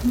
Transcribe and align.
Это 0.00 0.06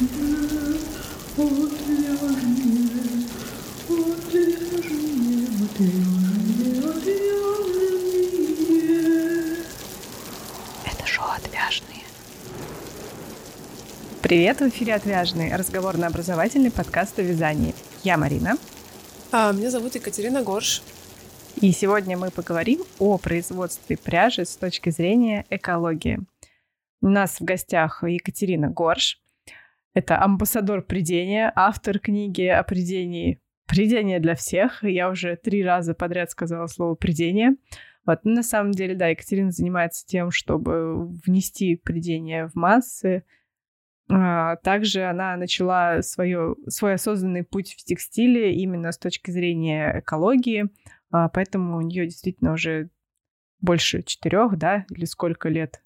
шоу 11.05 11.27
«Отвяжные». 11.29 12.04
Привет, 14.21 14.59
в 14.59 14.68
эфире 14.68 14.95
«Отвяжные»— 14.95 15.55
разговорно-образовательный 15.57 16.71
подкаст 16.71 17.17
о 17.19 17.21
вязании. 17.21 17.73
Я 18.04 18.17
Марина. 18.17 18.57
А, 19.31 19.54
меня 19.54 19.71
зовут 19.71 19.95
Екатерина 19.95 20.43
Горш. 20.43 20.83
И 21.61 21.71
сегодня 21.71 22.17
мы 22.17 22.29
поговорим 22.29 22.83
о 22.99 23.17
производстве 23.17 23.95
пряжи 23.95 24.43
с 24.43 24.57
точки 24.57 24.89
зрения 24.89 25.45
экологии. 25.49 26.20
У 26.99 27.08
нас 27.08 27.40
в 27.40 27.45
гостях 27.45 28.04
Екатерина 28.04 28.67
Горш. 28.67 29.22
Это 29.97 30.23
амбассадор 30.23 30.83
придения, 30.83 31.51
автор 31.55 31.97
книги 31.97 32.43
о 32.43 32.61
придении 32.61 33.41
«Придение 33.65 34.20
для 34.20 34.35
всех». 34.35 34.83
Я 34.83 35.09
уже 35.09 35.37
три 35.37 35.63
раза 35.63 35.95
подряд 35.95 36.29
сказала 36.29 36.67
слово 36.67 36.93
«придение». 36.93 37.55
Вот. 38.05 38.20
Но 38.23 38.33
на 38.33 38.43
самом 38.43 38.73
деле, 38.73 38.93
да, 38.93 39.07
Екатерина 39.07 39.49
занимается 39.49 40.05
тем, 40.05 40.29
чтобы 40.29 41.07
внести 41.25 41.77
придение 41.77 42.47
в 42.47 42.53
массы. 42.53 43.23
А, 44.07 44.57
также 44.57 45.01
она 45.01 45.35
начала 45.35 46.03
свое, 46.03 46.53
свой 46.67 46.93
осознанный 46.93 47.43
путь 47.43 47.73
в 47.73 47.84
текстиле 47.84 48.53
именно 48.53 48.91
с 48.91 48.99
точки 48.99 49.31
зрения 49.31 50.01
экологии, 50.01 50.65
а, 51.09 51.27
поэтому 51.27 51.75
у 51.75 51.81
нее 51.81 52.05
действительно 52.05 52.53
уже 52.53 52.91
больше 53.61 54.03
четырех, 54.03 54.59
да, 54.59 54.85
или 54.91 55.05
сколько 55.05 55.49
лет? 55.49 55.84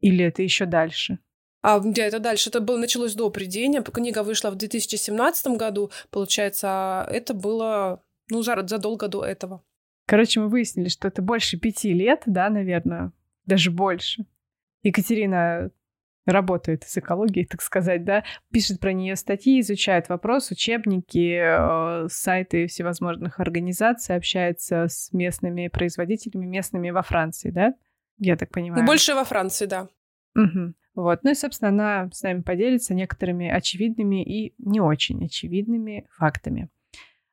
Или 0.00 0.24
это 0.24 0.42
еще 0.42 0.66
дальше? 0.66 1.20
А 1.64 1.78
где 1.78 2.02
это 2.02 2.18
дальше? 2.18 2.50
Это 2.50 2.60
было, 2.60 2.76
началось 2.76 3.14
до 3.14 3.30
придения. 3.30 3.82
Книга 3.82 4.22
вышла 4.22 4.50
в 4.50 4.54
2017 4.54 5.46
году, 5.56 5.90
получается, 6.10 7.08
это 7.10 7.32
было, 7.32 8.02
ну, 8.28 8.42
задолго 8.42 9.08
до 9.08 9.24
этого. 9.24 9.62
Короче, 10.06 10.40
мы 10.40 10.48
выяснили, 10.48 10.90
что 10.90 11.08
это 11.08 11.22
больше 11.22 11.56
пяти 11.58 11.94
лет, 11.94 12.24
да, 12.26 12.50
наверное, 12.50 13.12
даже 13.46 13.70
больше. 13.70 14.26
Екатерина 14.82 15.70
работает 16.26 16.84
с 16.84 16.98
экологией, 16.98 17.46
так 17.46 17.62
сказать, 17.62 18.04
да, 18.04 18.24
пишет 18.52 18.78
про 18.78 18.92
нее 18.92 19.16
статьи, 19.16 19.58
изучает 19.60 20.10
вопрос, 20.10 20.50
учебники, 20.50 22.04
э, 22.04 22.08
сайты 22.10 22.66
всевозможных 22.66 23.40
организаций, 23.40 24.16
общается 24.16 24.88
с 24.88 25.14
местными 25.14 25.68
производителями, 25.68 26.44
местными 26.44 26.90
во 26.90 27.00
Франции, 27.00 27.48
да? 27.48 27.72
Я 28.18 28.36
так 28.36 28.50
понимаю. 28.50 28.84
Больше 28.84 29.14
во 29.14 29.24
Франции, 29.24 29.64
да. 29.64 29.88
Угу. 30.34 30.74
Вот. 30.94 31.24
Ну 31.24 31.30
и, 31.30 31.34
собственно, 31.34 31.70
она 31.70 32.10
с 32.12 32.22
нами 32.22 32.42
поделится 32.42 32.94
некоторыми 32.94 33.48
очевидными 33.48 34.22
и 34.22 34.54
не 34.58 34.80
очень 34.80 35.24
очевидными 35.24 36.06
фактами. 36.16 36.68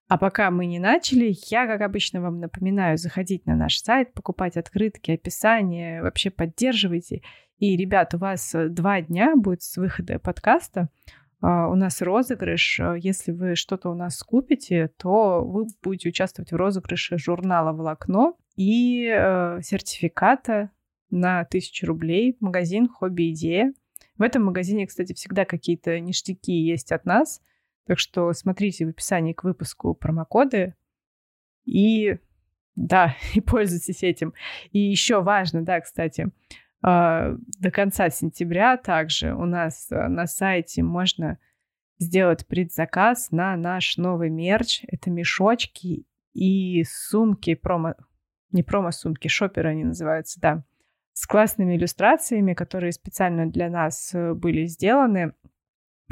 А 0.07 0.17
пока 0.17 0.52
мы 0.52 0.66
не 0.66 0.80
начали, 0.80 1.33
я, 1.49 1.67
как 1.67 1.81
обычно, 1.81 2.22
вам 2.22 2.39
напоминаю 2.39 2.97
заходить 2.97 3.45
на 3.45 3.55
наш 3.55 3.77
сайт, 3.77 4.13
покупать 4.13 4.57
открытки, 4.57 5.11
описания, 5.11 6.02
вообще 6.02 6.29
поддерживайте. 6.29 7.22
И, 7.59 7.77
ребят, 7.77 8.13
у 8.13 8.17
вас 8.17 8.53
э, 8.53 8.67
два 8.67 9.02
дня 9.02 9.35
будет 9.38 9.61
с 9.61 9.77
выхода 9.77 10.19
подкаста. 10.19 10.89
Uh, 11.44 11.72
у 11.72 11.75
нас 11.75 12.03
розыгрыш. 12.03 12.81
Если 12.99 13.31
вы 13.31 13.55
что-то 13.55 13.89
у 13.89 13.95
нас 13.95 14.22
купите, 14.22 14.91
то 14.97 15.44
вы 15.44 15.66
будете 15.81 16.09
участвовать 16.09 16.52
в 16.52 16.55
розыгрыше 16.55 17.17
журнала 17.17 17.72
«Волокно» 17.72 18.38
и 18.55 19.07
uh, 19.07 19.59
сертификата 19.63 20.69
на 21.12 21.42
1000 21.42 21.86
рублей 21.86 22.38
в 22.40 22.42
магазин 22.44 22.88
«Хобби 22.88 23.31
Идея». 23.31 23.73
В 24.17 24.22
этом 24.22 24.44
магазине, 24.44 24.88
кстати, 24.88 25.14
всегда 25.14 25.45
какие-то 25.45 26.00
ништяки 26.00 26.53
есть 26.53 26.92
от 26.92 27.06
нас. 27.06 27.42
Так 27.86 28.00
что 28.00 28.31
смотрите 28.34 28.85
в 28.85 28.90
описании 28.90 29.34
к 29.34 29.44
выпуску 29.44 29.94
промокоды 29.94 30.75
и 31.66 32.18
да, 32.75 33.16
и 33.34 33.41
пользуйтесь 33.41 34.03
этим. 34.03 34.34
И 34.72 34.80
еще 34.80 35.22
важно, 35.22 35.63
да, 35.63 35.81
кстати, 35.81 36.30
а, 36.81 37.35
до 37.59 37.72
конца 37.72 38.09
сентября 38.09 38.78
также 38.78 39.34
у 39.34 39.46
нас 39.46 39.88
э, 39.91 40.08
на 40.08 40.25
сайте 40.25 40.81
можно 40.81 41.38
сделать 42.00 42.47
предзаказ 42.47 43.30
на 43.31 43.56
наш 43.56 43.97
новый 43.97 44.30
мерч. 44.30 44.84
Это 44.88 45.12
мешочки 45.12 46.06
и 46.34 46.84
сумки, 46.84 47.53
промо... 47.53 47.94
не 48.52 48.64
промо-сумки, 48.64 49.28
шоперы 49.28 49.69
они 49.69 49.84
называются, 49.84 50.40
да, 50.40 50.64
с 51.13 51.27
классными 51.27 51.75
иллюстрациями, 51.75 52.53
которые 52.53 52.91
специально 52.91 53.45
для 53.45 53.69
нас 53.69 54.13
э, 54.13 54.33
были 54.33 54.66
сделаны, 54.66 55.33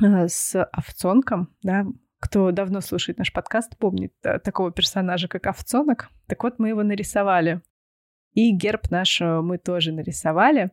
э, 0.01 0.27
с 0.27 0.61
овцонком, 0.63 1.55
да, 1.63 1.85
кто 2.19 2.51
давно 2.51 2.81
слушает 2.81 3.17
наш 3.17 3.31
подкаст, 3.31 3.77
помнит 3.77 4.13
такого 4.21 4.71
персонажа, 4.71 5.27
как 5.27 5.47
овцонок. 5.47 6.09
Так 6.27 6.43
вот, 6.43 6.59
мы 6.59 6.69
его 6.69 6.83
нарисовали. 6.83 7.61
И 8.33 8.51
герб 8.51 8.89
наш 8.89 9.21
э, 9.21 9.41
мы 9.41 9.57
тоже 9.57 9.91
нарисовали. 9.91 10.71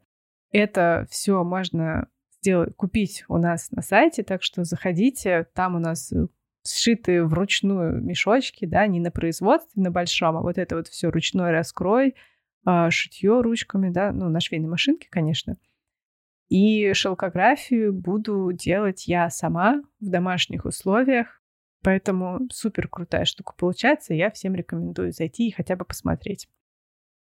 Это 0.52 1.06
все 1.10 1.42
можно 1.44 2.08
сделать, 2.40 2.76
купить 2.76 3.24
у 3.28 3.38
нас 3.38 3.70
на 3.70 3.82
сайте, 3.82 4.22
так 4.22 4.42
что 4.42 4.64
заходите, 4.64 5.48
там 5.54 5.76
у 5.76 5.78
нас 5.78 6.12
э, 6.12 6.26
сшиты 6.64 7.24
вручную 7.24 8.02
мешочки, 8.02 8.66
да, 8.66 8.86
не 8.86 9.00
на 9.00 9.10
производстве, 9.10 9.82
на 9.82 9.90
большом, 9.90 10.36
а 10.36 10.42
вот 10.42 10.58
это 10.58 10.76
вот 10.76 10.88
все 10.88 11.10
ручной 11.10 11.50
раскрой, 11.50 12.14
шитье 12.90 13.40
ручками, 13.40 13.90
да, 13.90 14.12
ну, 14.12 14.28
на 14.28 14.40
швейной 14.40 14.68
машинке, 14.68 15.08
конечно. 15.10 15.56
И 16.48 16.92
шелкографию 16.92 17.92
буду 17.92 18.52
делать 18.52 19.08
я 19.08 19.30
сама 19.30 19.82
в 20.00 20.08
домашних 20.08 20.64
условиях, 20.64 21.42
поэтому 21.82 22.40
супер 22.52 22.88
крутая 22.88 23.24
штука 23.24 23.54
получается, 23.56 24.14
я 24.14 24.30
всем 24.30 24.54
рекомендую 24.54 25.12
зайти 25.12 25.48
и 25.48 25.52
хотя 25.52 25.76
бы 25.76 25.84
посмотреть. 25.84 26.48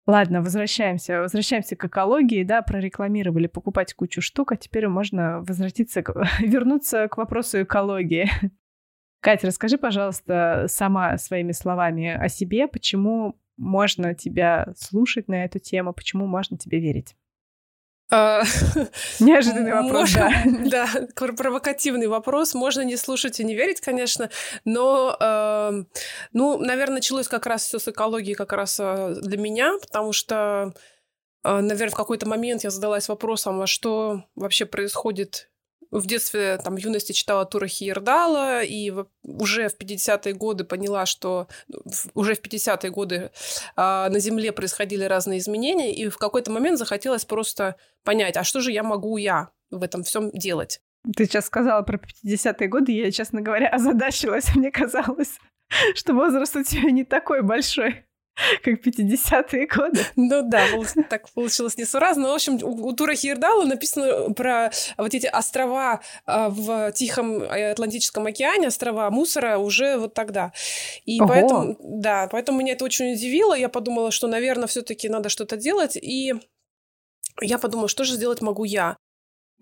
Ладно, 0.07 0.43
возвращаемся. 0.43 1.21
Возвращаемся 1.21 1.77
к 1.77 1.85
экологии, 1.85 2.43
да, 2.43 2.63
прорекламировали 2.63 3.47
покупать 3.47 3.95
кучу 3.95 4.21
штук, 4.21 4.53
а 4.53 4.57
теперь 4.57 4.89
можно 4.89 5.43
возвратиться, 5.43 6.03
вернуться 6.41 7.07
к 7.09 7.17
вопросу 7.19 7.63
экологии. 7.63 8.29
Катя, 9.21 9.47
расскажи, 9.47 9.79
пожалуйста, 9.79 10.65
сама 10.69 11.17
своими 11.19 11.53
словами 11.53 12.09
о 12.09 12.29
себе, 12.29 12.67
почему 12.67 13.39
можно 13.57 14.15
тебя 14.15 14.73
слушать 14.77 15.29
на 15.29 15.45
эту 15.45 15.59
тему, 15.59 15.93
почему 15.93 16.27
можно 16.27 16.57
тебе 16.59 16.81
верить? 16.81 17.17
А, 18.11 18.43
Неожиданный 19.21 19.73
вопрос, 19.73 20.13
да. 20.13 20.31
Да, 20.71 20.87
провокативный 21.15 22.09
вопрос. 22.09 22.55
Можно 22.55 22.83
не 22.83 22.97
слушать 22.97 23.41
и 23.41 23.45
не 23.45 23.55
верить, 23.55 23.81
конечно, 23.81 24.29
но, 24.67 25.17
э, 25.19 25.85
ну, 26.35 26.59
наверное, 26.59 26.97
началось 26.97 27.27
как 27.27 27.47
раз 27.47 27.65
все 27.65 27.79
с 27.79 27.89
экологии 27.89 28.35
как 28.35 28.53
раз 28.53 28.79
э, 28.79 29.15
для 29.23 29.39
меня, 29.39 29.73
потому 29.81 30.13
что, 30.13 30.75
э, 31.43 31.61
наверное, 31.61 31.93
в 31.93 31.97
какой-то 31.97 32.29
момент 32.29 32.65
я 32.65 32.71
задалась 32.71 33.09
вопросом, 33.09 33.63
а 33.63 33.67
что 33.67 34.25
вообще 34.35 34.67
происходит 34.67 35.49
в 35.93 36.07
детстве, 36.07 36.59
там, 36.59 36.75
в 36.75 36.79
юности 36.79 37.13
читала 37.13 37.45
Тура 37.45 37.69
Хиердала, 37.69 38.63
и 38.63 38.93
уже 39.23 39.69
в 39.69 39.79
50-е 39.79 40.33
годы 40.33 40.65
поняла, 40.65 41.07
что 41.07 41.49
уже 42.15 42.35
в 42.35 42.41
50-е 42.41 42.91
годы 42.91 43.31
а, 43.77 44.09
на 44.09 44.19
Земле 44.19 44.53
происходили 44.53 45.05
разные 45.05 45.39
изменения, 45.39 45.95
и 45.95 46.09
в 46.09 46.17
какой-то 46.17 46.51
момент 46.51 46.79
захотелось 46.79 47.27
просто 47.27 47.77
понять, 48.05 48.37
а 48.37 48.45
что 48.45 48.61
же 48.61 48.73
я 48.73 48.83
могу 48.83 49.19
я 49.19 49.51
в 49.71 49.83
этом 49.83 50.03
всем 50.03 50.31
делать? 50.33 50.81
Ты 51.17 51.27
сейчас 51.27 51.47
сказала 51.47 51.83
про 51.83 51.99
50-е 51.99 52.69
годы, 52.69 52.93
я, 52.93 53.11
честно 53.13 53.43
говоря, 53.43 53.69
озадачилась. 53.73 54.55
Мне 54.55 54.71
казалось, 54.71 55.39
что 55.95 56.15
возраст 56.15 56.57
у 56.57 56.63
тебя 56.63 56.91
не 56.91 57.05
такой 57.05 57.43
большой. 57.43 58.07
Как 58.63 58.85
50-е 58.85 59.67
годы. 59.67 60.01
Ну 60.17 60.43
да, 60.49 60.67
так 61.11 61.29
получилось 61.31 61.77
несуразно. 61.77 62.29
В 62.31 62.35
общем, 62.35 62.59
у 62.63 62.93
Тура 62.93 63.15
Хирдала 63.15 63.65
написано 63.65 64.33
про 64.35 64.71
вот 64.97 65.15
эти 65.15 65.27
острова 65.27 66.01
а, 66.27 66.49
в 66.49 66.93
Тихом 66.93 67.43
Атлантическом 67.43 68.27
океане, 68.27 68.69
острова 68.69 69.11
мусора 69.11 69.59
уже 69.59 69.99
вот 69.99 70.15
тогда. 70.15 70.53
И 71.05 71.21
Ого. 71.21 71.29
поэтому, 71.29 71.77
да, 71.81 72.29
поэтому 72.31 72.59
меня 72.61 72.73
это 72.73 72.85
очень 72.85 73.13
удивило. 73.13 73.55
Я 73.55 73.69
подумала, 73.69 74.11
что, 74.11 74.27
наверное, 74.27 74.67
все 74.67 74.83
таки 74.83 75.09
надо 75.09 75.29
что-то 75.29 75.57
делать. 75.57 75.97
И 75.97 76.35
я 77.41 77.59
подумала, 77.59 77.89
что 77.89 78.05
же 78.05 78.15
сделать 78.15 78.41
могу 78.41 78.65
я? 78.65 78.97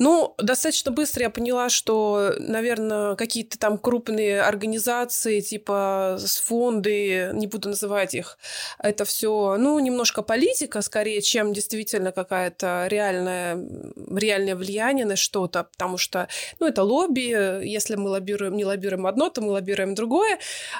Ну, 0.00 0.34
достаточно 0.38 0.90
быстро 0.90 1.24
я 1.24 1.30
поняла, 1.30 1.68
что, 1.68 2.32
наверное, 2.38 3.16
какие-то 3.16 3.58
там 3.58 3.76
крупные 3.76 4.40
организации, 4.40 5.40
типа 5.40 6.18
фонды, 6.42 7.30
не 7.34 7.46
буду 7.46 7.68
называть 7.68 8.14
их, 8.14 8.38
это 8.78 9.04
все, 9.04 9.56
ну, 9.58 9.78
немножко 9.78 10.22
политика 10.22 10.80
скорее, 10.80 11.20
чем 11.20 11.52
действительно 11.52 12.12
какая-то 12.12 12.86
реальная, 12.88 13.62
реальное 14.10 14.56
влияние 14.56 15.04
на 15.04 15.16
что-то, 15.16 15.64
потому 15.64 15.98
что, 15.98 16.28
ну, 16.60 16.66
это 16.66 16.82
лобби, 16.82 17.66
если 17.68 17.96
мы 17.96 18.08
лоббируем, 18.08 18.56
не 18.56 18.64
лоббируем 18.64 19.06
одно, 19.06 19.28
то 19.28 19.42
мы 19.42 19.50
лоббируем 19.50 19.94
другое, 19.94 20.38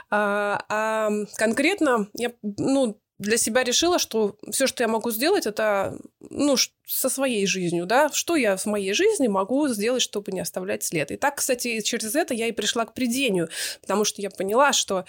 а, 0.08 0.64
а 0.70 1.10
конкретно 1.36 2.08
я, 2.14 2.32
ну, 2.42 2.98
для 3.20 3.36
себя 3.36 3.62
решила, 3.64 3.98
что 3.98 4.36
все, 4.50 4.66
что 4.66 4.82
я 4.82 4.88
могу 4.88 5.10
сделать, 5.10 5.46
это 5.46 5.98
ну, 6.30 6.56
со 6.86 7.10
своей 7.10 7.46
жизнью, 7.46 7.84
да, 7.84 8.08
что 8.12 8.34
я 8.34 8.56
в 8.56 8.64
моей 8.64 8.94
жизни 8.94 9.28
могу 9.28 9.68
сделать, 9.68 10.00
чтобы 10.00 10.32
не 10.32 10.40
оставлять 10.40 10.82
след. 10.82 11.10
И 11.10 11.18
так, 11.18 11.36
кстати, 11.36 11.82
через 11.82 12.14
это 12.14 12.32
я 12.32 12.46
и 12.46 12.52
пришла 12.52 12.86
к 12.86 12.94
предению, 12.94 13.50
потому 13.82 14.06
что 14.06 14.22
я 14.22 14.30
поняла, 14.30 14.72
что 14.72 15.04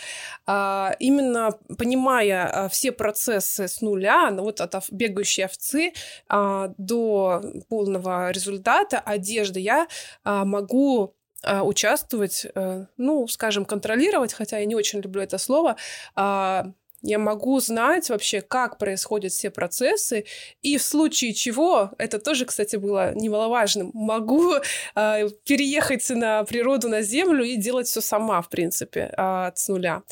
а, 0.45 0.93
именно 0.99 1.57
понимая 1.77 2.47
а, 2.47 2.69
все 2.69 2.91
процессы 2.91 3.69
с 3.69 3.79
нуля, 3.79 4.29
ну, 4.29 4.43
вот 4.43 4.59
от 4.59 4.75
бегающей 4.91 5.45
овцы 5.45 5.93
а, 6.27 6.73
до 6.77 7.41
полного 7.69 8.29
результата 8.31 8.99
одежды, 8.99 9.61
я 9.61 9.87
а, 10.25 10.43
могу 10.43 11.15
а, 11.43 11.63
участвовать, 11.63 12.45
а, 12.55 12.85
ну, 12.97 13.27
скажем, 13.27 13.63
контролировать, 13.65 14.33
хотя 14.33 14.59
я 14.59 14.65
не 14.65 14.75
очень 14.75 14.99
люблю 14.99 15.21
это 15.21 15.37
слово, 15.37 15.77
а, 16.13 16.73
я 17.01 17.17
могу 17.17 17.59
знать 17.59 18.09
вообще, 18.09 18.41
как 18.41 18.77
происходят 18.77 19.31
все 19.31 19.49
процессы, 19.49 20.25
и 20.61 20.77
в 20.77 20.83
случае 20.83 21.33
чего, 21.33 21.91
это 21.97 22.19
тоже, 22.19 22.45
кстати, 22.45 22.75
было 22.75 23.13
немаловажным, 23.15 23.91
могу 23.93 24.53
э, 24.55 25.29
переехать 25.45 26.07
на 26.09 26.43
природу, 26.43 26.89
на 26.89 27.01
землю 27.01 27.43
и 27.43 27.55
делать 27.55 27.87
все 27.87 28.01
сама, 28.01 28.41
в 28.41 28.49
принципе, 28.49 29.13
э, 29.17 29.51
с 29.55 29.67
нуля. 29.67 30.03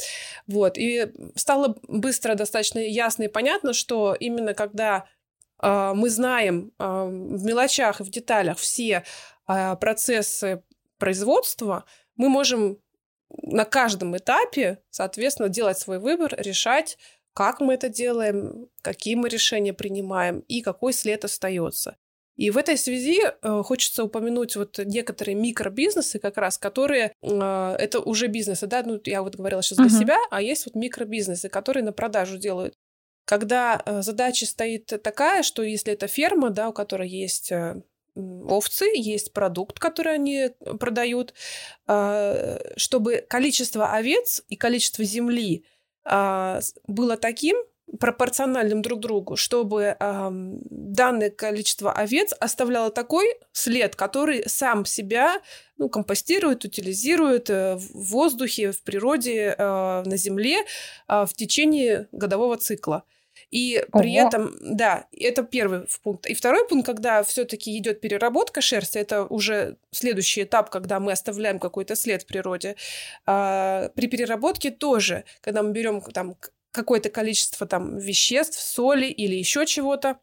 Вот. 0.47 0.77
И 0.77 1.11
стало 1.35 1.77
быстро 1.87 2.35
достаточно 2.35 2.79
ясно 2.79 3.23
и 3.23 3.27
понятно, 3.27 3.73
что 3.73 4.15
именно 4.19 4.53
когда 4.53 5.05
э, 5.61 5.91
мы 5.93 6.09
знаем 6.09 6.71
э, 6.79 6.83
в 6.83 7.43
мелочах 7.43 8.01
и 8.01 8.03
в 8.03 8.09
деталях 8.09 8.57
все 8.57 9.03
э, 9.47 9.75
процессы 9.75 10.63
производства, 10.97 11.85
мы 12.15 12.29
можем 12.29 12.79
на 13.29 13.65
каждом 13.65 14.17
этапе, 14.17 14.79
соответственно, 14.89 15.49
делать 15.49 15.77
свой 15.77 15.99
выбор, 15.99 16.35
решать, 16.37 16.97
как 17.33 17.59
мы 17.59 17.75
это 17.75 17.89
делаем, 17.89 18.67
какие 18.81 19.15
мы 19.15 19.29
решения 19.29 19.73
принимаем 19.73 20.39
и 20.47 20.61
какой 20.61 20.93
след 20.93 21.23
остается. 21.25 21.97
И 22.35 22.51
в 22.51 22.57
этой 22.57 22.77
связи 22.77 23.19
э, 23.21 23.63
хочется 23.65 24.05
упомянуть 24.05 24.55
вот 24.55 24.79
некоторые 24.85 25.35
микробизнесы 25.35 26.19
как 26.19 26.37
раз, 26.37 26.57
которые 26.57 27.11
э, 27.21 27.75
это 27.77 27.99
уже 27.99 28.27
бизнесы, 28.27 28.65
да, 28.65 28.81
ну 28.81 28.97
я 29.03 29.23
вот 29.23 29.35
говорила 29.35 29.61
сейчас 29.61 29.77
для 29.77 29.87
uh-huh. 29.87 29.99
себя, 29.99 30.17
а 30.31 30.41
есть 30.41 30.65
вот 30.65 30.75
микробизнесы, 30.75 31.49
которые 31.49 31.83
на 31.83 31.91
продажу 31.91 32.37
делают. 32.37 32.75
Когда 33.25 33.83
э, 33.85 34.01
задача 34.03 34.45
стоит 34.45 34.85
такая, 35.03 35.43
что 35.43 35.63
если 35.63 35.91
это 35.91 36.07
ферма, 36.07 36.49
да, 36.49 36.69
у 36.69 36.73
которой 36.73 37.09
есть 37.09 37.51
овцы, 38.19 38.85
есть 38.95 39.33
продукт, 39.33 39.79
который 39.79 40.15
они 40.15 40.49
продают, 40.79 41.33
а, 41.87 42.59
чтобы 42.77 43.25
количество 43.27 43.91
овец 43.91 44.43
и 44.47 44.55
количество 44.55 45.03
земли 45.03 45.65
а, 46.03 46.59
было 46.87 47.17
таким, 47.17 47.57
пропорциональным 47.99 48.81
друг 48.81 48.99
другу, 48.99 49.35
чтобы 49.35 49.95
э, 49.99 50.29
данное 50.29 51.29
количество 51.29 51.91
овец 51.91 52.33
оставляло 52.39 52.91
такой 52.91 53.35
след, 53.51 53.95
который 53.95 54.43
сам 54.47 54.85
себя 54.85 55.41
ну, 55.77 55.89
компостирует, 55.89 56.65
утилизирует 56.65 57.49
э, 57.49 57.75
в 57.75 58.11
воздухе, 58.11 58.71
в 58.71 58.83
природе, 58.83 59.55
э, 59.57 60.03
на 60.05 60.17
земле 60.17 60.59
э, 61.07 61.25
в 61.25 61.33
течение 61.33 62.07
годового 62.11 62.57
цикла. 62.57 63.03
И 63.51 63.83
Ого. 63.91 64.01
при 64.01 64.13
этом, 64.13 64.55
да, 64.61 65.07
это 65.11 65.43
первый 65.43 65.81
пункт. 66.03 66.27
И 66.27 66.33
второй 66.33 66.67
пункт, 66.67 66.85
когда 66.85 67.23
все-таки 67.23 67.77
идет 67.77 68.01
переработка 68.01 68.61
шерсти, 68.61 68.97
это 68.97 69.25
уже 69.25 69.77
следующий 69.91 70.43
этап, 70.43 70.69
когда 70.69 70.99
мы 70.99 71.11
оставляем 71.11 71.59
какой-то 71.59 71.95
след 71.95 72.23
в 72.23 72.25
природе. 72.25 72.75
А, 73.25 73.89
при 73.95 74.07
переработке 74.07 74.71
тоже, 74.71 75.23
когда 75.41 75.63
мы 75.63 75.71
берем 75.71 76.01
там 76.01 76.35
какое-то 76.71 77.09
количество 77.09 77.65
там 77.67 77.97
веществ, 77.97 78.59
соли 78.59 79.07
или 79.07 79.35
еще 79.35 79.65
чего-то, 79.65 80.19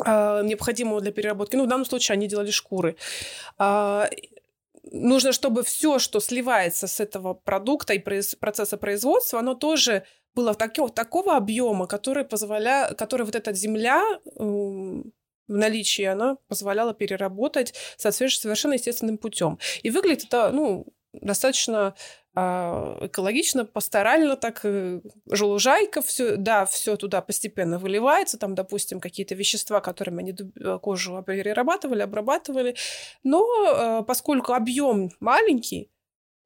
а, 0.00 0.42
необходимого 0.42 1.00
для 1.00 1.12
переработки. 1.12 1.56
Ну, 1.56 1.64
в 1.64 1.68
данном 1.68 1.86
случае 1.86 2.14
они 2.14 2.26
делали 2.26 2.50
шкуры. 2.50 2.96
А, 3.58 4.08
нужно, 4.90 5.32
чтобы 5.32 5.62
все, 5.62 5.98
что 5.98 6.20
сливается 6.20 6.86
с 6.86 7.00
этого 7.00 7.34
продукта 7.34 7.94
и 7.94 7.98
процесса 7.98 8.76
производства, 8.76 9.38
оно 9.38 9.54
тоже 9.54 10.04
было 10.34 10.54
такого, 10.54 10.90
такого 10.90 11.36
объема, 11.36 11.86
который 11.86 12.24
позволя, 12.24 12.92
который 12.94 13.26
вот 13.26 13.34
эта 13.34 13.52
земля 13.52 14.02
в 14.34 15.04
наличии, 15.48 16.04
она 16.04 16.36
позволяла 16.48 16.94
переработать 16.94 17.74
совершенно 17.96 18.74
естественным 18.74 19.18
путем. 19.18 19.58
И 19.82 19.90
выглядит 19.90 20.24
это, 20.24 20.50
ну, 20.50 20.86
достаточно 21.12 21.94
а, 22.34 22.98
экологично, 23.02 23.66
пасторально 23.66 24.36
так, 24.36 24.60
э, 24.64 25.00
желужайка, 25.26 26.00
все, 26.00 26.36
да, 26.36 26.64
все 26.64 26.96
туда 26.96 27.20
постепенно 27.20 27.78
выливается, 27.78 28.38
там, 28.38 28.54
допустим, 28.54 29.00
какие-то 29.00 29.34
вещества, 29.34 29.80
которыми 29.80 30.22
они 30.22 30.32
э, 30.32 30.78
кожу 30.78 31.22
перерабатывали, 31.22 32.00
обрабатывали, 32.00 32.74
но 33.22 33.46
э, 34.00 34.04
поскольку 34.06 34.54
объем 34.54 35.10
маленький, 35.20 35.90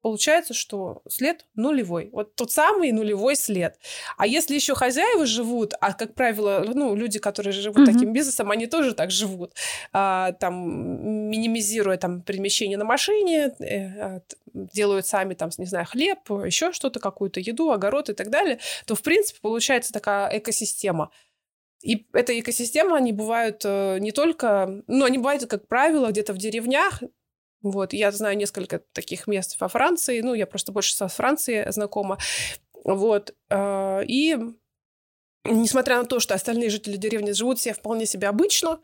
получается, 0.01 0.53
что 0.53 1.01
след 1.09 1.45
нулевой. 1.55 2.09
Вот 2.11 2.35
тот 2.35 2.51
самый 2.51 2.91
нулевой 2.91 3.35
след. 3.35 3.77
А 4.17 4.27
если 4.27 4.55
еще 4.55 4.75
хозяева 4.75 5.25
живут, 5.25 5.73
а, 5.79 5.93
как 5.93 6.13
правило, 6.13 6.63
ну, 6.73 6.95
люди, 6.95 7.19
которые 7.19 7.53
живут 7.53 7.77
mm-hmm. 7.77 7.93
таким 7.93 8.13
бизнесом, 8.13 8.51
они 8.51 8.67
тоже 8.67 8.93
так 8.93 9.11
живут, 9.11 9.53
а, 9.93 10.33
там, 10.33 11.29
минимизируя 11.29 11.97
там 11.97 12.21
перемещение 12.21 12.77
на 12.77 12.85
машине, 12.85 13.55
э, 13.59 14.19
делают 14.53 15.05
сами 15.05 15.33
там, 15.33 15.49
не 15.57 15.65
знаю, 15.65 15.85
хлеб, 15.85 16.19
еще 16.45 16.71
что-то, 16.71 16.99
какую-то 16.99 17.39
еду, 17.39 17.71
огород 17.71 18.09
и 18.09 18.13
так 18.13 18.29
далее, 18.29 18.59
то, 18.85 18.95
в 18.95 19.01
принципе, 19.01 19.39
получается 19.41 19.93
такая 19.93 20.37
экосистема. 20.37 21.11
И 21.83 22.07
эта 22.13 22.37
экосистема, 22.39 22.97
они 22.97 23.13
бывают 23.13 23.61
э, 23.63 23.97
не 23.99 24.11
только... 24.11 24.83
Ну, 24.87 25.05
они 25.05 25.19
бывают, 25.19 25.45
как 25.45 25.67
правило, 25.67 26.09
где-то 26.09 26.33
в 26.33 26.37
деревнях, 26.37 27.03
вот, 27.61 27.93
я 27.93 28.11
знаю 28.11 28.37
несколько 28.37 28.79
таких 28.93 29.27
мест 29.27 29.59
во 29.59 29.67
Франции, 29.67 30.21
ну, 30.21 30.33
я 30.33 30.45
просто 30.45 30.71
больше 30.71 30.93
со 30.93 31.07
Францией 31.07 31.71
знакома. 31.71 32.17
Вот, 32.83 33.35
а, 33.49 34.01
и 34.01 34.37
несмотря 35.43 35.97
на 35.97 36.05
то, 36.05 36.19
что 36.19 36.33
остальные 36.35 36.69
жители 36.69 36.97
деревни 36.97 37.31
живут 37.31 37.59
все 37.59 37.73
вполне 37.73 38.05
себе 38.05 38.27
обычно, 38.27 38.79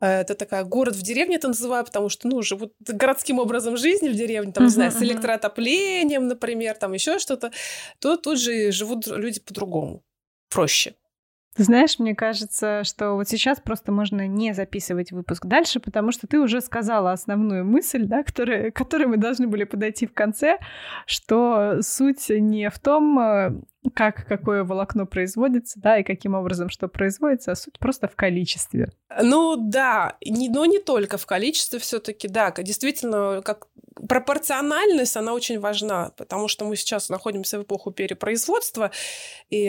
это 0.00 0.34
такая 0.34 0.64
город 0.64 0.96
в 0.96 1.02
деревне 1.02 1.36
это 1.36 1.48
называю, 1.48 1.84
потому 1.84 2.08
что, 2.08 2.26
ну, 2.26 2.40
живут 2.40 2.72
городским 2.80 3.38
образом 3.38 3.76
жизни 3.76 4.08
в 4.08 4.14
деревне, 4.14 4.50
там, 4.50 4.64
uh-huh, 4.64 4.68
не 4.68 4.72
знаю, 4.72 4.92
с 4.92 5.02
электроотоплением, 5.02 6.26
например, 6.26 6.74
там 6.76 6.94
еще 6.94 7.18
что-то, 7.18 7.52
то 7.98 8.16
тут 8.16 8.40
же 8.40 8.72
живут 8.72 9.06
люди 9.06 9.40
по-другому, 9.40 10.02
проще. 10.48 10.94
Ты 11.56 11.64
знаешь, 11.64 11.98
мне 11.98 12.14
кажется, 12.14 12.84
что 12.84 13.14
вот 13.14 13.28
сейчас 13.28 13.60
просто 13.60 13.90
можно 13.90 14.28
не 14.28 14.54
записывать 14.54 15.10
выпуск 15.10 15.46
дальше, 15.46 15.80
потому 15.80 16.12
что 16.12 16.28
ты 16.28 16.38
уже 16.38 16.60
сказала 16.60 17.10
основную 17.10 17.64
мысль, 17.64 18.04
да, 18.04 18.22
которая, 18.22 18.70
которой 18.70 19.06
мы 19.06 19.16
должны 19.16 19.48
были 19.48 19.64
подойти 19.64 20.06
в 20.06 20.14
конце, 20.14 20.58
что 21.06 21.78
суть 21.82 22.28
не 22.28 22.70
в 22.70 22.78
том, 22.78 23.18
э, 23.18 23.50
как 23.94 24.26
какое 24.26 24.62
волокно 24.62 25.06
производится, 25.06 25.80
да, 25.80 25.98
и 25.98 26.02
каким 26.02 26.34
образом 26.34 26.68
что 26.68 26.88
производится, 26.88 27.52
а 27.52 27.56
суть 27.56 27.78
просто 27.78 28.08
в 28.08 28.16
количестве. 28.16 28.92
Ну 29.22 29.56
да, 29.56 30.16
не, 30.24 30.48
но 30.48 30.66
не 30.66 30.78
только 30.78 31.16
в 31.16 31.26
количестве 31.26 31.78
все-таки, 31.78 32.28
да, 32.28 32.50
действительно, 32.52 33.40
как 33.42 33.68
пропорциональность, 34.08 35.16
она 35.16 35.32
очень 35.32 35.58
важна, 35.58 36.12
потому 36.16 36.48
что 36.48 36.64
мы 36.64 36.76
сейчас 36.76 37.08
находимся 37.08 37.58
в 37.58 37.62
эпоху 37.62 37.90
перепроизводства, 37.90 38.90
и 39.48 39.66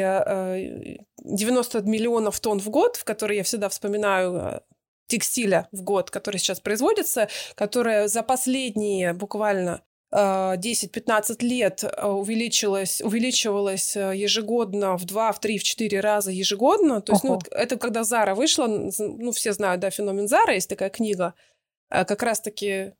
90 1.23 1.77
э, 1.77 1.81
миллионов 1.83 2.39
тонн 2.39 2.59
в 2.59 2.69
год, 2.69 2.97
в 2.97 3.03
которые 3.03 3.37
я 3.37 3.43
всегда 3.43 3.69
вспоминаю 3.69 4.35
э, 4.35 4.59
текстиля 5.07 5.67
в 5.71 5.83
год, 5.83 6.09
который 6.09 6.37
сейчас 6.37 6.59
производится, 6.59 7.29
которая 7.55 8.07
за 8.07 8.23
последние 8.23 9.13
буквально 9.13 9.81
10-15 10.13 11.37
э, 11.39 11.45
лет 11.45 11.83
увеличилась, 12.03 13.01
увеличивалась 13.01 13.95
ежегодно 13.95 14.97
в 14.97 15.05
2, 15.05 15.31
в 15.31 15.39
3, 15.39 15.57
в 15.57 15.63
4 15.63 15.99
раза 15.99 16.31
ежегодно. 16.31 17.01
То 17.01 17.13
есть, 17.13 17.23
ну, 17.23 17.39
это 17.51 17.77
когда 17.77 18.03
Зара 18.03 18.35
вышла, 18.35 18.67
ну, 18.67 19.31
все 19.31 19.53
знают, 19.53 19.81
да, 19.81 19.89
феномен 19.89 20.27
Зара, 20.27 20.53
есть 20.53 20.69
такая 20.69 20.89
книга, 20.89 21.33
как 21.89 22.23
раз-таки 22.23 22.93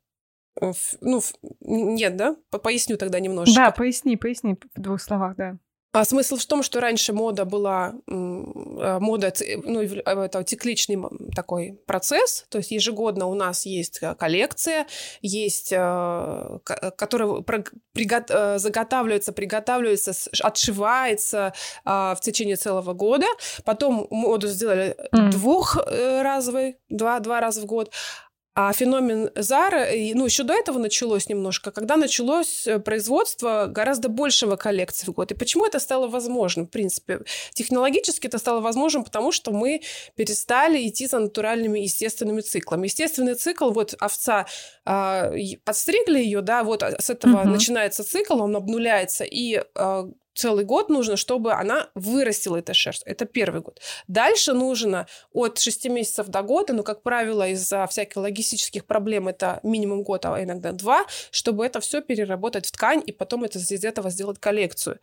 ну, 1.00 1.20
нет, 1.60 2.16
да? 2.16 2.36
Поясню 2.50 2.96
тогда 2.96 3.20
немножечко. 3.20 3.60
Да, 3.60 3.70
поясни, 3.70 4.16
поясни 4.16 4.56
в 4.74 4.80
двух 4.80 5.00
словах, 5.00 5.36
да. 5.36 5.58
А 5.92 6.04
смысл 6.06 6.36
в 6.36 6.46
том, 6.46 6.62
что 6.62 6.80
раньше 6.80 7.12
мода 7.12 7.44
была, 7.44 7.92
а, 8.08 8.98
мода, 8.98 9.32
ну, 9.64 9.80
а, 10.04 10.24
это 10.24 10.42
цикличный 10.42 10.96
такой 11.36 11.78
процесс, 11.86 12.46
то 12.48 12.58
есть 12.58 12.70
ежегодно 12.70 13.26
у 13.26 13.34
нас 13.34 13.66
есть 13.66 14.00
коллекция, 14.18 14.86
есть, 15.20 15.68
которая 15.68 17.44
заготавливается, 18.58 19.32
приготавливается, 19.32 20.12
отшивается 20.40 21.52
в 21.84 22.18
течение 22.22 22.56
целого 22.56 22.94
года. 22.94 23.26
Потом 23.64 24.06
моду 24.10 24.48
сделали 24.48 24.96
mm. 25.14 25.30
двухразовой, 25.30 26.78
два, 26.88 27.20
два 27.20 27.40
раза 27.40 27.60
в 27.60 27.66
год, 27.66 27.92
А 28.54 28.72
феномен 28.72 29.30
Зара, 29.34 29.86
ну, 30.14 30.26
еще 30.26 30.42
до 30.42 30.52
этого 30.52 30.78
началось 30.78 31.28
немножко, 31.28 31.70
когда 31.70 31.96
началось 31.96 32.66
э, 32.66 32.78
производство 32.80 33.66
гораздо 33.66 34.10
большего 34.10 34.56
коллекции 34.56 35.06
в 35.06 35.12
год. 35.12 35.32
И 35.32 35.34
почему 35.34 35.64
это 35.64 35.78
стало 35.78 36.06
возможным, 36.06 36.66
в 36.66 36.70
принципе? 36.70 37.20
Технологически 37.54 38.26
это 38.26 38.36
стало 38.36 38.60
возможным, 38.60 39.04
потому 39.04 39.32
что 39.32 39.52
мы 39.52 39.80
перестали 40.16 40.86
идти 40.86 41.06
за 41.06 41.20
натуральными 41.20 41.78
естественными 41.80 42.42
циклами. 42.42 42.88
Естественный 42.88 43.36
цикл, 43.36 43.70
вот 43.70 43.94
овца, 43.98 44.46
э, 44.84 45.56
подстригли 45.64 46.18
ее, 46.18 46.42
да, 46.42 46.62
вот 46.62 46.82
с 46.82 47.08
этого 47.08 47.40
угу. 47.40 47.48
начинается 47.48 48.04
цикл, 48.04 48.42
он 48.42 48.54
обнуляется, 48.54 49.24
и 49.24 49.62
э, 49.74 50.04
целый 50.34 50.64
год 50.64 50.88
нужно, 50.88 51.16
чтобы 51.16 51.52
она 51.52 51.88
вырастила 51.94 52.56
эта 52.56 52.74
шерсть. 52.74 53.02
Это 53.04 53.24
первый 53.24 53.60
год. 53.60 53.80
Дальше 54.08 54.52
нужно 54.52 55.06
от 55.32 55.58
6 55.58 55.88
месяцев 55.88 56.28
до 56.28 56.42
года, 56.42 56.72
но, 56.72 56.82
как 56.82 57.02
правило, 57.02 57.48
из-за 57.48 57.86
всяких 57.86 58.16
логистических 58.16 58.84
проблем 58.84 59.28
это 59.28 59.60
минимум 59.62 60.02
год, 60.02 60.24
а 60.26 60.42
иногда 60.42 60.72
два, 60.72 61.06
чтобы 61.30 61.66
это 61.66 61.80
все 61.80 62.00
переработать 62.00 62.66
в 62.66 62.72
ткань 62.72 63.02
и 63.04 63.12
потом 63.12 63.44
это, 63.44 63.58
из 63.58 63.84
этого 63.84 64.10
сделать 64.10 64.38
коллекцию. 64.38 64.98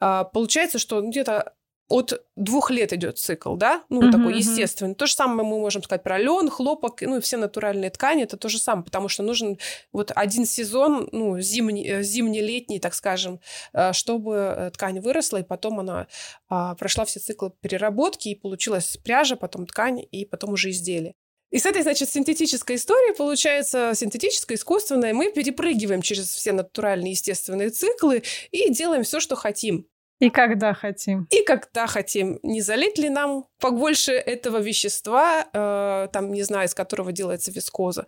А, 0.00 0.24
получается, 0.24 0.78
что 0.78 1.00
где-то 1.00 1.54
от 1.88 2.24
двух 2.34 2.70
лет 2.70 2.92
идет 2.92 3.18
цикл, 3.18 3.56
да, 3.56 3.84
ну, 3.90 4.02
uh-huh, 4.02 4.12
такой 4.12 4.38
естественный. 4.38 4.94
То 4.94 5.06
же 5.06 5.14
самое 5.14 5.46
мы 5.46 5.58
можем 5.58 5.82
сказать 5.82 6.02
про 6.02 6.18
лен, 6.18 6.48
хлопок, 6.48 7.02
ну, 7.02 7.18
и 7.18 7.20
все 7.20 7.36
натуральные 7.36 7.90
ткани, 7.90 8.22
это 8.22 8.36
то 8.36 8.48
же 8.48 8.58
самое, 8.58 8.84
потому 8.84 9.08
что 9.08 9.22
нужен 9.22 9.58
вот 9.92 10.10
один 10.14 10.46
сезон, 10.46 11.08
ну, 11.12 11.38
зимний, 11.40 11.86
э, 11.86 12.02
зимний-летний, 12.02 12.80
так 12.80 12.94
скажем, 12.94 13.40
э, 13.74 13.92
чтобы 13.92 14.34
э, 14.34 14.70
ткань 14.72 15.00
выросла, 15.00 15.38
и 15.38 15.42
потом 15.42 15.80
она 15.80 16.06
а, 16.48 16.74
прошла 16.74 17.04
все 17.04 17.20
циклы 17.20 17.52
переработки, 17.60 18.30
и 18.30 18.34
получилась 18.34 18.96
пряжа, 18.96 19.36
потом 19.36 19.66
ткань, 19.66 20.04
и 20.10 20.24
потом 20.24 20.52
уже 20.52 20.70
изделие. 20.70 21.14
И 21.50 21.58
с 21.58 21.66
этой, 21.66 21.82
значит, 21.82 22.10
синтетической 22.10 22.74
историей 22.74 23.14
получается 23.14 23.92
синтетическая, 23.94 24.56
искусственная. 24.56 25.14
Мы 25.14 25.30
перепрыгиваем 25.30 26.02
через 26.02 26.28
все 26.30 26.52
натуральные, 26.52 27.12
естественные 27.12 27.70
циклы 27.70 28.24
и 28.50 28.70
делаем 28.72 29.04
все, 29.04 29.20
что 29.20 29.36
хотим. 29.36 29.86
И 30.24 30.30
когда 30.30 30.74
хотим. 30.74 31.26
И 31.30 31.42
когда 31.42 31.86
хотим. 31.86 32.38
Не 32.42 32.60
залить 32.60 32.98
ли 32.98 33.08
нам 33.08 33.46
побольше 33.60 34.12
этого 34.12 34.58
вещества, 34.58 35.46
э, 35.52 36.08
там, 36.12 36.32
не 36.32 36.42
знаю, 36.42 36.66
из 36.66 36.74
которого 36.74 37.12
делается 37.12 37.50
вискоза, 37.50 38.06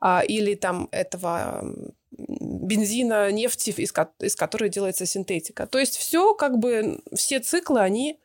э, 0.00 0.26
или 0.26 0.54
там 0.54 0.88
этого 0.92 1.64
бензина, 2.10 3.30
нефти, 3.32 3.70
из, 3.70 3.92
из 4.20 4.36
которой 4.36 4.68
делается 4.68 5.06
синтетика. 5.06 5.66
То 5.66 5.78
есть 5.78 5.96
все, 5.96 6.34
как 6.34 6.58
бы, 6.58 7.00
все 7.14 7.40
циклы, 7.40 7.80
они 7.80 8.20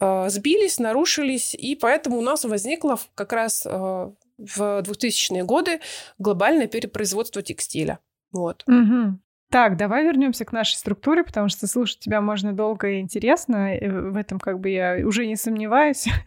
э, 0.00 0.28
сбились, 0.28 0.78
нарушились, 0.78 1.54
и 1.54 1.76
поэтому 1.76 2.18
у 2.18 2.22
нас 2.22 2.44
возникло 2.44 2.98
как 3.14 3.32
раз 3.32 3.66
э, 3.66 3.70
в 3.70 4.60
2000-е 4.60 5.44
годы 5.44 5.80
глобальное 6.18 6.66
перепроизводство 6.66 7.42
текстиля. 7.42 7.98
Вот. 8.32 8.64
Угу. 8.66 9.18
Так, 9.50 9.76
давай 9.76 10.04
вернемся 10.04 10.44
к 10.44 10.52
нашей 10.52 10.76
структуре, 10.76 11.24
потому 11.24 11.48
что 11.48 11.66
слушать 11.66 11.98
тебя 11.98 12.20
можно 12.20 12.52
долго 12.52 12.88
и 12.88 13.00
интересно. 13.00 13.76
И 13.76 13.88
в 13.88 14.16
этом 14.16 14.38
как 14.38 14.60
бы 14.60 14.70
я 14.70 15.04
уже 15.04 15.26
не 15.26 15.36
сомневаюсь. 15.36 16.08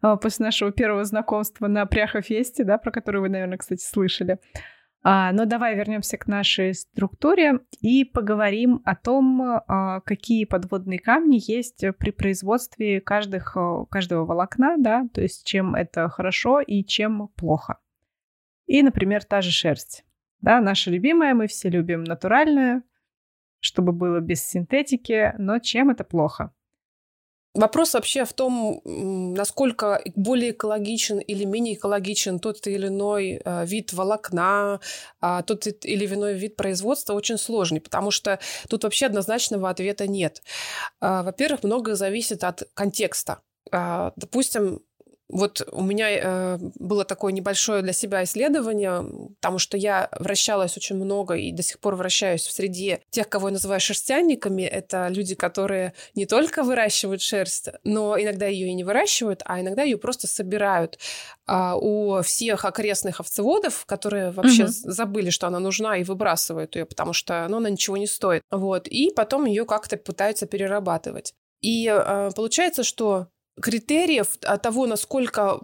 А, 0.00 0.14
после 0.14 0.44
нашего 0.44 0.70
первого 0.70 1.04
знакомства 1.04 1.66
на 1.66 1.84
Пряхофесте, 1.84 2.62
да, 2.62 2.78
про 2.78 2.92
который 2.92 3.20
вы, 3.20 3.28
наверное, 3.30 3.58
кстати, 3.58 3.82
слышали. 3.82 4.38
А, 5.02 5.32
но 5.32 5.44
давай 5.44 5.74
вернемся 5.74 6.16
к 6.16 6.28
нашей 6.28 6.74
структуре 6.74 7.62
и 7.80 8.04
поговорим 8.04 8.80
о 8.84 8.94
том, 8.94 9.42
а, 9.42 10.00
какие 10.02 10.44
подводные 10.44 11.00
камни 11.00 11.40
есть 11.44 11.84
при 11.98 12.12
производстве 12.12 13.00
каждых, 13.00 13.56
каждого 13.90 14.24
волокна, 14.24 14.76
да, 14.78 15.04
то 15.12 15.20
есть 15.20 15.44
чем 15.44 15.74
это 15.74 16.08
хорошо 16.08 16.60
и 16.60 16.84
чем 16.84 17.26
плохо. 17.34 17.80
И, 18.66 18.80
например, 18.84 19.24
та 19.24 19.40
же 19.40 19.50
шерсть. 19.50 20.04
Да, 20.40 20.60
наша 20.60 20.90
любимая, 20.90 21.34
мы 21.34 21.46
все 21.46 21.68
любим 21.68 22.04
натуральное, 22.04 22.82
чтобы 23.60 23.92
было 23.92 24.20
без 24.20 24.44
синтетики, 24.44 25.34
но 25.38 25.58
чем 25.58 25.90
это 25.90 26.04
плохо? 26.04 26.52
Вопрос 27.54 27.94
вообще 27.94 28.24
в 28.24 28.32
том, 28.34 28.80
насколько 28.84 30.00
более 30.14 30.52
экологичен 30.52 31.18
или 31.18 31.44
менее 31.44 31.74
экологичен 31.74 32.38
тот 32.38 32.64
или 32.66 32.86
иной 32.86 33.40
э, 33.44 33.66
вид 33.66 33.92
волокна, 33.92 34.80
а, 35.20 35.42
тот 35.42 35.66
или 35.66 36.06
иной 36.06 36.34
вид 36.34 36.54
производства 36.54 37.14
очень 37.14 37.38
сложный, 37.38 37.80
потому 37.80 38.12
что 38.12 38.38
тут 38.68 38.84
вообще 38.84 39.06
однозначного 39.06 39.70
ответа 39.70 40.06
нет. 40.06 40.42
А, 41.00 41.24
во-первых, 41.24 41.64
многое 41.64 41.96
зависит 41.96 42.44
от 42.44 42.62
контекста. 42.74 43.40
А, 43.72 44.12
допустим, 44.14 44.80
вот 45.28 45.66
у 45.72 45.82
меня 45.82 46.08
э, 46.10 46.58
было 46.78 47.04
такое 47.04 47.32
небольшое 47.32 47.82
для 47.82 47.92
себя 47.92 48.24
исследование, 48.24 49.04
потому 49.40 49.58
что 49.58 49.76
я 49.76 50.08
вращалась 50.18 50.76
очень 50.76 50.96
много 50.96 51.34
и 51.34 51.52
до 51.52 51.62
сих 51.62 51.80
пор 51.80 51.96
вращаюсь 51.96 52.46
в 52.46 52.52
среде 52.52 53.02
тех, 53.10 53.28
кого 53.28 53.48
я 53.48 53.52
называю 53.52 53.80
шерстяниками. 53.80 54.62
Это 54.62 55.08
люди, 55.08 55.34
которые 55.34 55.92
не 56.14 56.24
только 56.24 56.62
выращивают 56.62 57.20
шерсть, 57.20 57.68
но 57.84 58.18
иногда 58.18 58.46
ее 58.46 58.68
и 58.68 58.74
не 58.74 58.84
выращивают, 58.84 59.42
а 59.44 59.60
иногда 59.60 59.82
ее 59.82 59.98
просто 59.98 60.26
собирают 60.26 60.98
а, 61.46 61.76
у 61.76 62.22
всех 62.22 62.64
окрестных 62.64 63.20
овцеводов, 63.20 63.84
которые 63.84 64.30
вообще 64.30 64.64
угу. 64.64 64.72
забыли, 64.72 65.28
что 65.28 65.46
она 65.46 65.58
нужна, 65.58 65.98
и 65.98 66.04
выбрасывают 66.04 66.74
ее, 66.76 66.86
потому 66.86 67.12
что 67.12 67.46
ну, 67.48 67.58
она 67.58 67.68
ничего 67.68 67.98
не 67.98 68.06
стоит. 68.06 68.42
Вот. 68.50 68.88
И 68.88 69.12
потом 69.14 69.44
ее 69.44 69.66
как-то 69.66 69.98
пытаются 69.98 70.46
перерабатывать. 70.46 71.34
И 71.60 71.86
э, 71.86 72.30
получается, 72.34 72.82
что 72.82 73.28
критериев 73.62 74.36
того, 74.62 74.86
насколько 74.86 75.60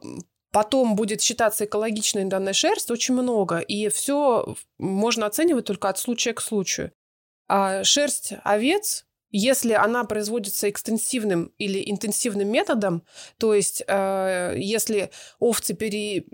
потом 0.55 0.95
будет 0.95 1.21
считаться 1.21 1.65
экологичной 1.65 2.27
данная 2.27 2.53
шерсть, 2.53 2.91
очень 2.91 3.15
много. 3.15 3.59
И 3.59 3.89
все 3.89 4.55
можно 4.79 5.27
оценивать 5.27 5.65
только 5.65 5.89
от 5.89 5.99
случая 5.99 6.33
к 6.33 6.41
случаю. 6.41 6.93
А 7.49 7.83
шерсть 7.83 8.35
овец, 8.45 9.05
если 9.31 9.73
она 9.73 10.05
производится 10.05 10.71
экстенсивным 10.71 11.53
или 11.59 11.91
интенсивным 11.91 12.49
методом, 12.49 13.03
то 13.39 13.53
есть 13.53 13.83
э, 13.87 14.55
если 14.57 15.11
овцы 15.41 15.75
пере, 15.75 16.25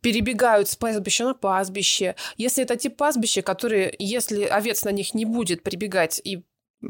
перебегают 0.00 0.68
с 0.68 0.76
пастбища 0.76 1.24
на 1.24 1.34
пастбище, 1.34 2.16
если 2.38 2.64
это 2.64 2.76
тип 2.76 2.96
пастбища, 2.96 3.42
которые, 3.42 3.94
если 3.98 4.44
овец 4.44 4.84
на 4.84 4.92
них 4.92 5.12
не 5.12 5.26
будет 5.26 5.62
прибегать 5.62 6.20
и 6.24 6.42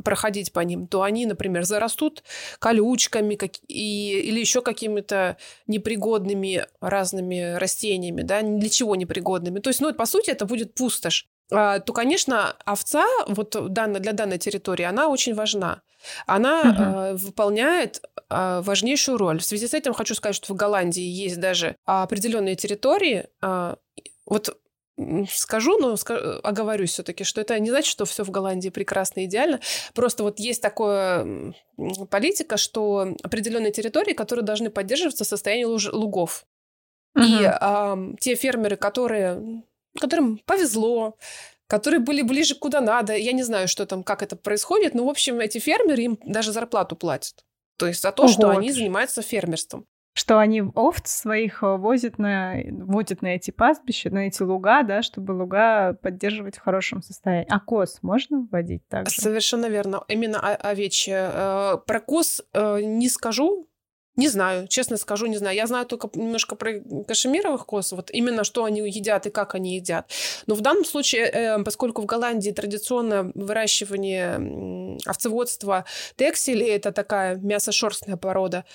проходить 0.04 0.52
по 0.52 0.60
ним, 0.60 0.86
то 0.86 1.02
они, 1.02 1.26
например, 1.26 1.64
зарастут 1.64 2.22
колючками 2.58 3.34
как, 3.34 3.52
и, 3.68 4.20
или 4.20 4.40
еще 4.40 4.62
какими-то 4.62 5.36
непригодными 5.66 6.66
разными 6.80 7.54
растениями, 7.54 8.22
да, 8.22 8.42
для 8.42 8.68
чего 8.68 8.96
непригодными. 8.96 9.60
То 9.60 9.70
есть, 9.70 9.80
ну, 9.80 9.92
по 9.94 10.06
сути, 10.06 10.30
это 10.30 10.46
будет 10.46 10.74
пустошь. 10.74 11.28
А, 11.50 11.80
то, 11.80 11.92
конечно, 11.92 12.52
овца 12.64 13.06
вот 13.26 13.56
для 13.72 14.12
данной 14.12 14.38
территории, 14.38 14.84
она 14.84 15.08
очень 15.08 15.34
важна. 15.34 15.82
Она 16.26 17.12
угу. 17.12 17.24
выполняет 17.26 18.02
э, 18.28 18.60
важнейшую 18.64 19.18
роль. 19.18 19.38
В 19.38 19.44
связи 19.44 19.68
с 19.68 19.74
этим 19.74 19.92
хочу 19.92 20.14
сказать, 20.14 20.34
что 20.34 20.52
в 20.52 20.56
Голландии 20.56 21.02
есть 21.02 21.38
даже 21.38 21.76
определенные 21.84 22.56
территории. 22.56 23.26
Э, 23.40 23.76
вот 24.26 24.56
скажу, 25.30 25.78
но 25.78 25.96
оговорюсь 26.42 26.92
все-таки, 26.92 27.24
что 27.24 27.40
это 27.40 27.58
не 27.58 27.70
значит, 27.70 27.90
что 27.90 28.04
все 28.04 28.24
в 28.24 28.30
Голландии 28.30 28.68
прекрасно 28.68 29.20
и 29.20 29.24
идеально. 29.24 29.60
Просто 29.94 30.22
вот 30.22 30.38
есть 30.38 30.62
такая 30.62 31.54
политика, 32.10 32.56
что 32.56 33.14
определенные 33.22 33.72
территории, 33.72 34.12
которые 34.12 34.44
должны 34.44 34.70
поддерживаться 34.70 35.24
в 35.24 35.28
состоянии 35.28 35.64
лугов. 35.64 36.44
Угу. 37.14 37.24
И 37.24 37.44
а, 37.44 37.98
те 38.20 38.34
фермеры, 38.34 38.76
которые, 38.76 39.64
которым 39.98 40.38
повезло, 40.38 41.16
которые 41.66 42.00
были 42.00 42.22
ближе 42.22 42.54
куда 42.54 42.80
надо, 42.80 43.16
я 43.16 43.32
не 43.32 43.42
знаю, 43.42 43.68
что 43.68 43.86
там, 43.86 44.02
как 44.02 44.22
это 44.22 44.36
происходит, 44.36 44.94
но, 44.94 45.06
в 45.06 45.08
общем, 45.08 45.40
эти 45.40 45.58
фермеры 45.58 46.02
им 46.02 46.18
даже 46.24 46.52
зарплату 46.52 46.96
платят. 46.96 47.44
То 47.78 47.86
есть 47.86 48.02
за 48.02 48.12
то, 48.12 48.24
Ого. 48.24 48.32
что 48.32 48.50
они 48.50 48.70
занимаются 48.70 49.22
фермерством 49.22 49.86
что 50.14 50.38
они 50.38 50.62
овц 50.62 51.10
своих 51.10 51.62
э, 51.62 51.76
возят 51.76 52.18
на, 52.18 52.56
водят 52.70 53.22
на 53.22 53.28
эти 53.28 53.50
пастбища, 53.50 54.10
на 54.10 54.26
эти 54.26 54.42
луга, 54.42 54.82
да, 54.82 55.02
чтобы 55.02 55.32
луга 55.32 55.94
поддерживать 55.94 56.58
в 56.58 56.62
хорошем 56.62 57.02
состоянии. 57.02 57.46
А 57.50 57.60
коз 57.60 57.98
можно 58.02 58.46
вводить 58.50 58.86
также? 58.88 59.20
Совершенно 59.20 59.66
верно. 59.66 60.04
Именно 60.08 60.38
овечье. 60.38 61.30
Э, 61.32 61.78
про 61.86 62.00
коз 62.00 62.42
э, 62.52 62.80
не 62.82 63.08
скажу, 63.08 63.68
не 64.14 64.28
знаю, 64.28 64.68
честно 64.68 64.98
скажу, 64.98 65.24
не 65.24 65.38
знаю. 65.38 65.56
Я 65.56 65.66
знаю 65.66 65.86
только 65.86 66.10
немножко 66.12 66.54
про 66.54 66.80
кашемировых 67.08 67.64
коз, 67.64 67.92
вот 67.92 68.10
именно 68.10 68.44
что 68.44 68.64
они 68.64 68.80
едят 68.80 69.26
и 69.26 69.30
как 69.30 69.54
они 69.54 69.76
едят. 69.76 70.10
Но 70.46 70.54
в 70.54 70.60
данном 70.60 70.84
случае, 70.84 71.62
поскольку 71.64 72.02
в 72.02 72.04
Голландии 72.04 72.50
традиционное 72.50 73.32
выращивание 73.34 74.98
овцеводства 75.06 75.86
текселей, 76.16 76.76
это 76.76 76.92
такая 76.92 77.36
мясошерстная 77.36 78.18
порода, 78.18 78.66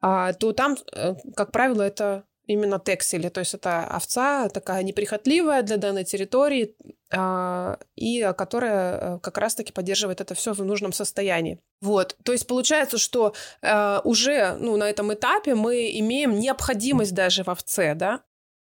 то 0.00 0.52
там, 0.52 0.76
э, 0.92 1.14
как 1.36 1.52
правило, 1.52 1.82
это 1.82 2.24
именно 2.46 2.80
тексили, 2.80 3.28
то 3.28 3.40
есть 3.40 3.54
это 3.54 3.84
овца 3.84 4.48
такая 4.48 4.82
неприхотливая 4.82 5.62
для 5.62 5.76
данной 5.76 6.04
территории, 6.04 6.74
а, 7.12 7.78
и 7.94 8.32
которая 8.36 8.98
э, 8.98 9.18
как 9.20 9.38
раз-таки 9.38 9.72
поддерживает 9.72 10.20
это 10.20 10.34
все 10.34 10.52
в 10.52 10.64
нужном 10.64 10.92
состоянии. 10.92 11.60
Вот, 11.80 12.16
то 12.24 12.32
есть 12.32 12.46
получается, 12.48 12.98
что 12.98 13.34
э, 13.62 14.00
уже 14.02 14.56
ну, 14.58 14.76
на 14.76 14.90
этом 14.90 15.12
этапе 15.12 15.54
мы 15.54 15.90
имеем 16.00 16.40
необходимость 16.40 17.14
даже 17.14 17.44
в 17.44 17.48
овце, 17.48 17.94
да, 17.94 18.22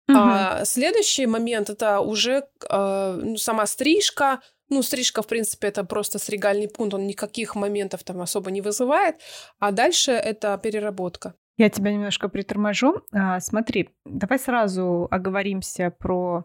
Угу. 0.06 0.18
А 0.18 0.64
следующий 0.64 1.26
момент 1.26 1.70
это 1.70 2.00
уже 2.00 2.46
э, 2.68 3.20
ну, 3.22 3.36
сама 3.38 3.66
стрижка. 3.66 4.40
Ну, 4.70 4.82
стрижка, 4.82 5.22
в 5.22 5.26
принципе, 5.26 5.68
это 5.68 5.84
просто 5.84 6.18
стригальный 6.18 6.68
пункт, 6.68 6.94
он 6.94 7.06
никаких 7.06 7.54
моментов 7.54 8.02
там 8.02 8.20
особо 8.20 8.50
не 8.50 8.60
вызывает. 8.60 9.16
А 9.58 9.72
дальше 9.72 10.12
это 10.12 10.58
переработка. 10.62 11.34
Я 11.56 11.70
тебя 11.70 11.92
немножко 11.92 12.28
приторможу. 12.28 13.02
А, 13.12 13.38
смотри, 13.40 13.90
давай 14.04 14.38
сразу 14.38 15.06
оговоримся 15.10 15.90
про 15.90 16.44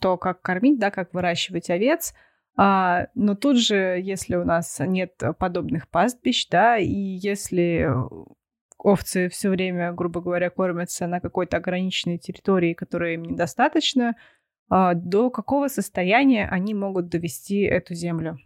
то, 0.00 0.16
как 0.16 0.40
кормить, 0.40 0.78
да, 0.78 0.90
как 0.90 1.12
выращивать 1.12 1.68
овец. 1.68 2.14
А, 2.56 3.08
но 3.14 3.34
тут 3.34 3.58
же, 3.58 4.00
если 4.02 4.36
у 4.36 4.44
нас 4.44 4.78
нет 4.80 5.20
подобных 5.38 5.88
пастбищ, 5.88 6.48
да, 6.48 6.78
и 6.78 6.92
если 6.92 7.88
овцы 8.78 9.28
все 9.28 9.50
время, 9.50 9.92
грубо 9.92 10.20
говоря, 10.20 10.50
кормятся 10.50 11.06
на 11.06 11.20
какой-то 11.20 11.56
ограниченной 11.56 12.18
территории, 12.18 12.74
которая 12.74 13.14
им 13.14 13.24
недостаточно, 13.24 14.14
до 14.70 15.30
какого 15.30 15.68
состояния 15.68 16.48
они 16.48 16.74
могут 16.74 17.08
довести 17.08 17.62
эту 17.62 17.94
землю? 17.94 18.38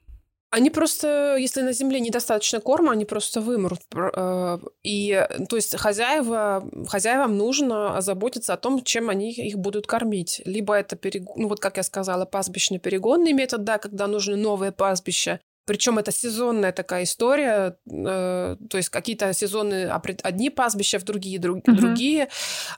Они 0.52 0.68
просто, 0.68 1.36
если 1.38 1.62
на 1.62 1.72
земле 1.72 1.98
недостаточно 1.98 2.60
корма, 2.60 2.92
они 2.92 3.06
просто 3.06 3.40
вымрут. 3.40 3.80
Э, 3.94 4.58
и, 4.82 5.26
то 5.48 5.56
есть, 5.56 5.74
хозяева, 5.78 6.68
хозяевам 6.88 7.38
нужно 7.38 8.02
заботиться 8.02 8.52
о 8.52 8.58
том, 8.58 8.84
чем 8.84 9.08
они 9.08 9.32
их 9.32 9.56
будут 9.56 9.86
кормить. 9.86 10.42
Либо 10.44 10.74
это, 10.74 10.94
перег... 10.94 11.24
ну 11.36 11.48
вот 11.48 11.58
как 11.58 11.78
я 11.78 11.82
сказала, 11.82 12.26
пастбищно-перегонный 12.26 13.32
метод, 13.32 13.64
да, 13.64 13.78
когда 13.78 14.06
нужны 14.06 14.36
новые 14.36 14.72
пастбища. 14.72 15.40
Причем 15.64 15.98
это 15.98 16.12
сезонная 16.12 16.72
такая 16.72 17.04
история, 17.04 17.78
э, 17.90 18.56
то 18.68 18.76
есть 18.76 18.90
какие-то 18.90 19.32
сезоны 19.32 19.86
одни 20.22 20.50
пастбища, 20.50 20.98
в 20.98 21.04
другие 21.04 21.38
друг, 21.38 21.66
uh-huh. 21.66 21.72
другие, 21.72 22.28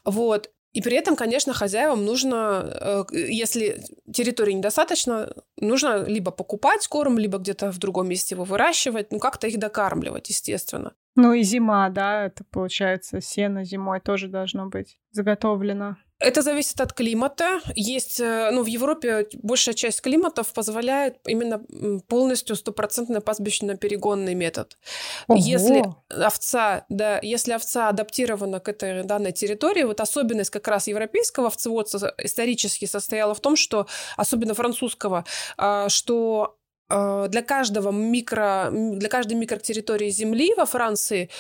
вот. 0.05 0.49
И 0.75 0.83
при 0.83 0.97
этом, 0.97 1.15
конечно, 1.15 1.55
хозяевам 1.55 2.05
нужно, 2.05 2.69
э, 2.81 3.05
если 3.13 3.81
территории 4.13 4.53
недостаточно, 4.53 5.33
нужно 5.57 6.05
либо 6.05 6.33
покупать 6.33 6.89
корм, 6.89 7.17
либо 7.17 7.39
где-то 7.39 7.71
в 7.71 7.79
другом 7.79 8.09
месте 8.09 8.35
его 8.35 8.43
выращивать, 8.43 9.13
ну 9.13 9.21
как-то 9.21 9.47
их 9.47 9.59
докармливать, 9.59 10.29
естественно. 10.31 10.93
Ну 11.15 11.33
и 11.33 11.43
зима, 11.45 11.89
да, 11.91 12.27
это 12.27 12.43
получается 12.51 13.21
сено 13.21 13.65
зимой 13.65 14.01
тоже 14.01 14.27
должно 14.27 14.67
быть 14.67 14.99
заготовлено. 15.13 15.97
Это 16.21 16.43
зависит 16.43 16.81
от 16.81 16.93
климата. 16.93 17.61
Есть, 17.75 18.21
э, 18.21 18.51
ну, 18.53 18.63
в 18.63 18.67
Европе 18.67 19.27
большая 19.43 19.75
часть 19.75 20.01
климатов 20.01 20.53
позволяет 20.53 21.19
именно 21.27 21.61
полностью 22.09 22.57
стопроцентно 22.57 23.21
пастбищно-перегонный 23.21 24.35
метод. 24.35 24.79
Ого. 25.27 25.39
Если 25.39 25.85
овца, 26.09 26.87
да, 26.89 27.19
если 27.21 27.53
овца 27.53 27.89
адаптирована 27.89 28.61
к 28.61 28.69
этой 28.69 29.03
данной 29.05 29.33
территории, 29.33 29.83
вот 29.83 30.01
особенность 30.01 30.51
как 30.51 30.69
раз 30.69 30.87
европейского 30.87 31.49
овцеводства 31.49 32.15
исторически 32.19 32.85
состояла 32.87 33.35
в 33.35 33.41
том, 33.41 33.57
что, 33.57 33.87
особенно 34.17 34.55
французского, 34.55 35.25
а, 35.57 35.89
что 35.89 36.57
а, 36.89 37.29
для 37.29 37.43
каждого 37.43 37.91
микро, 37.91 38.71
для 38.73 39.09
каждой 39.09 39.35
микротерритории 39.35 40.11
земли 40.11 40.55
во 40.57 40.67
Франции 40.67 41.31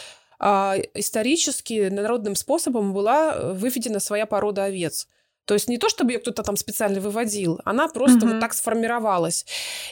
исторически 0.94 1.88
народным 1.88 2.34
способом 2.34 2.92
была 2.92 3.54
выведена 3.54 4.00
своя 4.00 4.26
порода 4.26 4.64
овец. 4.64 5.08
То 5.46 5.54
есть 5.54 5.68
не 5.68 5.78
то, 5.78 5.88
чтобы 5.88 6.12
ее 6.12 6.18
кто-то 6.18 6.42
там 6.42 6.56
специально 6.56 7.00
выводил, 7.00 7.60
она 7.64 7.88
просто 7.88 8.20
mm-hmm. 8.20 8.32
вот 8.32 8.40
так 8.40 8.54
сформировалась. 8.54 9.44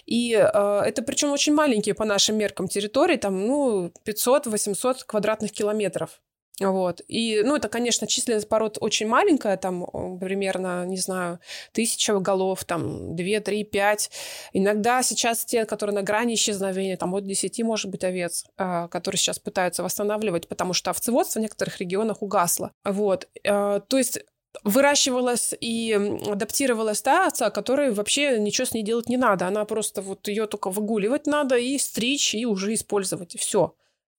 И 0.07 0.33
э, 0.35 0.81
это 0.87 1.03
причем 1.03 1.31
очень 1.31 1.53
маленькие 1.53 1.95
по 1.95 2.05
нашим 2.05 2.39
меркам 2.39 2.69
территории, 2.69 3.17
там, 3.17 3.47
ну, 3.47 3.93
500-800 4.07 5.05
квадратных 5.07 5.53
километров. 5.53 6.21
Вот. 6.61 7.01
И, 7.09 7.43
ну, 7.45 7.57
это, 7.57 7.69
конечно, 7.69 8.07
численность 8.07 8.49
пород 8.49 8.79
очень 8.81 9.07
маленькая, 9.09 9.57
там 9.57 9.87
примерно, 10.19 10.85
не 10.85 10.99
знаю, 10.99 11.41
тысяча 11.73 12.19
голов, 12.19 12.65
там, 12.65 13.17
две, 13.17 13.41
три, 13.41 13.65
пять. 13.65 14.11
Иногда 14.53 15.03
сейчас 15.03 15.45
те, 15.45 15.65
которые 15.65 15.95
на 15.95 16.03
грани 16.03 16.35
исчезновения, 16.35 16.97
там, 16.97 17.15
от 17.15 17.27
десяти, 17.27 17.63
может 17.63 17.91
быть, 17.91 18.05
овец, 18.05 18.45
э, 18.59 18.89
которые 18.89 19.19
сейчас 19.19 19.39
пытаются 19.39 19.83
восстанавливать, 19.83 20.47
потому 20.47 20.73
что 20.75 20.91
овцеводство 20.91 21.41
в 21.41 21.43
некоторых 21.43 21.81
регионах 21.81 22.23
угасло. 22.23 22.73
Вот. 22.85 23.29
Э, 23.45 23.81
то 23.87 23.99
есть 23.99 24.21
выращивалась 24.65 25.55
и 25.59 25.93
адаптировалась 26.31 27.01
та 27.01 27.27
овца, 27.27 27.51
которой 27.51 27.93
вообще 27.93 28.39
ничего 28.39 28.67
с 28.67 28.75
ней 28.75 28.83
делать 28.83 29.09
не 29.09 29.17
надо. 29.17 29.47
Она 29.47 29.65
просто 29.65 30.03
вот 30.03 30.29
ее 30.29 30.47
только 30.47 30.71
выгуливать 30.71 31.27
надо 31.27 31.57
и 31.57 31.79
стричь, 31.79 32.35
и 32.35 32.45
уже 32.45 32.75
использовать, 32.75 33.39
все. 33.39 33.75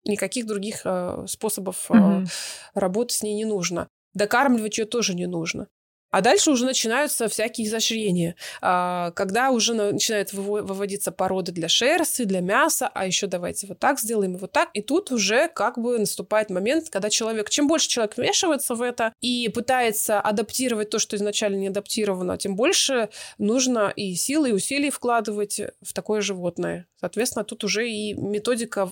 Никаких 0.05 0.45
других 0.45 0.81
э, 0.85 1.25
способов 1.27 1.89
э, 1.89 2.25
работы 2.73 3.13
с 3.13 3.23
ней 3.23 3.35
не 3.35 3.45
нужно. 3.45 3.87
Докармливать 4.13 4.77
ее 4.77 4.85
тоже 4.85 5.13
не 5.15 5.27
нужно. 5.27 5.67
А 6.13 6.21
дальше 6.21 6.51
уже 6.51 6.65
начинаются 6.65 7.27
всякие 7.27 7.65
изощрения, 7.65 8.35
а, 8.61 9.09
когда 9.15 9.49
уже 9.49 9.73
начинают 9.73 10.31
выводиться 10.31 11.11
породы 11.11 11.51
для 11.51 11.67
шерсти, 11.67 12.23
для 12.23 12.39
мяса, 12.39 12.87
а 12.93 13.07
еще 13.07 13.25
давайте 13.25 13.65
вот 13.65 13.79
так 13.79 13.99
сделаем 13.99 14.35
и 14.35 14.37
вот 14.37 14.51
так. 14.51 14.69
И 14.75 14.83
тут 14.83 15.11
уже 15.11 15.47
как 15.47 15.79
бы 15.79 15.97
наступает 15.97 16.51
момент, 16.51 16.91
когда 16.91 17.09
человек, 17.09 17.49
чем 17.49 17.67
больше 17.67 17.89
человек 17.89 18.15
вмешивается 18.15 18.75
в 18.75 18.83
это 18.83 19.11
и 19.21 19.49
пытается 19.49 20.21
адаптировать 20.21 20.91
то, 20.91 20.99
что 20.99 21.15
изначально 21.15 21.55
не 21.55 21.69
адаптировано, 21.69 22.37
тем 22.37 22.55
больше 22.55 23.09
нужно 23.39 23.91
и 23.95 24.13
силы, 24.13 24.49
и 24.49 24.53
усилий 24.53 24.91
вкладывать 24.91 25.59
в 25.81 25.93
такое 25.93 26.21
животное. 26.21 26.85
Соответственно, 26.99 27.43
тут 27.43 27.63
уже 27.63 27.89
и 27.89 28.13
методика 28.13 28.91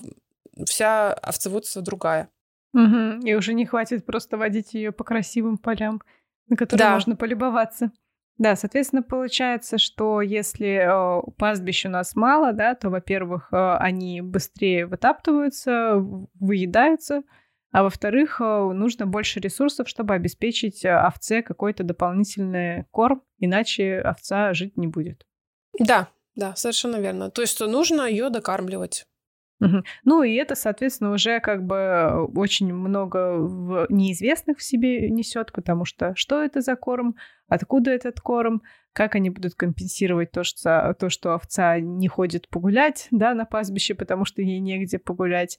вся 0.66 1.12
овцеводство 1.12 1.82
другая. 1.82 2.28
Угу. 2.74 3.24
И 3.24 3.34
уже 3.34 3.54
не 3.54 3.66
хватит 3.66 4.06
просто 4.06 4.36
водить 4.36 4.74
ее 4.74 4.92
по 4.92 5.04
красивым 5.04 5.58
полям, 5.58 6.00
на 6.48 6.56
которые 6.56 6.86
да. 6.86 6.94
можно 6.94 7.16
полюбоваться. 7.16 7.90
Да, 8.38 8.56
соответственно, 8.56 9.02
получается, 9.02 9.78
что 9.78 10.22
если 10.22 10.86
э, 10.88 11.22
пастбищ 11.36 11.84
у 11.86 11.90
нас 11.90 12.16
мало, 12.16 12.52
да, 12.52 12.74
то, 12.74 12.88
во-первых, 12.88 13.52
э, 13.52 13.76
они 13.76 14.22
быстрее 14.22 14.86
вытаптываются, 14.86 15.96
выедаются, 16.40 17.22
а 17.72 17.82
во-вторых, 17.82 18.40
э, 18.40 18.44
нужно 18.44 19.06
больше 19.06 19.38
ресурсов, 19.38 19.88
чтобы 19.88 20.14
обеспечить 20.14 20.84
овце 20.84 21.42
какой-то 21.42 21.84
дополнительный 21.84 22.86
корм, 22.90 23.22
иначе 23.38 24.00
овца 24.00 24.54
жить 24.54 24.78
не 24.78 24.86
будет. 24.86 25.26
Да, 25.78 26.08
да, 26.34 26.56
совершенно 26.56 26.96
верно. 26.96 27.30
То 27.30 27.42
есть 27.42 27.60
нужно 27.60 28.02
ее 28.02 28.30
докармливать. 28.30 29.06
Ну 30.04 30.22
и 30.22 30.34
это, 30.34 30.54
соответственно, 30.54 31.12
уже 31.12 31.40
как 31.40 31.64
бы 31.64 32.28
очень 32.34 32.72
много 32.72 33.38
в 33.38 33.86
неизвестных 33.90 34.58
в 34.58 34.62
себе 34.62 35.10
несет, 35.10 35.52
потому 35.52 35.84
что 35.84 36.14
что 36.16 36.42
это 36.42 36.60
за 36.60 36.76
корм, 36.76 37.16
откуда 37.48 37.90
этот 37.90 38.20
корм, 38.20 38.62
как 38.92 39.14
они 39.14 39.30
будут 39.30 39.54
компенсировать 39.54 40.32
то, 40.32 40.44
что, 40.44 40.94
то, 40.98 41.08
что 41.08 41.34
овца 41.34 41.78
не 41.80 42.08
ходит 42.08 42.48
погулять 42.48 43.08
да, 43.10 43.34
на 43.34 43.44
пастбище, 43.44 43.94
потому 43.94 44.24
что 44.24 44.42
ей 44.42 44.60
негде 44.60 44.98
погулять 44.98 45.58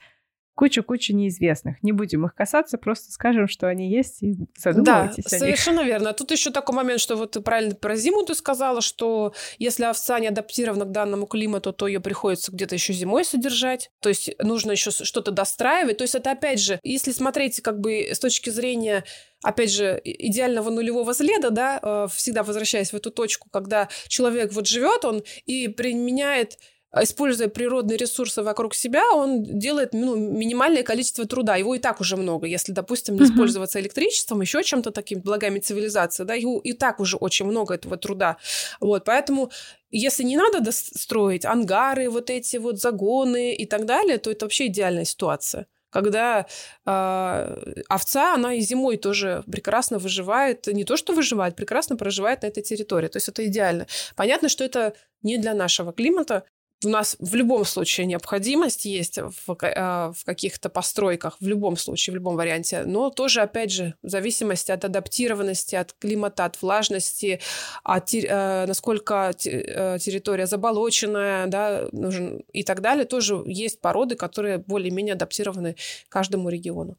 кучу-кучу 0.55 1.13
неизвестных. 1.15 1.81
Не 1.81 1.91
будем 1.91 2.25
их 2.25 2.35
касаться, 2.35 2.77
просто 2.77 3.11
скажем, 3.11 3.47
что 3.47 3.67
они 3.67 3.89
есть 3.89 4.21
и 4.21 4.35
задумывайтесь 4.55 5.23
да, 5.23 5.37
о 5.37 5.39
совершенно 5.39 5.79
них. 5.79 5.87
верно. 5.87 6.13
Тут 6.13 6.31
еще 6.31 6.51
такой 6.51 6.75
момент, 6.75 6.99
что 6.99 7.15
вот 7.15 7.31
ты 7.31 7.41
правильно 7.41 7.75
про 7.75 7.95
зиму 7.95 8.23
ты 8.23 8.35
сказала, 8.35 8.81
что 8.81 9.33
если 9.57 9.83
овца 9.83 10.19
не 10.19 10.27
адаптирована 10.27 10.85
к 10.85 10.91
данному 10.91 11.25
климату, 11.25 11.73
то 11.73 11.87
ее 11.87 11.99
приходится 11.99 12.51
где-то 12.51 12.75
еще 12.75 12.93
зимой 12.93 13.25
содержать. 13.25 13.89
То 13.99 14.09
есть 14.09 14.31
нужно 14.39 14.71
еще 14.71 14.91
что-то 14.91 15.31
достраивать. 15.31 15.97
То 15.97 16.03
есть 16.03 16.15
это 16.15 16.31
опять 16.31 16.59
же, 16.59 16.79
если 16.83 17.11
смотреть 17.11 17.61
как 17.61 17.79
бы 17.79 18.09
с 18.11 18.19
точки 18.19 18.49
зрения 18.49 19.03
опять 19.43 19.73
же, 19.73 19.99
идеального 20.05 20.69
нулевого 20.69 21.13
следа, 21.13 21.49
да, 21.49 21.79
э, 21.83 22.07
всегда 22.15 22.43
возвращаясь 22.43 22.93
в 22.93 22.95
эту 22.95 23.11
точку, 23.11 23.49
когда 23.51 23.89
человек 24.07 24.53
вот 24.53 24.67
живет, 24.67 25.03
он 25.03 25.21
и 25.45 25.67
применяет 25.67 26.57
используя 27.01 27.47
природные 27.47 27.97
ресурсы 27.97 28.43
вокруг 28.43 28.75
себя, 28.75 29.03
он 29.13 29.43
делает 29.43 29.93
ну, 29.93 30.15
минимальное 30.15 30.83
количество 30.83 31.25
труда. 31.25 31.55
Его 31.55 31.75
и 31.75 31.79
так 31.79 32.01
уже 32.01 32.17
много. 32.17 32.45
Если, 32.45 32.71
допустим, 32.71 33.15
не 33.15 33.21
uh-huh. 33.21 33.25
использоваться 33.25 33.79
электричеством, 33.79 34.41
еще 34.41 34.63
чем-то 34.63 34.91
таким 34.91 35.21
благами 35.21 35.59
цивилизации, 35.59 36.23
да, 36.23 36.35
его 36.35 36.59
и 36.59 36.73
так 36.73 36.99
уже 36.99 37.17
очень 37.17 37.45
много 37.45 37.73
этого 37.73 37.97
труда. 37.97 38.37
Вот, 38.79 39.05
поэтому 39.05 39.51
если 39.89 40.23
не 40.23 40.37
надо 40.37 40.71
строить 40.71 41.45
ангары, 41.45 42.09
вот 42.09 42.29
эти 42.29 42.57
вот 42.57 42.79
загоны 42.79 43.55
и 43.55 43.65
так 43.65 43.85
далее, 43.85 44.17
то 44.17 44.29
это 44.29 44.45
вообще 44.45 44.67
идеальная 44.67 45.05
ситуация 45.05 45.67
когда 45.93 46.47
э, 46.85 47.73
овца, 47.87 48.33
она 48.33 48.55
и 48.55 48.61
зимой 48.61 48.97
тоже 48.97 49.43
прекрасно 49.49 49.99
выживает, 49.99 50.65
не 50.67 50.83
то 50.83 50.97
что 50.97 51.13
выживает, 51.13 51.55
прекрасно 51.55 51.95
проживает 51.95 52.41
на 52.41 52.47
этой 52.47 52.63
территории. 52.63 53.07
То 53.07 53.17
есть 53.17 53.29
это 53.29 53.45
идеально. 53.45 53.85
Понятно, 54.15 54.49
что 54.49 54.63
это 54.63 54.95
не 55.21 55.37
для 55.37 55.53
нашего 55.53 55.93
климата, 55.93 56.45
у 56.85 56.89
нас 56.89 57.15
в 57.19 57.35
любом 57.35 57.65
случае 57.65 58.05
необходимость 58.05 58.85
есть 58.85 59.17
в, 59.19 59.57
э, 59.61 60.11
в 60.11 60.25
каких-то 60.25 60.69
постройках, 60.69 61.37
в 61.39 61.47
любом 61.47 61.77
случае, 61.77 62.13
в 62.13 62.15
любом 62.15 62.35
варианте, 62.35 62.83
но 62.85 63.09
тоже, 63.09 63.41
опять 63.41 63.71
же, 63.71 63.95
в 64.01 64.09
зависимости 64.09 64.71
от 64.71 64.85
адаптированности, 64.85 65.75
от 65.75 65.93
климата, 65.93 66.45
от 66.45 66.61
влажности, 66.61 67.39
от 67.83 68.13
э, 68.13 68.65
насколько 68.65 69.33
э, 69.45 69.97
территория 69.99 70.45
заболоченная, 70.45 71.47
да, 71.47 71.87
нужен, 71.91 72.43
и 72.53 72.63
так 72.63 72.81
далее, 72.81 73.05
тоже 73.05 73.41
есть 73.45 73.81
породы, 73.81 74.15
которые 74.15 74.57
более-менее 74.57 75.13
адаптированы 75.13 75.75
каждому 76.09 76.49
региону. 76.49 76.97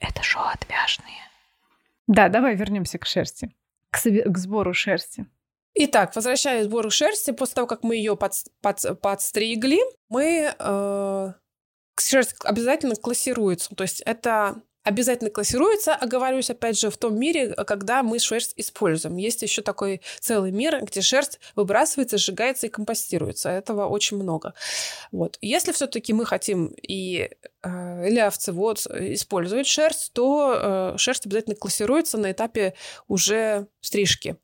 Это 0.00 0.22
шоу 0.22 0.44
«Отвяжные». 0.52 1.16
Да, 2.06 2.28
давай 2.28 2.54
вернемся 2.54 2.98
к 2.98 3.06
шерсти, 3.06 3.54
к, 3.90 3.98
к 4.00 4.38
сбору 4.38 4.74
шерсти. 4.74 5.26
Итак, 5.78 6.16
возвращаясь 6.16 6.62
к 6.62 6.68
сбору 6.70 6.90
шерсти, 6.90 7.32
после 7.32 7.54
того, 7.56 7.66
как 7.66 7.82
мы 7.82 7.96
ее 7.96 8.16
под, 8.16 8.32
под, 8.62 9.00
подстригли, 9.02 9.78
мы 10.08 10.54
э, 10.58 11.32
шерсть 12.00 12.34
обязательно 12.44 12.96
классируется. 12.96 13.74
То 13.74 13.82
есть 13.82 14.00
это 14.00 14.62
обязательно 14.86 15.30
классируется, 15.30 15.96
оговорюсь, 15.96 16.48
опять 16.48 16.78
же, 16.78 16.90
в 16.90 16.96
том 16.96 17.18
мире, 17.18 17.54
когда 17.66 18.04
мы 18.04 18.20
шерсть 18.20 18.52
используем. 18.54 19.16
Есть 19.16 19.42
еще 19.42 19.60
такой 19.60 20.00
целый 20.20 20.52
мир, 20.52 20.80
где 20.84 21.00
шерсть 21.00 21.40
выбрасывается, 21.56 22.18
сжигается 22.18 22.68
и 22.68 22.70
компостируется. 22.70 23.48
Этого 23.48 23.86
очень 23.86 24.16
много. 24.16 24.54
Вот. 25.10 25.38
Если 25.40 25.72
все-таки 25.72 26.12
мы 26.12 26.24
хотим 26.24 26.72
и 26.80 27.30
э, 27.64 28.08
или 28.08 28.20
овцевод 28.20 28.86
использовать 28.86 29.66
шерсть, 29.66 30.12
то 30.12 30.94
э, 30.94 30.98
шерсть 30.98 31.26
обязательно 31.26 31.56
классируется 31.56 32.16
на 32.16 32.30
этапе 32.30 32.74
уже 33.08 33.66
стрижки. 33.80 34.36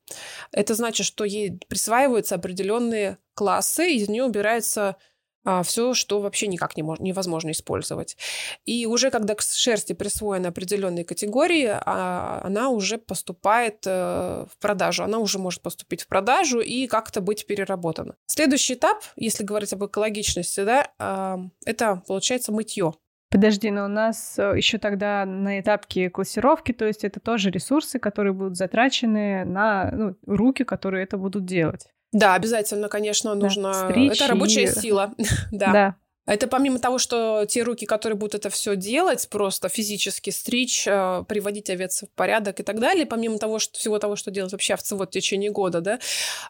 Это 0.51 0.75
значит, 0.75 1.07
что 1.07 1.25
ей 1.25 1.61
присваиваются 1.69 2.35
определенные 2.35 3.19
классы, 3.35 3.93
из 3.93 4.09
нее 4.09 4.25
убирается 4.25 4.97
а, 5.45 5.63
все, 5.63 5.95
что 5.95 6.21
вообще 6.21 6.47
никак 6.47 6.77
не 6.77 6.83
мож- 6.83 7.01
невозможно 7.01 7.51
использовать. 7.51 8.17
И 8.65 8.87
уже 8.87 9.11
когда 9.11 9.35
к 9.35 9.43
шерсти 9.43 9.93
присвоены 9.93 10.47
определенные 10.47 11.05
категории, 11.05 11.69
а, 11.69 12.41
она 12.45 12.69
уже 12.69 12.99
поступает 12.99 13.85
э, 13.87 14.47
в 14.51 14.59
продажу. 14.61 15.05
Она 15.05 15.19
уже 15.19 15.39
может 15.39 15.63
поступить 15.63 16.03
в 16.03 16.09
продажу 16.09 16.61
и 16.61 16.87
как-то 16.87 17.21
быть 17.21 17.47
переработана. 17.47 18.15
Следующий 18.27 18.75
этап, 18.75 19.03
если 19.17 19.45
говорить 19.45 19.73
об 19.73 19.85
экологичности, 19.85 20.65
да, 20.65 20.89
э, 20.99 21.37
это 21.65 22.03
получается 22.07 22.53
мытье. 22.53 22.95
Подожди, 23.33 23.71
но 23.71 23.87
у 23.87 23.89
нас 23.89 24.39
э, 24.39 24.53
еще 24.57 24.77
тогда 24.77 25.25
на 25.25 25.59
этапе 25.59 26.11
классировки, 26.11 26.73
то 26.73 26.85
есть 26.85 27.03
это 27.03 27.19
тоже 27.19 27.51
ресурсы, 27.51 27.99
которые 27.99 28.35
будут 28.35 28.57
затрачены 28.57 29.45
на 29.47 29.91
ну, 29.91 30.17
руки, 30.27 30.65
которые 30.65 31.05
это 31.05 31.17
будут 31.17 31.47
делать. 31.47 31.89
Да, 32.13 32.35
обязательно, 32.35 32.89
конечно, 32.89 33.35
нужно. 33.35 33.73
Да, 33.73 34.01
это 34.01 34.27
рабочая 34.27 34.65
и... 34.65 34.67
сила. 34.67 35.15
да. 35.53 35.73
да. 35.73 35.97
Это 36.25 36.47
помимо 36.47 36.79
того, 36.79 36.99
что 36.99 37.47
те 37.49 37.63
руки, 37.63 37.85
которые 37.85 38.17
будут 38.17 38.37
это 38.37 38.49
все 38.49 38.77
делать, 38.77 39.29
просто 39.29 39.69
физически 39.69 40.31
стричь, 40.31 40.87
э, 40.87 41.25
приводить 41.27 41.69
овец 41.69 42.05
в 42.05 42.15
порядок 42.15 42.61
и 42.61 42.63
так 42.63 42.79
далее, 42.79 43.07
помимо 43.07 43.39
того, 43.39 43.59
что 43.59 43.77
всего 43.77 43.99
того, 43.99 44.15
что 44.15 44.31
делать 44.31 44.53
вообще 44.53 44.75
овцевод 44.75 45.09
в 45.09 45.13
течение 45.13 45.51
года, 45.51 45.81
да, 45.81 45.99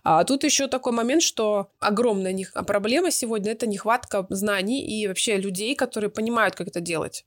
а 0.05 0.25
тут 0.25 0.44
еще 0.44 0.68
такой 0.68 0.92
момент, 0.92 1.22
что 1.22 1.70
огромная 1.81 2.37
проблема 2.66 3.11
сегодня 3.11 3.53
это 3.53 3.66
нехватка 3.66 4.27
знаний 4.29 4.85
и 4.85 5.09
вообще 5.09 5.38
людей, 5.38 5.75
которые 5.75 6.11
понимают, 6.11 6.55
как 6.55 6.68
это 6.68 6.81
делать. 6.81 7.25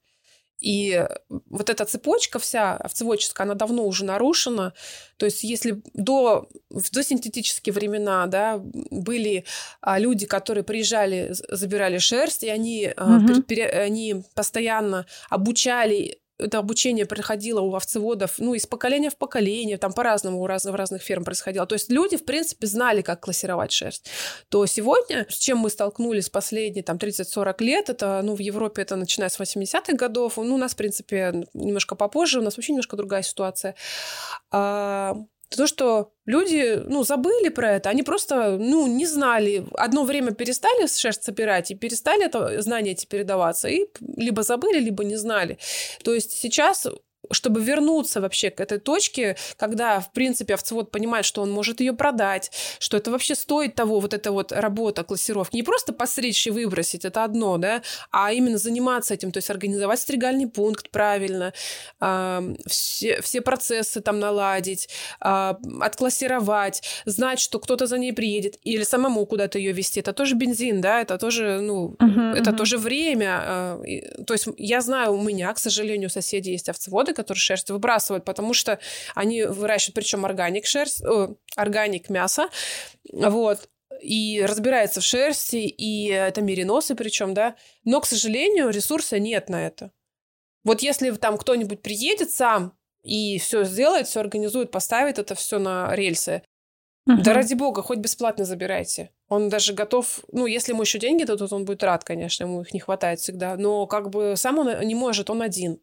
И 0.59 1.05
вот 1.49 1.69
эта 1.69 1.85
цепочка 1.85 2.39
вся 2.39 2.75
овцеводческая, 2.77 3.45
она 3.45 3.55
давно 3.55 3.85
уже 3.85 4.05
нарушена. 4.05 4.73
То 5.17 5.25
есть 5.25 5.43
если 5.43 5.81
до, 5.93 6.47
в 6.69 6.91
досинтетические 6.91 7.73
времена 7.73 8.25
да, 8.27 8.59
были 8.63 9.45
а, 9.81 9.99
люди, 9.99 10.25
которые 10.25 10.63
приезжали, 10.63 11.29
забирали 11.31 11.97
шерсть, 11.97 12.43
и 12.43 12.49
они, 12.49 12.93
угу. 12.97 13.43
пере, 13.43 13.67
они 13.67 14.23
постоянно 14.33 15.05
обучали 15.29 16.19
это 16.37 16.59
обучение 16.59 17.05
проходило 17.05 17.61
у 17.61 17.75
овцеводов, 17.75 18.35
ну, 18.39 18.53
из 18.53 18.65
поколения 18.65 19.09
в 19.09 19.17
поколение, 19.17 19.77
там 19.77 19.93
по-разному 19.93 20.41
у 20.41 20.47
разных, 20.47 20.73
в 20.73 20.75
разных 20.75 21.01
ферм 21.01 21.23
происходило. 21.23 21.65
То 21.65 21.75
есть 21.75 21.89
люди, 21.89 22.17
в 22.17 22.25
принципе, 22.25 22.67
знали, 22.67 23.01
как 23.01 23.21
классировать 23.21 23.71
шерсть. 23.71 24.09
То 24.49 24.65
сегодня, 24.65 25.25
с 25.29 25.37
чем 25.37 25.59
мы 25.59 25.69
столкнулись 25.69 26.29
последние 26.29 26.83
там 26.83 26.97
30-40 26.97 27.55
лет, 27.59 27.89
это, 27.89 28.21
ну, 28.23 28.35
в 28.35 28.39
Европе 28.39 28.81
это 28.81 28.95
начиная 28.95 29.29
с 29.29 29.39
80-х 29.39 29.93
годов, 29.93 30.37
ну, 30.37 30.55
у 30.55 30.57
нас, 30.57 30.73
в 30.73 30.77
принципе, 30.77 31.45
немножко 31.53 31.95
попозже, 31.95 32.39
у 32.39 32.43
нас 32.43 32.57
вообще 32.57 32.73
немножко 32.73 32.97
другая 32.97 33.21
ситуация. 33.21 33.75
А, 34.51 35.15
то, 35.57 35.67
что 35.67 36.11
люди, 36.25 36.81
ну, 36.85 37.03
забыли 37.03 37.49
про 37.49 37.75
это, 37.75 37.89
они 37.89 38.03
просто, 38.03 38.57
ну, 38.59 38.87
не 38.87 39.05
знали. 39.05 39.65
Одно 39.73 40.03
время 40.03 40.31
перестали 40.31 40.87
шерсть 40.87 41.23
собирать 41.23 41.71
и 41.71 41.75
перестали 41.75 42.25
это 42.25 42.61
знание 42.61 42.93
эти 42.93 43.05
передаваться, 43.05 43.67
и 43.67 43.87
либо 44.17 44.43
забыли, 44.43 44.79
либо 44.79 45.03
не 45.03 45.15
знали. 45.15 45.57
То 46.03 46.13
есть 46.13 46.31
сейчас 46.31 46.87
чтобы 47.31 47.61
вернуться 47.61 48.21
вообще 48.21 48.49
к 48.49 48.59
этой 48.59 48.79
точке, 48.79 49.35
когда, 49.57 49.99
в 49.99 50.11
принципе, 50.11 50.53
овцевод 50.53 50.91
понимает, 50.91 51.25
что 51.25 51.41
он 51.41 51.51
может 51.51 51.79
ее 51.79 51.93
продать, 51.93 52.51
что 52.79 52.97
это 52.97 53.11
вообще 53.11 53.35
стоит 53.35 53.75
того, 53.75 53.99
вот 53.99 54.13
эта 54.13 54.31
вот 54.31 54.51
работа 54.51 55.03
классировки. 55.03 55.55
Не 55.55 55.63
просто 55.63 55.93
постричь 55.93 56.47
и 56.47 56.51
выбросить, 56.51 57.05
это 57.05 57.23
одно, 57.23 57.57
да, 57.57 57.81
а 58.11 58.31
именно 58.31 58.57
заниматься 58.57 59.13
этим, 59.13 59.31
то 59.31 59.38
есть 59.38 59.49
организовать 59.49 59.99
стригальный 59.99 60.47
пункт 60.47 60.89
правильно, 60.89 61.53
все, 62.67 63.21
все 63.21 63.41
процессы 63.41 64.01
там 64.01 64.19
наладить, 64.19 64.89
э, 65.21 65.53
отклассировать, 65.81 66.83
знать, 67.05 67.39
что 67.39 67.59
кто-то 67.59 67.88
за 67.88 67.97
ней 67.97 68.13
приедет, 68.13 68.57
или 68.63 68.83
самому 68.83 69.25
куда-то 69.25 69.57
ее 69.57 69.71
вести. 69.71 69.99
Это 69.99 70.13
тоже 70.13 70.35
бензин, 70.35 70.81
да, 70.81 71.01
это 71.01 71.17
тоже, 71.17 71.59
ну, 71.61 71.95
uh-huh, 71.99 72.33
это 72.35 72.51
uh-huh. 72.51 72.57
тоже 72.57 72.77
время. 72.77 73.41
Э, 73.45 74.23
то 74.25 74.33
есть 74.33 74.47
я 74.57 74.81
знаю, 74.81 75.13
у 75.13 75.21
меня, 75.21 75.53
к 75.53 75.59
сожалению, 75.59 76.09
соседи 76.09 76.49
есть 76.49 76.69
овцеводы, 76.69 77.13
которые 77.15 77.39
шерсть 77.39 77.69
выбрасывают, 77.69 78.25
потому 78.25 78.54
что 78.54 78.80
они 79.15 79.43
выращивают, 79.43 79.95
причем 79.95 80.25
органик 80.25 80.65
шерсть, 80.65 81.01
органик 81.56 82.10
мясо, 82.10 82.49
вот, 83.12 83.69
и 84.01 84.43
разбирается 84.45 85.01
в 85.01 85.04
шерсти, 85.04 85.67
и 85.67 86.10
это 86.10 86.41
мериносы 86.41 86.95
причем, 86.95 87.34
да, 87.34 87.56
но, 87.84 88.01
к 88.01 88.06
сожалению, 88.06 88.69
ресурса 88.69 89.19
нет 89.19 89.49
на 89.49 89.65
это. 89.65 89.91
Вот 90.63 90.82
если 90.82 91.12
там 91.12 91.38
кто-нибудь 91.38 91.82
приедет 91.82 92.32
сам 92.32 92.73
и 93.04 93.39
все 93.39 93.63
сделает, 93.63 94.08
все 94.08 94.19
организует, 94.19 94.71
поставит 94.71 95.19
это 95.19 95.36
все 95.36 95.60
на 95.60 95.95
рельсы, 95.95 96.41
uh 97.08 97.21
Да 97.21 97.34
ради 97.34 97.54
бога, 97.54 97.82
хоть 97.84 97.99
бесплатно 97.99 98.45
забирайте. 98.45 99.12
Он 99.28 99.49
даже 99.49 99.73
готов, 99.73 100.21
ну, 100.32 100.47
если 100.47 100.71
ему 100.71 100.82
еще 100.82 100.99
деньги 100.99 101.23
дадут, 101.23 101.54
он 101.54 101.65
будет 101.65 101.84
рад, 101.84 102.04
конечно, 102.04 102.45
ему 102.45 102.62
их 102.62 102.73
не 102.73 102.80
хватает 102.80 103.19
всегда. 103.19 103.56
Но 103.58 103.86
как 103.86 104.10
бы 104.10 104.34
сам 104.36 104.60
он 104.60 104.80
не 104.82 104.95
может, 104.95 105.30
он 105.30 105.41
один. 105.41 105.80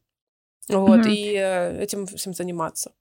Вот, 0.68 1.00
mm-hmm. 1.00 1.10
и 1.10 1.34
э, 1.36 1.82
этим 1.82 2.06
всем 2.06 2.34
заниматься. 2.34 2.92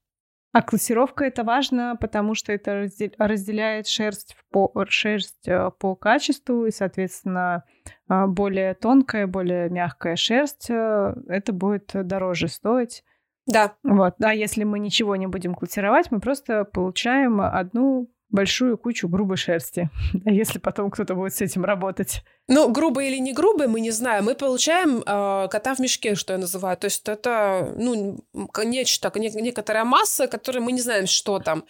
А 0.54 0.62
классировка 0.62 1.24
это 1.24 1.44
важно, 1.44 1.96
потому 2.00 2.36
что 2.36 2.52
это 2.52 2.90
разделяет 3.18 3.88
шерсть 3.88 4.36
по, 4.52 4.70
шерсть 4.90 5.48
э, 5.48 5.72
по 5.80 5.96
качеству, 5.96 6.66
и, 6.66 6.72
соответственно, 6.72 7.64
а, 8.10 8.28
более 8.28 8.74
тонкая, 8.74 9.28
более 9.28 9.70
мягкая 9.70 10.18
шерсть, 10.18 10.70
э, 10.70 11.16
это 11.30 11.54
будет 11.54 11.92
дороже 11.94 12.50
стоить. 12.50 13.04
Да. 13.48 13.76
Вот. 13.84 14.16
А 14.22 14.34
если 14.34 14.66
мы 14.66 14.80
ничего 14.80 15.16
не 15.16 15.28
будем 15.28 15.56
классировать, 15.56 16.12
мы 16.12 16.20
просто 16.20 16.66
получаем 16.66 17.40
одну 17.40 18.10
большую 18.32 18.78
кучу 18.78 19.08
грубой 19.08 19.38
шерсти, 19.38 19.90
если 20.26 20.60
потом 20.60 20.90
кто-то 20.90 21.16
будет 21.16 21.36
с 21.36 21.42
этим 21.42 21.66
работать. 21.66 22.24
Ну, 22.48 22.70
грубый 22.70 23.08
или 23.10 23.18
не 23.18 23.34
грубый, 23.34 23.68
мы 23.68 23.82
не 23.82 23.92
знаем. 23.92 24.26
Мы 24.26 24.36
получаем 24.36 25.00
э, 25.00 25.48
кота 25.50 25.76
в 25.76 25.80
мешке, 25.80 26.16
что 26.16 26.34
я 26.34 26.40
называю. 26.40 26.78
То 26.78 26.86
есть 26.86 27.08
это, 27.08 27.74
ну, 27.78 28.24
нечто, 28.64 29.12
не, 29.16 29.30
некоторая 29.30 29.86
масса, 29.86 30.28
которой 30.28 30.60
мы 30.60 30.72
не 30.72 30.82
знаем, 30.82 31.08
что 31.08 31.40
там. 31.40 31.66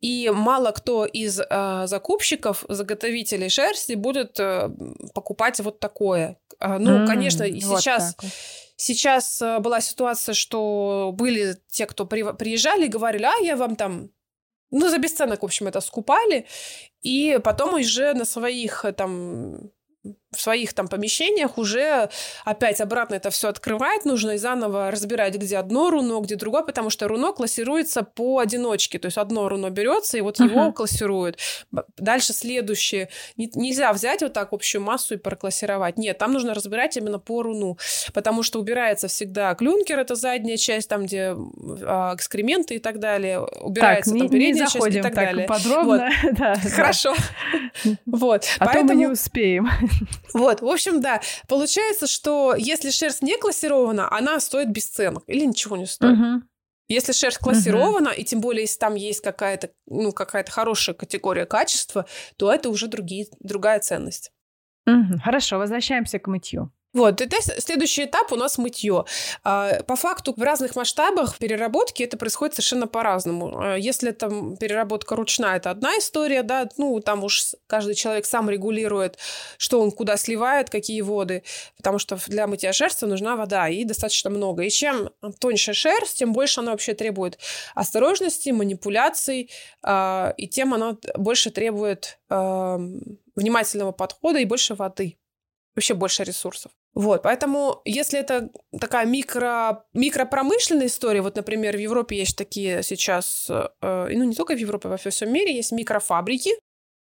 И 0.00 0.30
мало 0.32 0.70
кто 0.70 1.04
из 1.04 1.40
э, 1.40 1.86
закупщиков, 1.86 2.64
заготовителей 2.68 3.48
шерсти 3.48 3.94
будет 3.94 4.38
э, 4.38 4.70
покупать 5.14 5.60
вот 5.60 5.80
такое. 5.80 6.38
Э, 6.60 6.78
ну, 6.78 7.02
mm, 7.02 7.06
конечно, 7.06 7.44
вот 7.44 7.80
сейчас... 7.80 8.16
Вот. 8.22 8.30
Сейчас 8.76 9.40
была 9.60 9.80
ситуация, 9.80 10.34
что 10.34 11.12
были 11.14 11.56
те, 11.68 11.86
кто 11.86 12.06
при, 12.06 12.24
приезжали 12.32 12.86
и 12.86 12.88
говорили, 12.88 13.22
а 13.24 13.40
я 13.40 13.56
вам 13.56 13.76
там 13.76 14.10
ну, 14.74 14.88
за 14.88 14.98
бесценок, 14.98 15.42
в 15.42 15.44
общем, 15.44 15.68
это 15.68 15.80
скупали. 15.80 16.46
И 17.02 17.38
потом 17.44 17.74
уже 17.74 18.14
на 18.14 18.24
своих 18.24 18.84
э, 18.84 18.92
там 18.92 19.70
в 20.34 20.40
своих 20.40 20.72
там 20.72 20.88
помещениях 20.88 21.58
уже 21.58 22.10
опять 22.44 22.80
обратно 22.80 23.14
это 23.14 23.30
все 23.30 23.48
открывать 23.48 24.04
нужно 24.04 24.32
и 24.32 24.38
заново 24.38 24.90
разбирать, 24.90 25.34
где 25.36 25.56
одно 25.56 25.90
руно, 25.90 26.20
где 26.20 26.36
другое, 26.36 26.62
потому 26.62 26.90
что 26.90 27.08
руно 27.08 27.32
классируется 27.32 28.02
по 28.02 28.38
одиночке, 28.38 28.98
то 28.98 29.06
есть 29.06 29.18
одно 29.18 29.48
руно 29.48 29.70
берется 29.70 30.18
и 30.18 30.20
вот 30.20 30.40
uh-huh. 30.40 30.50
его 30.50 30.72
классируют. 30.72 31.38
Дальше 31.96 32.32
следующее. 32.32 33.08
нельзя 33.36 33.92
взять 33.92 34.22
вот 34.22 34.32
так 34.32 34.52
общую 34.52 34.82
массу 34.82 35.14
и 35.14 35.16
проклассировать. 35.16 35.96
Нет, 35.96 36.18
там 36.18 36.32
нужно 36.32 36.54
разбирать 36.54 36.96
именно 36.96 37.18
по 37.18 37.42
руну, 37.42 37.78
потому 38.12 38.42
что 38.42 38.60
убирается 38.60 39.08
всегда 39.08 39.54
клюнкер, 39.54 39.98
это 39.98 40.14
задняя 40.14 40.56
часть, 40.56 40.88
там, 40.88 41.06
где 41.06 41.34
а, 41.82 42.14
экскременты 42.14 42.76
и 42.76 42.78
так 42.78 42.98
далее, 42.98 43.40
убирается 43.40 44.10
так, 44.10 44.18
там 44.18 44.26
не, 44.26 44.32
передняя 44.32 44.66
не 44.66 44.70
часть 44.70 44.86
и 44.86 45.02
так, 45.02 45.14
так 45.14 45.14
далее. 45.14 45.46
подробно. 45.46 46.10
Вот. 46.22 46.32
да, 46.38 46.54
Хорошо. 46.74 47.14
Вот. 48.06 48.44
А 48.58 48.72
то 48.72 48.82
мы 48.82 48.94
не 48.94 49.06
успеем. 49.06 49.68
Вот, 50.32 50.60
в 50.62 50.66
общем, 50.66 51.00
да. 51.00 51.20
Получается, 51.48 52.06
что 52.06 52.54
если 52.56 52.90
шерсть 52.90 53.22
не 53.22 53.36
классирована, 53.36 54.10
она 54.10 54.40
стоит 54.40 54.70
бесценок 54.70 55.24
или 55.26 55.44
ничего 55.44 55.76
не 55.76 55.86
стоит. 55.86 56.18
Угу. 56.18 56.42
Если 56.88 57.12
шерсть 57.12 57.38
классирована, 57.38 58.10
угу. 58.10 58.18
и 58.18 58.24
тем 58.24 58.40
более, 58.40 58.62
если 58.62 58.78
там 58.78 58.94
есть 58.94 59.20
какая-то, 59.20 59.70
ну, 59.86 60.12
какая-то 60.12 60.50
хорошая 60.50 60.94
категория 60.94 61.46
качества, 61.46 62.06
то 62.36 62.52
это 62.52 62.68
уже 62.68 62.88
другие, 62.88 63.26
другая 63.40 63.80
ценность. 63.80 64.32
Угу. 64.86 65.20
Хорошо, 65.22 65.58
возвращаемся 65.58 66.18
к 66.18 66.26
мытью. 66.26 66.72
Вот, 66.94 67.20
это 67.20 67.36
следующий 67.60 68.04
этап 68.04 68.30
у 68.30 68.36
нас 68.36 68.56
мытье. 68.56 69.04
А, 69.42 69.82
по 69.82 69.96
факту 69.96 70.32
в 70.36 70.40
разных 70.40 70.76
масштабах 70.76 71.38
переработки 71.38 72.04
это 72.04 72.16
происходит 72.16 72.54
совершенно 72.54 72.86
по-разному. 72.86 73.60
А, 73.60 73.76
если 73.76 74.12
там 74.12 74.56
переработка 74.56 75.16
ручная, 75.16 75.56
это 75.56 75.70
одна 75.70 75.98
история, 75.98 76.44
да, 76.44 76.68
ну 76.76 77.00
там 77.00 77.24
уж 77.24 77.56
каждый 77.66 77.96
человек 77.96 78.26
сам 78.26 78.48
регулирует, 78.48 79.18
что 79.58 79.80
он 79.80 79.90
куда 79.90 80.16
сливает, 80.16 80.70
какие 80.70 81.00
воды, 81.00 81.42
потому 81.76 81.98
что 81.98 82.16
для 82.28 82.46
мытья 82.46 82.72
шерсти 82.72 83.06
нужна 83.06 83.34
вода, 83.34 83.68
и 83.68 83.82
достаточно 83.84 84.30
много. 84.30 84.62
И 84.62 84.70
чем 84.70 85.10
тоньше 85.40 85.74
шерсть, 85.74 86.18
тем 86.18 86.32
больше 86.32 86.60
она 86.60 86.70
вообще 86.70 86.94
требует 86.94 87.40
осторожности, 87.74 88.50
манипуляций, 88.50 89.50
а, 89.82 90.32
и 90.36 90.46
тем 90.46 90.72
она 90.74 90.96
больше 91.16 91.50
требует 91.50 92.20
внимательного 93.36 93.92
подхода 93.92 94.38
и 94.38 94.44
больше 94.44 94.74
воды 94.74 95.18
вообще 95.74 95.94
больше 95.94 96.24
ресурсов. 96.24 96.72
Вот, 96.94 97.22
поэтому 97.22 97.82
если 97.84 98.20
это 98.20 98.50
такая 98.80 99.04
микро, 99.04 99.84
микропромышленная 99.94 100.86
история, 100.86 101.22
вот, 101.22 101.34
например, 101.34 101.76
в 101.76 101.80
Европе 101.80 102.16
есть 102.16 102.36
такие 102.36 102.82
сейчас, 102.84 103.48
э, 103.50 103.68
ну, 103.80 104.24
не 104.24 104.34
только 104.34 104.54
в 104.54 104.58
Европе, 104.58 104.88
во 104.88 104.96
всем 104.96 105.32
мире 105.32 105.56
есть 105.56 105.72
микрофабрики, 105.72 106.52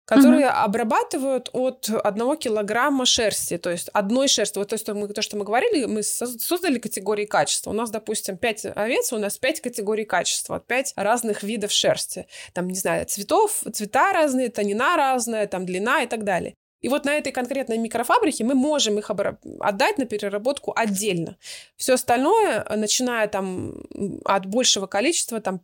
которые 0.08 0.46
mm-hmm. 0.46 0.64
обрабатывают 0.64 1.50
от 1.52 1.90
одного 1.90 2.34
килограмма 2.34 3.04
шерсти, 3.04 3.58
то 3.58 3.68
есть 3.68 3.90
одной 3.90 4.26
шерсти. 4.28 4.58
Вот 4.58 4.68
то, 4.68 4.78
что 4.78 4.94
мы, 4.94 5.06
то, 5.08 5.20
что 5.20 5.36
мы 5.36 5.44
говорили, 5.44 5.84
мы 5.84 6.02
создали 6.02 6.78
категории 6.78 7.26
качества. 7.26 7.70
У 7.70 7.74
нас, 7.74 7.90
допустим, 7.90 8.38
5 8.38 8.66
овец, 8.74 9.12
у 9.12 9.18
нас 9.18 9.36
5 9.36 9.60
категорий 9.60 10.06
качества, 10.06 10.60
5 10.66 10.94
разных 10.96 11.42
видов 11.42 11.72
шерсти. 11.72 12.26
Там, 12.54 12.68
не 12.68 12.78
знаю, 12.78 13.04
цветов, 13.04 13.62
цвета 13.70 14.14
разные, 14.14 14.48
тонина 14.48 14.96
разная, 14.96 15.46
там 15.46 15.66
длина 15.66 16.02
и 16.02 16.06
так 16.06 16.24
далее. 16.24 16.54
И 16.80 16.88
вот 16.88 17.04
на 17.04 17.14
этой 17.14 17.32
конкретной 17.32 17.78
микрофабрике 17.78 18.44
мы 18.44 18.54
можем 18.54 18.98
их 18.98 19.10
отдать 19.10 19.98
на 19.98 20.06
переработку 20.06 20.72
отдельно. 20.76 21.36
Все 21.76 21.94
остальное, 21.94 22.64
начиная 22.76 23.28
там 23.28 23.82
от 24.24 24.46
большего 24.46 24.86
количества, 24.86 25.40
там 25.40 25.62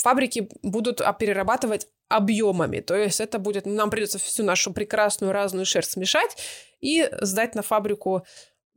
фабрики 0.00 0.48
будут 0.62 1.02
перерабатывать 1.18 1.88
объемами. 2.08 2.80
То 2.80 2.96
есть 2.96 3.20
это 3.20 3.38
будет, 3.38 3.66
нам 3.66 3.90
придется 3.90 4.18
всю 4.18 4.44
нашу 4.44 4.72
прекрасную 4.72 5.32
разную 5.32 5.66
шерсть 5.66 5.92
смешать 5.92 6.36
и 6.80 7.08
сдать 7.20 7.54
на 7.54 7.62
фабрику 7.62 8.24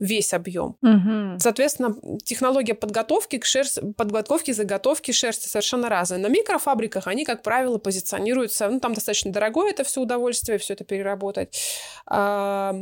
весь 0.01 0.33
объем. 0.33 0.75
Угу. 0.81 1.39
Соответственно, 1.39 1.95
технология 2.25 2.73
подготовки 2.73 3.37
к 3.37 3.45
шерсти, 3.45 3.93
подготовки 3.95 4.51
заготовки 4.51 5.11
шерсти 5.11 5.47
совершенно 5.47 5.89
разная. 5.89 6.19
На 6.19 6.27
микрофабриках 6.27 7.07
они, 7.07 7.23
как 7.23 7.43
правило, 7.43 7.77
позиционируются, 7.77 8.67
ну, 8.67 8.79
там 8.79 8.93
достаточно 8.93 9.31
дорогое 9.31 9.69
это 9.69 9.83
все 9.83 10.01
удовольствие, 10.01 10.57
все 10.57 10.73
это 10.73 10.83
переработать. 10.83 11.55
А, 12.07 12.75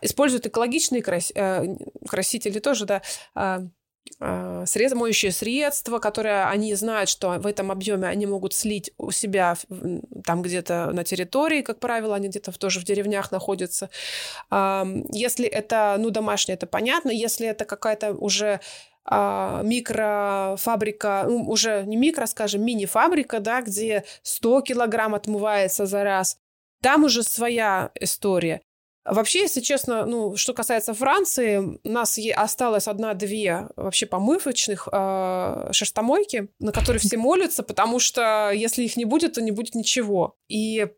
используют 0.00 0.46
экологичные 0.46 1.02
крас... 1.02 1.32
Э, 1.34 1.64
красители 2.08 2.60
тоже, 2.60 2.86
да, 2.86 3.02
а, 3.34 3.62
сред, 4.18 4.94
моющие 4.94 5.32
средства, 5.32 5.98
которые 5.98 6.44
они 6.44 6.74
знают, 6.74 7.08
что 7.08 7.30
в 7.38 7.46
этом 7.46 7.70
объеме 7.70 8.08
они 8.08 8.26
могут 8.26 8.54
слить 8.54 8.90
у 8.98 9.10
себя 9.10 9.56
там 10.24 10.42
где-то 10.42 10.90
на 10.92 11.04
территории, 11.04 11.62
как 11.62 11.80
правило, 11.80 12.16
они 12.16 12.28
где-то 12.28 12.52
тоже 12.58 12.80
в 12.80 12.84
деревнях 12.84 13.30
находятся. 13.32 13.90
Если 14.50 15.46
это, 15.46 15.96
ну, 15.98 16.10
домашнее, 16.10 16.54
это 16.54 16.66
понятно. 16.66 17.10
Если 17.10 17.46
это 17.46 17.64
какая-то 17.64 18.12
уже 18.12 18.60
а, 19.08 19.62
микрофабрика, 19.62 21.24
ну, 21.28 21.48
уже 21.48 21.84
не 21.86 21.96
микро, 21.96 22.26
скажем, 22.26 22.64
мини-фабрика, 22.64 23.38
да, 23.38 23.62
где 23.62 24.04
100 24.22 24.62
килограмм 24.62 25.14
отмывается 25.14 25.86
за 25.86 26.02
раз, 26.02 26.38
там 26.82 27.04
уже 27.04 27.22
своя 27.22 27.90
история. 28.00 28.62
Вообще, 29.06 29.40
если 29.40 29.60
честно, 29.60 30.04
ну, 30.04 30.36
что 30.36 30.52
касается 30.52 30.92
Франции, 30.92 31.58
у 31.58 31.88
нас 31.88 32.18
осталось 32.34 32.88
одна-две 32.88 33.68
вообще 33.76 34.06
помывочных 34.06 34.88
э, 34.90 35.68
шерстомойки, 35.72 36.48
на 36.58 36.72
которые 36.72 37.00
все 37.00 37.16
молятся, 37.16 37.62
потому 37.62 38.00
что 38.00 38.50
если 38.52 38.82
их 38.82 38.96
не 38.96 39.04
будет, 39.04 39.34
то 39.34 39.42
не 39.42 39.52
будет 39.52 39.74
ничего. 39.74 40.36
И 40.48 40.88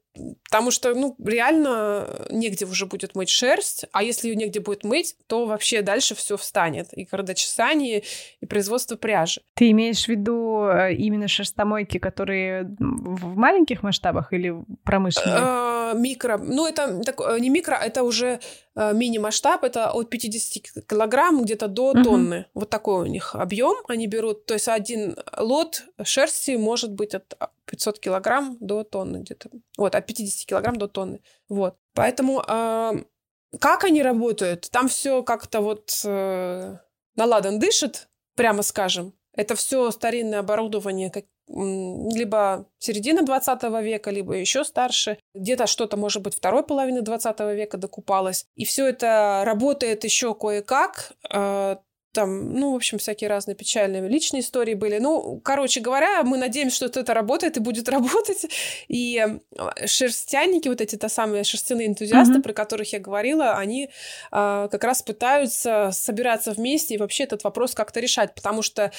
Потому 0.44 0.70
что, 0.70 0.94
ну, 0.94 1.16
реально 1.24 2.26
негде 2.30 2.64
уже 2.64 2.86
будет 2.86 3.14
мыть 3.14 3.28
шерсть, 3.28 3.84
а 3.92 4.02
если 4.02 4.28
ее 4.28 4.36
негде 4.36 4.60
будет 4.60 4.84
мыть, 4.84 5.16
то 5.26 5.46
вообще 5.46 5.82
дальше 5.82 6.14
все 6.14 6.36
встанет. 6.36 6.92
И 6.92 7.04
кардочесание, 7.04 8.02
и 8.40 8.46
производство 8.46 8.96
пряжи. 8.96 9.42
Ты 9.54 9.70
имеешь 9.70 10.04
в 10.04 10.08
виду 10.08 10.66
э, 10.66 10.94
именно 10.94 11.28
шерстомойки, 11.28 11.98
которые 11.98 12.64
в 12.78 13.36
маленьких 13.36 13.82
масштабах 13.82 14.32
или 14.32 14.54
промышленные? 14.84 15.92
Э, 15.92 15.94
микро. 15.94 16.38
Ну, 16.38 16.66
это 16.66 17.00
э, 17.06 17.38
не 17.38 17.50
микро, 17.50 17.74
это 17.74 18.02
уже 18.02 18.40
мини-масштаб, 18.78 19.64
это 19.64 19.90
от 19.90 20.08
50 20.08 20.86
килограмм 20.86 21.42
где-то 21.42 21.68
до 21.68 21.92
тонны. 21.92 22.46
Вот 22.54 22.70
такой 22.70 23.02
у 23.02 23.06
них 23.06 23.34
объем 23.34 23.76
они 23.88 24.06
берут. 24.06 24.46
То 24.46 24.54
есть 24.54 24.68
один 24.68 25.16
лот 25.36 25.84
шерсти 26.02 26.56
может 26.56 26.92
быть 26.92 27.14
от 27.14 27.36
500 27.66 27.98
килограмм 27.98 28.56
до 28.60 28.84
тонны 28.84 29.18
где-то. 29.18 29.50
Вот, 29.76 29.94
от 29.94 30.06
50 30.06 30.46
килограмм 30.46 30.76
до 30.76 30.88
тонны. 30.88 31.20
Вот. 31.48 31.76
Поэтому 31.94 32.42
э, 32.46 33.02
как 33.60 33.84
они 33.84 34.02
работают? 34.02 34.68
Там 34.70 34.88
все 34.88 35.22
как-то 35.22 35.60
вот 35.60 35.90
э, 36.04 36.76
наладан 37.16 37.58
дышит, 37.58 38.08
прямо 38.36 38.62
скажем. 38.62 39.14
Это 39.34 39.54
все 39.54 39.90
старинное 39.90 40.40
оборудование, 40.40 41.10
как, 41.10 41.24
либо 41.48 42.66
середина 42.78 43.22
20 43.22 43.62
века, 43.82 44.10
либо 44.10 44.34
еще 44.34 44.64
старше. 44.64 45.18
Где-то 45.34 45.66
что-то, 45.66 45.96
может 45.96 46.22
быть, 46.22 46.34
второй 46.34 46.62
половины 46.62 47.02
20 47.02 47.40
века 47.40 47.78
докупалось. 47.78 48.46
И 48.54 48.64
все 48.64 48.86
это 48.86 49.42
работает 49.44 50.04
еще 50.04 50.34
кое-как. 50.34 51.12
Э, 51.32 51.76
там, 52.12 52.52
ну, 52.54 52.72
в 52.72 52.76
общем, 52.76 52.98
всякие 52.98 53.28
разные 53.28 53.54
печальные 53.54 54.08
личные 54.08 54.40
истории 54.40 54.74
были. 54.74 54.98
Ну, 54.98 55.40
короче 55.44 55.80
говоря, 55.80 56.22
мы 56.24 56.38
надеемся, 56.38 56.88
что 56.88 57.00
это 57.00 57.14
работает 57.14 57.56
и 57.56 57.60
будет 57.60 57.88
работать. 57.96 58.46
И 58.88 59.24
э, 59.24 59.86
шерстяники, 59.86 60.68
вот 60.68 60.80
эти 60.80 60.96
то 60.96 61.08
самые 61.08 61.44
шерстяные 61.44 61.86
энтузиасты, 61.86 62.38
mm-hmm. 62.38 62.42
про 62.42 62.52
которых 62.52 62.92
я 62.92 62.98
говорила, 62.98 63.54
они 63.54 63.84
э, 63.84 63.88
как 64.70 64.84
раз 64.84 65.02
пытаются 65.02 65.90
собираться 65.92 66.52
вместе 66.52 66.94
и 66.94 66.98
вообще 66.98 67.24
этот 67.24 67.44
вопрос 67.44 67.74
как-то 67.74 68.00
решать, 68.00 68.34
потому 68.34 68.62
что 68.62 68.90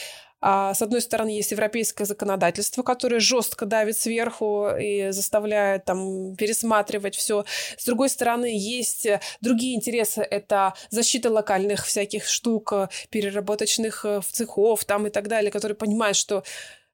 с 0.42 0.82
одной 0.82 1.02
стороны, 1.02 1.30
есть 1.30 1.52
европейское 1.52 2.08
законодательство, 2.08 2.84
которое 2.84 3.20
жестко 3.20 3.66
давит 3.66 3.98
сверху 3.98 4.70
и 4.80 5.12
заставляет 5.12 5.86
там 5.86 6.36
пересматривать 6.36 7.16
все. 7.16 7.46
С 7.78 7.86
другой 7.86 8.10
стороны, 8.10 8.50
есть 8.54 9.08
другие 9.42 9.76
интересы. 9.76 10.22
Это 10.22 10.74
защита 10.90 11.30
локальных 11.30 11.86
всяких 11.86 12.28
штук, 12.28 12.74
переработочных 13.10 14.06
э, 14.06 14.22
цехов 14.32 14.86
там 14.86 15.08
и 15.08 15.10
так 15.10 15.28
далее, 15.28 15.52
которые 15.52 15.76
понимают, 15.76 16.18
что 16.18 16.44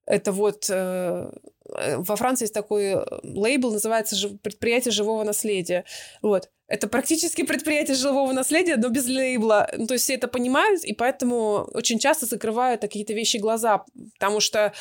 это 0.06 0.32
вот 0.32 0.70
э, 0.70 1.32
э, 1.70 1.98
во 1.98 2.16
Франции 2.16 2.46
есть 2.46 2.54
такой 2.54 2.96
э, 2.96 3.06
лейбл, 3.24 3.72
называется 3.72 4.16
предприятие 4.42 4.92
живого 4.92 5.24
наследия. 5.24 5.86
Вот. 6.22 6.50
Это 6.68 6.88
практически 6.88 7.44
предприятие 7.44 7.96
живого 7.96 8.32
наследия, 8.32 8.78
но 8.78 8.90
без 8.90 9.08
лейбла. 9.08 9.70
Ну, 9.78 9.88
то 9.88 9.94
есть 9.94 10.04
все 10.04 10.16
это 10.16 10.28
понимают, 10.28 10.84
и 10.84 10.94
поэтому 10.94 11.68
очень 11.74 12.00
часто 12.00 12.26
закрывают 12.26 12.82
какие-то 12.82 13.14
вещи 13.14 13.38
глаза, 13.38 13.84
потому 14.20 14.40
что 14.40 14.74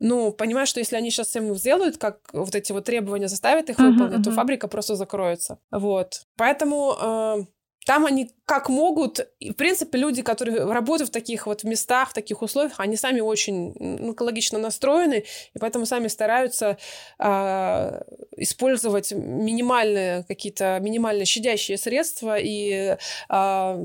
ну, 0.00 0.32
понимаю, 0.32 0.66
что 0.66 0.80
если 0.80 0.96
они 0.96 1.10
сейчас 1.10 1.28
всем 1.28 1.54
сделают, 1.54 1.98
как 1.98 2.18
вот 2.32 2.54
эти 2.54 2.72
вот 2.72 2.84
требования 2.84 3.28
заставят 3.28 3.70
их 3.70 3.78
uh-huh, 3.78 3.90
выполнить, 3.90 4.18
uh-huh. 4.18 4.24
то 4.24 4.32
фабрика 4.32 4.68
просто 4.68 4.96
закроется. 4.96 5.58
Вот. 5.70 6.26
Поэтому 6.36 6.96
э, 7.00 7.44
там 7.84 8.06
они 8.06 8.30
как 8.46 8.68
могут, 8.68 9.20
в 9.40 9.52
принципе, 9.52 9.98
люди, 9.98 10.22
которые 10.22 10.64
работают 10.64 11.10
в 11.10 11.12
таких 11.12 11.46
вот 11.46 11.64
местах, 11.64 12.10
в 12.10 12.14
таких 12.14 12.42
условиях, 12.42 12.74
они 12.78 12.96
сами 12.96 13.20
очень 13.20 14.12
экологично 14.12 14.58
настроены, 14.58 15.24
и 15.54 15.58
поэтому 15.58 15.86
сами 15.86 16.08
стараются 16.08 16.78
э, 17.18 18.02
использовать 18.36 19.12
минимальные 19.12 20.24
какие-то 20.24 20.78
минимально 20.80 21.24
щадящие 21.24 21.78
средства 21.78 22.36
и 22.38 22.96
э, 23.28 23.78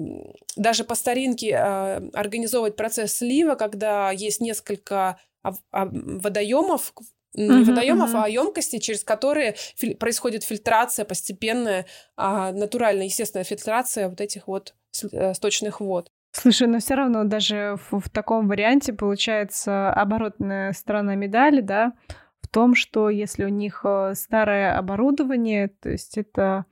даже 0.56 0.84
по 0.84 0.96
старинке 0.96 1.52
э, 1.52 2.10
организовывать 2.14 2.76
процесс 2.76 3.14
слива, 3.14 3.56
когда 3.56 4.12
есть 4.12 4.42
несколько 4.42 5.20
водоемов, 5.72 6.94
не 7.34 7.64
водоемов, 7.64 8.16
а 8.16 8.28
емкости, 8.30 8.80
через 8.80 9.04
которые 9.04 9.56
фи- 9.76 9.96
происходит 9.96 10.44
фильтрация 10.44 11.06
постепенная, 11.06 11.86
а, 12.16 12.52
натуральная, 12.52 13.06
естественная 13.06 13.44
фильтрация 13.44 14.10
вот 14.10 14.22
этих 14.22 14.48
вот 14.48 14.74
э, 15.12 15.34
сточных 15.34 15.80
вод. 15.80 16.12
Слушай, 16.32 16.68
но 16.68 16.80
все 16.80 16.96
равно 16.96 17.24
даже 17.24 17.78
в, 17.90 18.00
в 18.00 18.10
таком 18.10 18.48
варианте 18.48 18.94
получается 18.94 19.92
оборотная 19.92 20.74
сторона 20.74 21.16
медали, 21.16 21.62
да, 21.62 21.94
в 22.42 22.48
том, 22.48 22.76
что 22.76 23.10
если 23.10 23.46
у 23.46 23.50
них 23.50 23.82
э, 23.84 24.14
старое 24.16 24.78
оборудование, 24.78 25.68
то 25.68 25.90
есть 25.90 26.18
это 26.18 26.66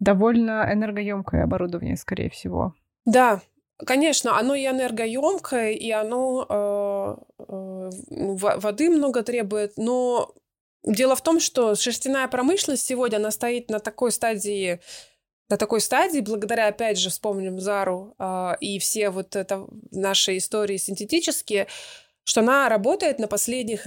довольно 0.00 0.68
энергоемкое 0.70 1.44
оборудование, 1.44 1.96
скорее 1.96 2.30
всего. 2.30 2.74
Да, 3.04 3.40
Конечно, 3.78 4.38
оно 4.38 4.54
и 4.54 4.66
энергоемкое, 4.66 5.72
и 5.72 5.90
оно 5.90 6.46
э, 6.48 7.44
э, 7.48 7.90
воды 8.58 8.88
много 8.88 9.22
требует, 9.22 9.76
но 9.76 10.32
дело 10.84 11.16
в 11.16 11.22
том, 11.22 11.40
что 11.40 11.74
шерстяная 11.74 12.28
промышленность 12.28 12.84
сегодня, 12.84 13.16
она 13.16 13.30
стоит 13.30 13.70
на 13.70 13.80
такой 13.80 14.12
стадии 14.12 14.80
на 15.50 15.58
такой 15.58 15.80
стадии, 15.80 16.20
благодаря, 16.20 16.68
опять 16.68 16.98
же, 16.98 17.10
вспомним 17.10 17.60
Зару 17.60 18.14
э, 18.18 18.52
и 18.60 18.78
все 18.78 19.10
вот 19.10 19.36
это 19.36 19.66
наши 19.90 20.38
истории 20.38 20.78
синтетические, 20.78 21.66
что 22.24 22.40
она 22.40 22.68
работает 22.68 23.18
на 23.18 23.28
последних 23.28 23.86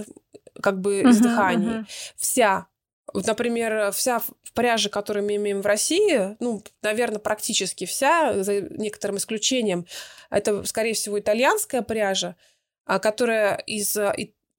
как 0.62 0.80
бы 0.80 1.00
uh-huh, 1.00 1.10
издыхании. 1.10 1.80
Uh-huh. 1.80 1.86
Вся. 2.16 2.66
Вот, 3.12 3.26
например, 3.26 3.90
вся 3.92 4.22
пряжа, 4.54 4.90
которую 4.90 5.24
мы 5.24 5.36
имеем 5.36 5.62
в 5.62 5.66
России, 5.66 6.36
ну, 6.40 6.62
наверное, 6.82 7.18
практически 7.18 7.86
вся, 7.86 8.42
за 8.42 8.60
некоторым 8.60 9.16
исключением, 9.16 9.86
это, 10.30 10.64
скорее 10.64 10.94
всего, 10.94 11.18
итальянская 11.18 11.82
пряжа, 11.82 12.36
а, 12.84 12.98
которая 12.98 13.56
из 13.56 13.96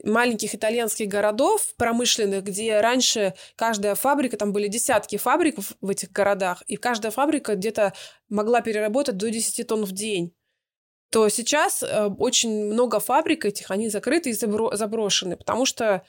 маленьких 0.03 0.55
итальянских 0.55 1.07
городов 1.07 1.73
промышленных, 1.75 2.43
где 2.43 2.79
раньше 2.79 3.33
каждая 3.55 3.95
фабрика, 3.95 4.38
там 4.38 4.53
были 4.53 4.67
десятки 4.67 5.17
фабрик 5.17 5.55
в 5.81 5.89
этих 5.89 6.12
городах, 6.12 6.63
и 6.67 6.77
каждая 6.77 7.12
фабрика 7.12 7.55
где-то 7.55 7.93
могла 8.29 8.62
переработать 8.62 9.17
до 9.17 9.29
10 9.29 9.67
тонн 9.67 9.85
в 9.85 9.91
день 9.91 10.33
то 11.09 11.27
сейчас 11.29 11.83
э, 11.83 12.05
очень 12.19 12.65
много 12.65 12.99
фабрик 12.99 13.45
этих, 13.45 13.71
они 13.71 13.89
закрыты 13.89 14.29
и 14.29 14.33
заброшены, 14.33 15.38
потому 15.38 15.65
что 15.65 16.03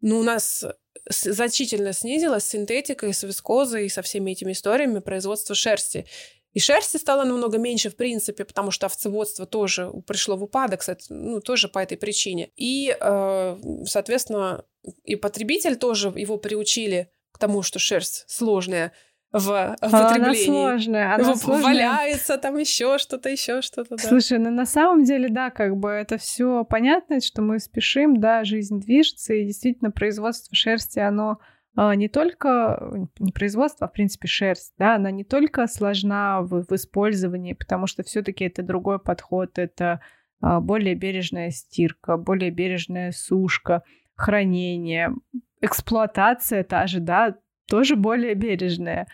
ну, 0.00 0.18
у 0.18 0.22
нас 0.22 0.64
значительно 1.08 1.92
снизилась 1.92 2.44
синтетика 2.44 3.06
и 3.06 3.12
с 3.12 3.22
вискозой, 3.22 3.86
и 3.86 3.90
со 3.90 4.02
всеми 4.02 4.32
этими 4.32 4.52
историями 4.52 5.00
производства 5.00 5.54
шерсти. 5.54 6.06
И 6.52 6.60
шерсти 6.60 6.98
стало 6.98 7.24
намного 7.24 7.58
меньше, 7.58 7.90
в 7.90 7.96
принципе, 7.96 8.44
потому 8.44 8.70
что 8.70 8.86
овцеводство 8.86 9.46
тоже 9.46 9.90
пришло 10.06 10.36
в 10.36 10.42
упадок, 10.42 10.80
кстати, 10.80 11.06
ну, 11.08 11.40
тоже 11.40 11.68
по 11.68 11.78
этой 11.78 11.96
причине. 11.96 12.50
И, 12.56 12.94
э, 12.98 13.56
соответственно, 13.86 14.64
и 15.04 15.16
потребитель 15.16 15.76
тоже 15.76 16.12
его 16.14 16.36
приучили 16.36 17.10
к 17.32 17.38
тому, 17.38 17.62
что 17.62 17.78
шерсть 17.78 18.24
сложная 18.28 18.92
в 19.32 19.76
потреблении. 19.80 20.24
Она 20.24 20.34
сложная, 20.34 21.14
она 21.14 21.34
сложная. 21.36 21.64
Валяется 21.64 22.38
там 22.38 22.58
еще 22.58 22.98
что-то, 22.98 23.30
еще 23.30 23.62
что-то. 23.62 23.96
Да. 23.96 24.02
Слушай, 24.02 24.38
ну 24.38 24.50
на 24.50 24.66
самом 24.66 25.04
деле, 25.04 25.28
да, 25.28 25.50
как 25.50 25.76
бы 25.76 25.88
это 25.88 26.18
все 26.18 26.64
понятно, 26.64 27.20
что 27.20 27.40
мы 27.40 27.58
спешим, 27.58 28.20
да, 28.20 28.44
жизнь 28.44 28.80
движется, 28.80 29.34
и 29.34 29.46
действительно 29.46 29.90
производство 29.90 30.54
шерсти, 30.54 30.98
оно 30.98 31.38
а, 31.74 31.94
не 31.94 32.08
только, 32.08 33.08
не 33.18 33.32
производство, 33.32 33.86
а 33.86 33.90
в 33.90 33.92
принципе 33.92 34.28
шерсть, 34.28 34.74
да, 34.76 34.96
она 34.96 35.10
не 35.10 35.24
только 35.24 35.66
сложна 35.66 36.42
в, 36.42 36.64
в 36.68 36.72
использовании, 36.72 37.54
потому 37.54 37.86
что 37.86 38.02
все-таки 38.02 38.44
это 38.44 38.62
другой 38.62 38.98
подход, 38.98 39.58
это 39.58 40.00
а, 40.42 40.60
более 40.60 40.94
бережная 40.94 41.50
стирка, 41.50 42.18
более 42.18 42.50
бережная 42.50 43.12
сушка, 43.12 43.82
хранение, 44.14 45.14
эксплуатация 45.62 46.62
та 46.64 46.86
же, 46.86 47.00
да, 47.00 47.36
тоже 47.66 47.96
более 47.96 48.34
бережная. 48.34 49.06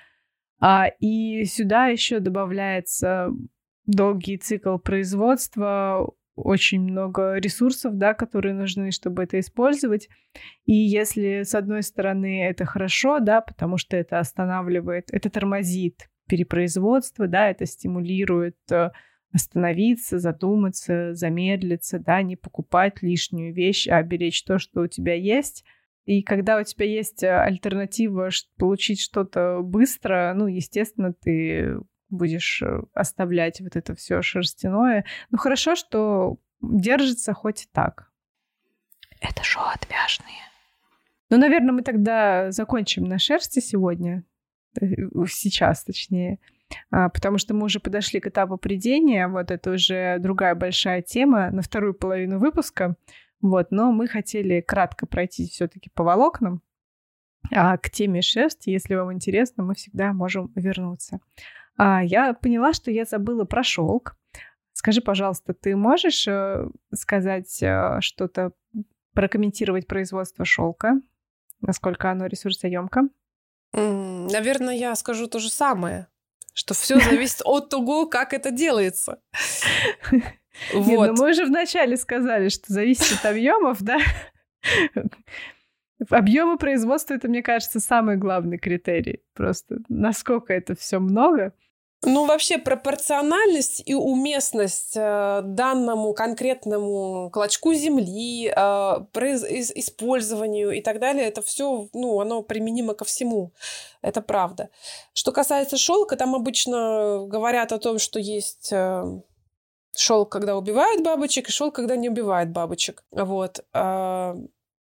А, 0.61 0.88
и 0.99 1.44
сюда 1.44 1.87
еще 1.87 2.21
добавляется 2.21 3.31
долгий 3.87 4.37
цикл 4.37 4.79
производства, 4.79 6.07
очень 6.35 6.83
много 6.83 7.35
ресурсов, 7.35 7.97
да, 7.97 8.14
которые 8.14 8.55
нужны, 8.55 8.90
чтобы 8.90 9.25
это 9.25 9.40
использовать. 9.40 10.09
И 10.64 10.75
если, 10.75 11.42
с 11.42 11.55
одной 11.55 11.83
стороны, 11.83 12.44
это 12.44 12.64
хорошо, 12.64 13.18
да, 13.21 13.40
потому 13.40 13.77
что 13.77 13.97
это 13.97 14.18
останавливает, 14.18 15.09
это 15.12 15.31
тормозит 15.31 16.09
перепроизводство, 16.29 17.27
да, 17.27 17.51
это 17.51 17.66
стимулирует 17.66 18.57
э, 18.71 18.90
остановиться, 19.33 20.18
задуматься, 20.18 21.14
замедлиться, 21.14 21.99
да, 21.99 22.23
не 22.23 22.37
покупать 22.37 23.03
лишнюю 23.03 23.55
вещь, 23.55 23.88
а 23.88 24.03
беречь 24.03 24.44
то, 24.44 24.59
что 24.59 24.83
у 24.83 24.87
тебя 24.87 25.14
есть. 25.14 25.64
И 26.09 26.23
когда 26.23 26.59
у 26.59 26.62
тебя 26.62 26.87
есть 26.87 27.23
э, 27.23 27.29
альтернатива 27.29 28.31
получить 28.57 28.99
что-то 28.99 29.61
быстро, 29.62 30.33
ну, 30.35 30.47
естественно, 30.47 31.12
ты 31.12 31.77
будешь 32.09 32.62
э, 32.62 32.81
оставлять 32.94 33.61
вот 33.61 33.77
это 33.77 33.94
все 33.94 34.23
шерстяное. 34.23 35.05
Ну, 35.29 35.37
хорошо, 35.37 35.77
что 35.77 36.38
держится 36.62 37.35
хоть 37.35 37.68
так. 37.75 38.11
Это 39.21 39.44
шоу 39.44 39.64
отвяжные. 39.64 40.40
Ну, 41.29 41.37
наверное, 41.37 41.73
мы 41.73 41.83
тогда 41.83 42.53
закончим 42.53 43.05
на 43.05 43.18
шерсти 43.18 43.61
сегодня. 43.61 44.25
Э, 44.81 44.87
сейчас, 45.29 45.85
точнее. 45.85 46.38
А, 46.90 47.11
потому 47.11 47.37
что 47.37 47.53
мы 47.53 47.66
уже 47.66 47.81
подошли 47.81 48.18
к 48.21 48.29
этапу 48.29 48.57
придения. 48.57 49.29
Вот 49.29 49.51
это 49.51 49.73
уже 49.73 50.16
другая 50.21 50.55
большая 50.55 51.03
тема 51.03 51.51
на 51.51 51.61
вторую 51.61 51.92
половину 51.92 52.38
выпуска. 52.38 52.97
Вот, 53.40 53.70
но 53.70 53.92
мы 53.92 54.09
хотели 54.09 54.61
кратко 54.61 55.07
пройти 55.07 55.48
все-таки 55.48 55.90
по 55.94 56.03
волокнам. 56.03 56.62
А 57.53 57.77
к 57.79 57.90
теме 57.90 58.20
шерсти, 58.20 58.70
если 58.70 58.94
вам 58.94 59.12
интересно, 59.12 59.62
мы 59.62 59.74
всегда 59.74 60.12
можем 60.12 60.53
вернуться. 60.55 61.20
А, 61.77 62.03
я 62.03 62.35
поняла, 62.35 62.72
что 62.72 62.90
я 62.90 63.05
забыла 63.05 63.44
про 63.44 63.62
шелк. 63.62 64.16
Скажи, 64.72 65.01
пожалуйста, 65.01 65.55
ты 65.55 65.74
можешь 65.77 66.27
э, 66.29 66.68
сказать 66.94 67.62
э, 67.62 67.98
что-то, 68.01 68.53
прокомментировать 69.12 69.87
производство 69.87 70.44
шелка? 70.44 71.01
Насколько 71.61 72.11
оно 72.11 72.27
ресурсоемко? 72.27 73.09
Наверное, 73.72 74.74
я 74.74 74.94
скажу 74.94 75.27
то 75.27 75.38
же 75.38 75.51
самое, 75.51 76.09
что 76.55 76.74
все 76.74 77.01
зависит 77.11 77.42
от 77.44 77.70
того, 77.70 78.07
как 78.07 78.33
это 78.33 78.51
делается. 78.51 79.20
Вот. 80.73 80.87
Нет, 80.87 81.12
ну 81.16 81.23
мы 81.23 81.31
уже 81.31 81.44
вначале 81.44 81.97
сказали, 81.97 82.49
что 82.49 82.73
зависит 82.73 83.18
от 83.18 83.27
объемов, 83.27 83.83
да? 83.83 83.99
Объемы 86.11 86.59
производства 86.59 87.14
это, 87.14 87.29
мне 87.29 87.42
кажется, 87.42 87.81
самый 87.81 88.16
главный 88.16 88.59
критерий. 88.59 89.23
Просто 89.35 89.79
насколько 89.88 90.53
это 90.53 90.77
все 90.77 90.99
много. 91.01 91.53
Ну, 92.05 92.27
вообще 92.27 92.59
пропорциональность 92.59 93.83
и 93.85 93.92
уместность 93.92 94.92
э, 94.94 95.40
данному 95.42 96.14
конкретному 96.14 97.29
клочку 97.33 97.75
земли, 97.75 98.53
э, 98.55 98.94
произ, 99.12 99.42
из, 99.42 99.73
использованию 99.73 100.71
и 100.71 100.81
так 100.81 101.01
далее, 101.01 101.27
это 101.27 101.42
все, 101.42 101.88
ну, 101.92 102.21
оно 102.21 102.42
применимо 102.42 102.94
ко 102.94 103.05
всему. 103.05 103.53
Это 104.01 104.23
правда. 104.23 104.71
Что 105.12 105.33
касается 105.33 105.77
шелка, 105.77 106.14
там 106.14 106.37
обычно 106.37 107.27
говорят 107.27 107.73
о 107.73 107.79
том, 107.79 107.99
что 107.99 108.21
есть 108.21 108.73
э, 108.73 109.21
шелк, 109.96 110.31
когда 110.31 110.57
убивает 110.57 111.03
бабочек, 111.03 111.48
и 111.48 111.53
шелк, 111.53 111.74
когда 111.74 111.96
не 111.96 112.09
убивает 112.09 112.51
бабочек. 112.51 113.05
Вот. 113.11 113.64
А, 113.72 114.37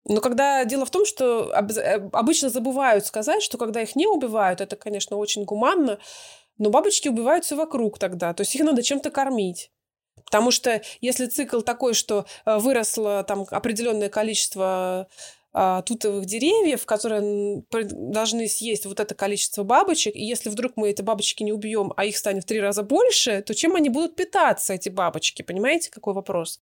но 0.05 0.21
когда 0.21 0.65
дело 0.65 0.85
в 0.85 0.91
том, 0.91 1.05
что 1.05 1.51
э, 1.53 2.09
обычно 2.11 2.49
забывают 2.49 3.05
сказать, 3.05 3.41
что 3.41 3.57
когда 3.57 3.81
их 3.81 3.95
не 3.95 4.07
убивают, 4.07 4.61
это, 4.61 4.75
конечно, 4.75 5.17
очень 5.17 5.45
гуманно, 5.45 5.99
но 6.57 6.69
бабочки 6.69 7.07
убиваются 7.07 7.55
вокруг 7.55 7.99
тогда, 7.99 8.33
то 8.33 8.41
есть 8.41 8.53
их 8.55 8.63
надо 8.63 8.83
чем-то 8.83 9.11
кормить. 9.11 9.71
Потому 10.25 10.51
что 10.51 10.81
если 11.01 11.25
цикл 11.25 11.61
такой, 11.61 11.93
что 11.93 12.25
э, 12.45 12.57
выросло 12.57 13.23
там 13.23 13.45
определенное 13.49 14.09
количество 14.09 15.07
тутовых 15.53 16.25
деревьев, 16.25 16.85
которые 16.85 17.63
должны 17.71 18.47
съесть 18.47 18.85
вот 18.85 18.99
это 18.99 19.13
количество 19.13 19.63
бабочек, 19.63 20.15
и 20.15 20.23
если 20.23 20.49
вдруг 20.49 20.73
мы 20.75 20.89
эти 20.89 21.01
бабочки 21.01 21.43
не 21.43 21.53
убьем, 21.53 21.93
а 21.95 22.05
их 22.05 22.17
станет 22.17 22.43
в 22.43 22.47
три 22.47 22.59
раза 22.59 22.83
больше, 22.83 23.41
то 23.41 23.53
чем 23.53 23.75
они 23.75 23.89
будут 23.89 24.15
питаться, 24.15 24.73
эти 24.73 24.89
бабочки? 24.89 25.43
Понимаете, 25.43 25.91
какой 25.91 26.13
вопрос? 26.13 26.59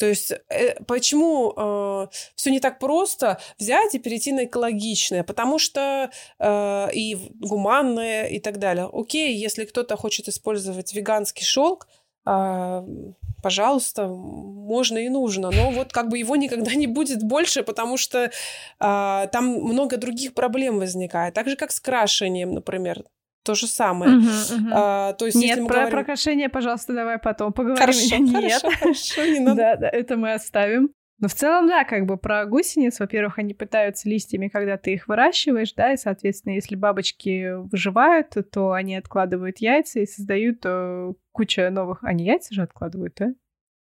То 0.00 0.06
есть 0.06 0.32
э, 0.48 0.82
почему 0.86 1.52
э, 1.54 2.06
все 2.34 2.50
не 2.50 2.58
так 2.58 2.78
просто 2.78 3.38
взять 3.58 3.94
и 3.94 3.98
перейти 3.98 4.32
на 4.32 4.46
экологичное? 4.46 5.24
Потому 5.24 5.58
что 5.58 6.10
э, 6.38 6.88
и 6.94 7.18
гуманное 7.38 8.24
и 8.24 8.40
так 8.40 8.58
далее. 8.58 8.88
Окей, 8.90 9.36
если 9.36 9.66
кто-то 9.66 9.98
хочет 9.98 10.26
использовать 10.26 10.94
веганский 10.94 11.44
шелк, 11.44 11.86
пожалуйста, 12.24 14.06
можно 14.06 14.98
и 14.98 15.08
нужно. 15.08 15.50
Но 15.50 15.70
вот 15.70 15.92
как 15.92 16.08
бы 16.08 16.18
его 16.18 16.36
никогда 16.36 16.74
не 16.74 16.86
будет 16.86 17.22
больше, 17.22 17.62
потому 17.62 17.96
что 17.96 18.30
а, 18.78 19.26
там 19.28 19.46
много 19.46 19.96
других 19.96 20.34
проблем 20.34 20.78
возникает. 20.78 21.34
Так 21.34 21.48
же, 21.48 21.56
как 21.56 21.72
с 21.72 21.80
крашением, 21.80 22.52
например. 22.52 23.04
То 23.42 23.54
же 23.54 23.66
самое. 23.66 24.18
Угу, 24.18 24.26
угу. 24.26 24.70
А, 24.72 25.12
то 25.14 25.24
есть, 25.24 25.36
Нет, 25.36 25.48
если 25.48 25.60
мы 25.62 25.68
про, 25.68 25.76
говорим... 25.76 25.90
про 25.92 26.04
крашение, 26.04 26.48
пожалуйста, 26.50 26.92
давай 26.92 27.18
потом 27.18 27.54
поговорим. 27.54 27.80
Хорошо, 27.80 28.16
Нет. 28.18 28.60
хорошо, 28.60 28.78
хорошо, 28.78 29.24
не 29.24 29.40
надо. 29.40 29.56
Да, 29.56 29.76
да, 29.76 29.88
это 29.88 30.16
мы 30.16 30.34
оставим. 30.34 30.90
Но 31.20 31.28
в 31.28 31.34
целом, 31.34 31.66
да, 31.68 31.84
как 31.84 32.06
бы 32.06 32.16
про 32.16 32.46
гусениц, 32.46 32.98
во-первых, 32.98 33.38
они 33.38 33.52
питаются 33.52 34.08
листьями, 34.08 34.48
когда 34.48 34.78
ты 34.78 34.94
их 34.94 35.06
выращиваешь, 35.06 35.74
да, 35.74 35.92
и, 35.92 35.98
соответственно, 35.98 36.54
если 36.54 36.76
бабочки 36.76 37.52
выживают, 37.70 38.34
то 38.50 38.72
они 38.72 38.96
откладывают 38.96 39.58
яйца 39.58 40.00
и 40.00 40.06
создают 40.06 40.60
э, 40.64 41.12
куча 41.32 41.68
новых... 41.70 42.02
Они 42.02 42.24
яйца 42.24 42.54
же 42.54 42.62
откладывают, 42.62 43.14
да? 43.18 43.34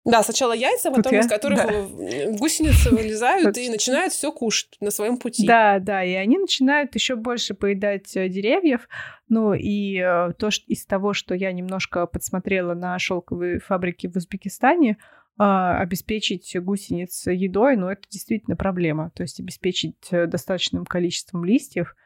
Да, 0.04 0.22
сначала 0.22 0.54
яйца, 0.54 0.90
потом 0.90 1.12
я... 1.12 1.20
из 1.20 1.28
которых 1.28 1.58
да. 1.58 2.32
гусеницы 2.38 2.90
вылезают 2.90 3.56
и 3.58 3.68
начинают 3.68 4.14
все 4.14 4.32
кушать 4.32 4.76
на 4.80 4.90
своем 4.90 5.18
пути. 5.18 5.46
Да, 5.46 5.78
да, 5.78 6.02
и 6.02 6.14
они 6.14 6.38
начинают 6.38 6.94
еще 6.94 7.16
больше 7.16 7.52
поедать 7.52 8.16
э, 8.16 8.28
деревьев. 8.28 8.88
Ну 9.28 9.52
и 9.52 9.98
э, 9.98 10.32
то, 10.38 10.50
что 10.50 10.64
из 10.68 10.86
того, 10.86 11.12
что 11.12 11.34
я 11.34 11.52
немножко 11.52 12.06
подсмотрела 12.06 12.72
на 12.72 12.98
шелковые 12.98 13.60
фабрики 13.60 14.06
в 14.06 14.16
Узбекистане, 14.16 14.96
а, 14.98 15.19
обеспечить 15.42 16.54
гусениц 16.60 17.26
едой, 17.26 17.76
ну, 17.76 17.88
это 17.88 18.02
действительно 18.10 18.56
проблема. 18.56 19.10
То 19.14 19.22
есть 19.22 19.40
обеспечить 19.40 19.96
э, 20.10 20.26
достаточным 20.26 20.84
количеством 20.84 21.46
листьев, 21.46 21.96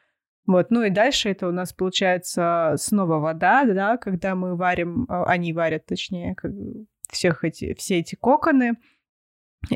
Вот, 0.47 0.71
ну 0.71 0.83
и 0.83 0.91
дальше 0.91 1.31
это 1.31 1.49
у 1.49 1.53
нас 1.53 1.73
получается 1.73 2.75
снова 2.77 3.19
вода, 3.19 3.65
да, 3.65 3.97
когда 3.97 4.37
мы 4.37 4.57
варим, 4.57 5.07
а, 5.09 5.25
они 5.25 5.53
варят, 5.53 5.87
точнее, 5.87 6.37
всех 7.11 7.43
эти, 7.45 7.75
все 7.75 7.99
эти 7.99 8.15
коконы. 8.15 8.75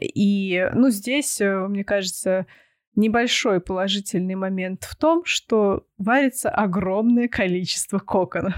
И, 0.01 0.69
ну, 0.75 0.91
здесь, 0.91 1.41
э, 1.41 1.67
мне 1.67 1.83
кажется, 1.83 2.47
небольшой 2.95 3.61
положительный 3.61 4.37
момент 4.37 4.85
в 4.85 4.95
том, 4.95 5.25
что 5.25 5.85
варится 5.97 6.51
огромное 6.51 7.27
количество 7.27 7.99
коконов. 7.99 8.55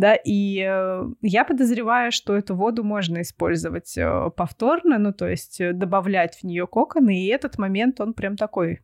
Да, 0.00 0.14
и 0.14 0.66
э, 0.66 1.04
я 1.20 1.44
подозреваю, 1.44 2.10
что 2.10 2.34
эту 2.34 2.56
воду 2.56 2.82
можно 2.82 3.20
использовать 3.20 3.98
э, 3.98 4.30
повторно, 4.34 4.96
ну, 4.96 5.12
то 5.12 5.28
есть 5.28 5.60
э, 5.60 5.74
добавлять 5.74 6.36
в 6.36 6.44
нее 6.44 6.66
коконы, 6.66 7.22
и 7.22 7.26
этот 7.26 7.58
момент, 7.58 8.00
он 8.00 8.14
прям 8.14 8.36
такой 8.36 8.80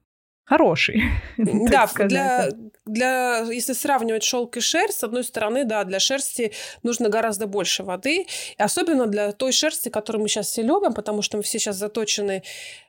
хороший. 0.47 1.03
Да, 1.37 1.87
для, 1.95 2.49
для, 2.87 3.39
если 3.41 3.73
сравнивать 3.73 4.23
шелк 4.23 4.57
и 4.57 4.61
шерсть, 4.61 5.01
с 5.01 5.05
одной 5.05 5.25
стороны, 5.25 5.65
да, 5.65 5.85
для 5.85 5.99
шерсти 5.99 6.53
нужно 6.83 7.09
гораздо 7.09 7.47
больше 7.47 7.83
воды, 7.83 8.27
и 8.59 8.63
особенно 8.63 9.07
для 9.07 9.33
той 9.33 9.53
шерсти, 9.53 9.89
которую 9.89 10.23
мы 10.23 10.29
сейчас 10.29 10.47
все 10.47 10.63
любим, 10.63 10.95
потому 10.95 11.23
что 11.23 11.37
мы 11.37 11.43
все 11.43 11.59
сейчас 11.59 11.77
заточены 11.77 12.43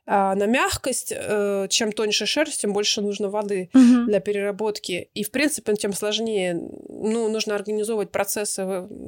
а, 0.06 0.36
на 0.36 0.46
мягкость. 0.46 1.14
Э, 1.16 1.68
чем 1.70 1.92
тоньше 1.92 2.26
шерсть, 2.26 2.62
тем 2.62 2.74
больше 2.74 3.02
нужно 3.02 3.30
воды 3.30 3.70
угу. 3.74 4.06
для 4.06 4.20
переработки. 4.20 5.10
И, 5.14 5.24
в 5.24 5.32
принципе, 5.32 5.74
тем 5.76 5.94
сложнее, 5.94 6.54
ну, 6.54 7.30
нужно 7.30 7.56
организовывать 7.56 8.12
процессы 8.12 8.62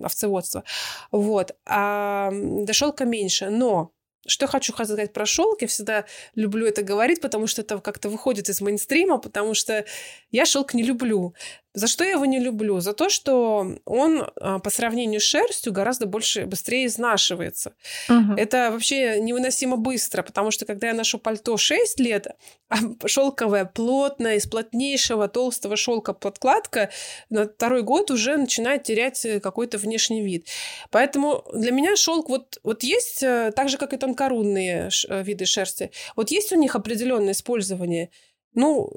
овцеводства. 0.03 0.63
Вот. 1.11 1.55
А 1.65 2.31
для 2.31 2.73
шелка 2.73 3.05
меньше. 3.05 3.49
Но 3.49 3.93
что 4.29 4.47
хочу 4.47 4.71
сказать 4.73 5.13
про 5.13 5.25
шелк, 5.25 5.61
я 5.61 5.67
всегда 5.67 6.05
люблю 6.35 6.65
это 6.67 6.83
говорить, 6.83 7.21
потому 7.21 7.47
что 7.47 7.61
это 7.61 7.79
как-то 7.79 8.09
выходит 8.09 8.49
из 8.49 8.61
мейнстрима, 8.61 9.17
потому 9.17 9.53
что 9.53 9.85
я 10.31 10.45
шелк 10.45 10.73
не 10.73 10.83
люблю. 10.83 11.33
За 11.79 11.87
что 11.87 12.03
я 12.03 12.11
его 12.11 12.25
не 12.25 12.39
люблю? 12.39 12.81
За 12.81 12.93
то, 12.93 13.07
что 13.09 13.65
он 13.85 14.29
а, 14.35 14.59
по 14.59 14.69
сравнению 14.69 15.21
с 15.21 15.23
шерстью 15.23 15.71
гораздо 15.71 16.07
больше, 16.07 16.45
быстрее 16.45 16.85
изнашивается. 16.87 17.73
Угу. 18.09 18.33
Это 18.35 18.69
вообще 18.71 19.21
невыносимо 19.21 19.77
быстро, 19.77 20.21
потому 20.21 20.51
что 20.51 20.65
когда 20.65 20.87
я 20.87 20.93
ношу 20.93 21.19
пальто 21.19 21.55
6 21.55 21.99
лет, 22.01 22.27
а 22.67 22.77
шелковая, 23.05 23.63
плотная, 23.63 24.35
из 24.35 24.45
плотнейшего 24.45 25.29
толстого 25.29 25.77
шелка 25.77 26.13
подкладка 26.13 26.89
на 27.29 27.47
второй 27.47 27.83
год 27.83 28.11
уже 28.11 28.35
начинает 28.35 28.83
терять 28.83 29.23
э, 29.25 29.39
какой-то 29.39 29.77
внешний 29.77 30.21
вид. 30.21 30.47
Поэтому 30.91 31.45
для 31.53 31.71
меня 31.71 31.95
шелк 31.95 32.27
вот, 32.27 32.59
вот 32.63 32.83
есть, 32.83 33.23
э, 33.23 33.53
так 33.55 33.69
же, 33.69 33.77
как 33.77 33.93
и 33.93 33.97
тонкорунные 33.97 34.89
э, 35.07 35.23
виды 35.23 35.45
шерсти, 35.45 35.91
вот 36.17 36.29
есть 36.29 36.51
у 36.51 36.55
них 36.57 36.75
определенное 36.75 37.31
использование– 37.31 38.09
ну, 38.53 38.91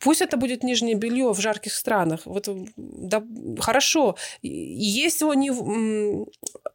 пусть 0.00 0.20
это 0.22 0.36
будет 0.36 0.62
нижнее 0.62 0.94
белье 0.94 1.32
в 1.32 1.40
жарких 1.40 1.72
странах. 1.72 2.20
Вот, 2.24 2.48
да, 2.76 3.22
хорошо. 3.58 4.16
Есть 4.42 5.22
у, 5.22 5.32
не, 5.32 5.50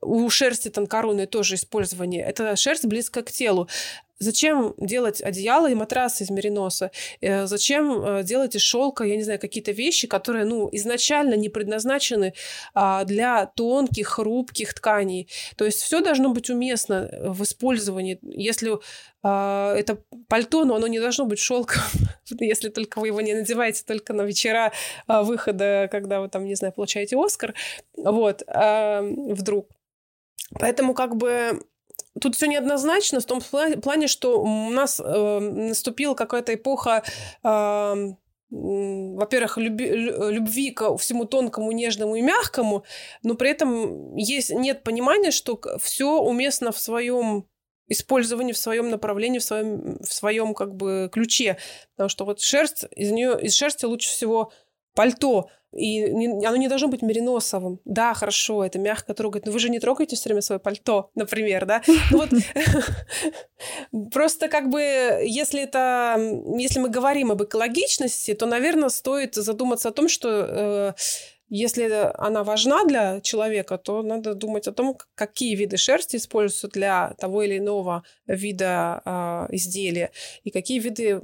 у 0.01 0.29
шерсти 0.29 0.69
тонкорунной 0.69 1.27
тоже 1.27 1.55
использование. 1.55 2.23
Это 2.23 2.55
шерсть 2.55 2.85
близко 2.85 3.21
к 3.21 3.31
телу. 3.31 3.67
Зачем 4.17 4.73
делать 4.77 5.21
одеяло 5.21 5.69
и 5.69 5.75
матрасы 5.75 6.23
из 6.23 6.29
мериноса? 6.29 6.91
Э, 7.19 7.47
зачем 7.47 8.01
э, 8.01 8.23
делать 8.23 8.55
из 8.55 8.61
шелка, 8.61 9.03
я 9.03 9.17
не 9.17 9.23
знаю, 9.23 9.39
какие-то 9.39 9.71
вещи, 9.71 10.07
которые, 10.07 10.45
ну, 10.45 10.69
изначально 10.71 11.33
не 11.33 11.49
предназначены 11.49 12.33
а, 12.73 13.03
для 13.03 13.45
тонких, 13.45 14.07
хрупких 14.07 14.73
тканей? 14.73 15.29
То 15.57 15.65
есть 15.65 15.81
все 15.81 15.99
должно 16.01 16.29
быть 16.29 16.49
уместно 16.49 17.09
в 17.25 17.43
использовании. 17.43 18.17
Если 18.21 18.71
а, 19.21 19.75
это 19.75 20.01
пальто, 20.29 20.63
но 20.63 20.75
оно 20.75 20.87
не 20.87 20.99
должно 20.99 21.25
быть 21.25 21.39
шелком, 21.39 21.81
если 22.39 22.69
только 22.69 22.99
вы 22.99 23.07
его 23.07 23.19
не 23.19 23.33
надеваете 23.33 23.83
только 23.85 24.13
на 24.13 24.21
вечера 24.21 24.71
а, 25.07 25.23
выхода, 25.23 25.89
когда 25.91 26.21
вы 26.21 26.29
там, 26.29 26.45
не 26.45 26.55
знаю, 26.55 26.73
получаете 26.73 27.17
Оскар, 27.17 27.53
вот, 27.97 28.43
вдруг. 28.47 29.69
Поэтому 30.57 30.93
как 30.93 31.15
бы 31.17 31.59
тут 32.21 32.35
все 32.35 32.47
неоднозначно 32.47 33.19
в 33.19 33.25
том 33.25 33.41
плане, 33.41 34.07
что 34.07 34.41
у 34.41 34.69
нас 34.69 34.99
э, 34.99 35.39
наступила 35.39 36.13
какая-то 36.13 36.53
эпоха 36.53 37.03
э, 37.43 38.13
во-первых, 38.51 39.57
люби, 39.57 39.89
любви 39.89 40.71
к 40.71 40.97
всему 40.97 41.25
тонкому, 41.25 41.71
нежному 41.71 42.15
и 42.15 42.21
мягкому, 42.21 42.85
но 43.23 43.35
при 43.35 43.49
этом 43.49 44.15
есть, 44.15 44.51
нет 44.51 44.83
понимания, 44.83 45.31
что 45.31 45.59
все 45.81 46.19
уместно 46.19 46.71
в 46.71 46.79
своем 46.79 47.47
использовании, 47.87 48.53
в 48.53 48.57
своем 48.57 48.89
направлении, 48.89 49.39
в 49.39 49.43
своем, 49.43 49.97
в 49.99 50.13
своем 50.13 50.53
как 50.53 50.75
бы 50.75 51.09
ключе. 51.11 51.57
Потому 51.95 52.09
что 52.09 52.25
вот 52.25 52.39
шерсть, 52.39 52.85
из 52.95 53.11
нее, 53.11 53.37
из 53.41 53.53
шерсти 53.55 53.85
лучше 53.85 54.09
всего 54.09 54.51
пальто, 54.93 55.49
и 55.75 56.09
не, 56.09 56.45
оно 56.45 56.55
не 56.55 56.67
должно 56.67 56.87
быть 56.87 57.01
мериносовым. 57.01 57.79
Да, 57.85 58.13
хорошо, 58.13 58.63
это 58.63 58.79
мягко 58.79 59.13
трогать, 59.13 59.45
но 59.45 59.51
вы 59.51 59.59
же 59.59 59.69
не 59.69 59.79
трогаете 59.79 60.15
все 60.15 60.29
время 60.29 60.41
свое 60.41 60.59
пальто, 60.59 61.11
например, 61.15 61.65
да? 61.65 61.81
Ну 62.11 62.23
просто 64.11 64.47
как 64.47 64.69
бы, 64.69 64.81
если 64.81 65.61
это, 65.61 66.17
если 66.57 66.79
мы 66.79 66.89
говорим 66.89 67.31
об 67.31 67.43
экологичности, 67.43 68.33
то, 68.33 68.45
наверное, 68.45 68.89
стоит 68.89 69.35
задуматься 69.35 69.89
о 69.89 69.91
том, 69.91 70.07
что 70.07 70.29
э, 70.29 70.93
если 71.49 72.11
она 72.15 72.43
важна 72.43 72.85
для 72.85 73.21
человека, 73.21 73.77
то 73.77 74.01
надо 74.01 74.33
думать 74.33 74.67
о 74.67 74.71
том, 74.71 74.97
какие 75.13 75.55
виды 75.55 75.77
шерсти 75.77 76.15
используются 76.15 76.69
для 76.69 77.13
того 77.19 77.43
или 77.43 77.57
иного 77.57 78.03
вида 78.27 79.01
э, 79.05 79.55
изделия 79.55 80.11
и 80.43 80.51
какие 80.51 80.79
виды 80.79 81.21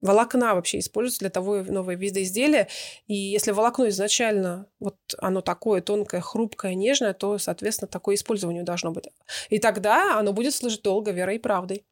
волокна 0.00 0.54
вообще 0.54 0.78
используются 0.78 1.20
для 1.20 1.30
того 1.30 1.60
иного 1.60 1.94
вида 1.94 2.22
изделия. 2.22 2.68
И 3.06 3.14
если 3.14 3.52
волокно 3.52 3.88
изначально 3.88 4.66
вот 4.78 4.96
оно 5.18 5.40
такое 5.40 5.80
тонкое, 5.80 6.20
хрупкое, 6.20 6.74
нежное, 6.74 7.14
то, 7.14 7.38
соответственно, 7.38 7.88
такое 7.88 8.14
использование 8.14 8.62
должно 8.62 8.92
быть. 8.92 9.08
И 9.50 9.58
тогда 9.58 10.18
оно 10.18 10.32
будет 10.32 10.54
служить 10.54 10.82
долго 10.82 11.10
верой 11.10 11.36
и 11.36 11.40
правдой. 11.40 11.84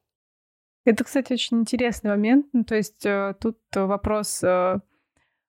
Это, 0.85 1.03
кстати, 1.03 1.33
очень 1.33 1.61
интересный 1.61 2.11
момент. 2.11 2.47
Ну, 2.53 2.63
то 2.63 2.75
есть 2.75 3.05
э, 3.05 3.33
тут 3.39 3.57
вопрос 3.73 4.43
э, 4.43 4.79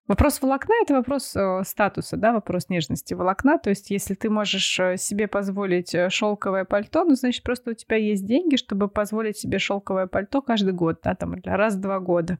Вопрос 0.08 0.40
волокна— 0.40 0.72
это 0.82 0.94
вопрос 0.94 1.34
э, 1.34 1.62
статуса, 1.64 2.16
да, 2.16 2.32
вопрос 2.32 2.68
нежности 2.68 3.14
волокна. 3.14 3.58
То 3.58 3.70
есть 3.70 3.90
если 3.90 4.14
ты 4.14 4.30
можешь 4.30 4.78
э, 4.78 4.96
себе 4.98 5.26
позволить 5.26 5.96
э, 5.96 6.10
шелковое 6.10 6.64
пальто, 6.64 7.04
ну, 7.04 7.16
значит, 7.16 7.42
просто 7.42 7.72
у 7.72 7.74
тебя 7.74 7.96
есть 7.96 8.24
деньги, 8.24 8.54
чтобы 8.54 8.88
позволить 8.88 9.36
себе 9.36 9.58
шелковое 9.58 10.06
пальто 10.06 10.42
каждый 10.42 10.74
год, 10.74 11.00
да, 11.02 11.16
там, 11.16 11.34
раз 11.44 11.74
в 11.74 11.80
два 11.80 11.98
года. 11.98 12.38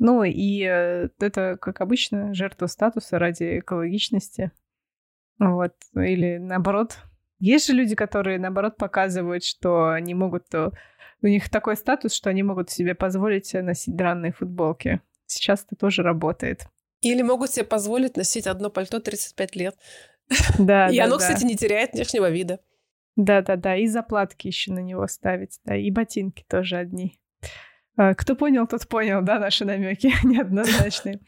Ну, 0.00 0.24
и 0.24 0.58
это, 0.60 1.56
как 1.60 1.80
обычно, 1.80 2.34
жертва 2.34 2.66
статуса 2.66 3.18
ради 3.18 3.60
экологичности. 3.60 4.52
Вот. 5.38 5.74
Или 5.94 6.38
наоборот. 6.38 6.98
Есть 7.40 7.68
же 7.68 7.74
люди, 7.74 7.94
которые, 7.94 8.38
наоборот, 8.38 8.76
показывают, 8.76 9.44
что 9.44 9.90
они 9.90 10.14
могут... 10.14 10.46
У 10.54 11.26
них 11.26 11.48
такой 11.48 11.76
статус, 11.76 12.12
что 12.12 12.30
они 12.30 12.44
могут 12.44 12.70
себе 12.70 12.94
позволить 12.94 13.52
носить 13.54 13.96
дранные 13.96 14.32
футболки. 14.32 15.00
Сейчас 15.26 15.64
это 15.64 15.74
тоже 15.74 16.02
работает. 16.02 16.68
Или 17.00 17.22
могут 17.22 17.50
себе 17.50 17.64
позволить 17.64 18.16
носить 18.16 18.46
одно 18.46 18.70
пальто 18.70 19.00
35 19.00 19.56
лет. 19.56 19.76
Да, 20.58 20.88
И 20.90 20.96
да, 20.96 21.04
оно, 21.04 21.16
да. 21.16 21.18
кстати, 21.18 21.44
не 21.44 21.56
теряет 21.56 21.92
внешнего 21.92 22.30
вида. 22.30 22.60
Да-да-да, 23.16 23.76
и 23.76 23.86
заплатки 23.86 24.46
еще 24.46 24.72
на 24.72 24.78
него 24.78 25.06
ставить, 25.08 25.58
да, 25.64 25.76
и 25.76 25.90
ботинки 25.90 26.44
тоже 26.48 26.76
одни. 26.76 27.18
А, 27.96 28.14
кто 28.14 28.36
понял, 28.36 28.68
тот 28.68 28.86
понял, 28.86 29.22
да, 29.22 29.40
наши 29.40 29.64
намеки 29.64 30.12
неоднозначные. 30.24 31.20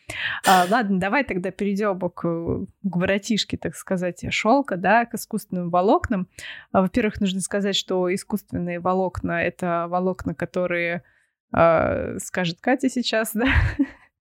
А, 0.47 0.67
ладно, 0.71 1.01
давай 1.01 1.25
тогда 1.25 1.51
перейдем 1.51 1.99
к, 1.99 2.21
к 2.21 2.97
воротишке, 2.97 3.57
так 3.57 3.75
сказать, 3.75 4.25
шелка, 4.31 4.77
да, 4.77 5.05
к 5.05 5.15
искусственным 5.15 5.71
волокнам. 5.71 6.29
А, 6.71 6.83
во-первых, 6.83 7.21
нужно 7.21 7.41
сказать, 7.41 7.75
что 7.75 8.13
искусственные 8.15 8.79
волокна— 8.79 9.43
это 9.45 9.87
волокна, 9.89 10.33
которые, 10.33 11.03
а, 11.53 12.17
скажет 12.19 12.61
Катя 12.61 12.89
сейчас, 12.89 13.33
да, 13.35 13.49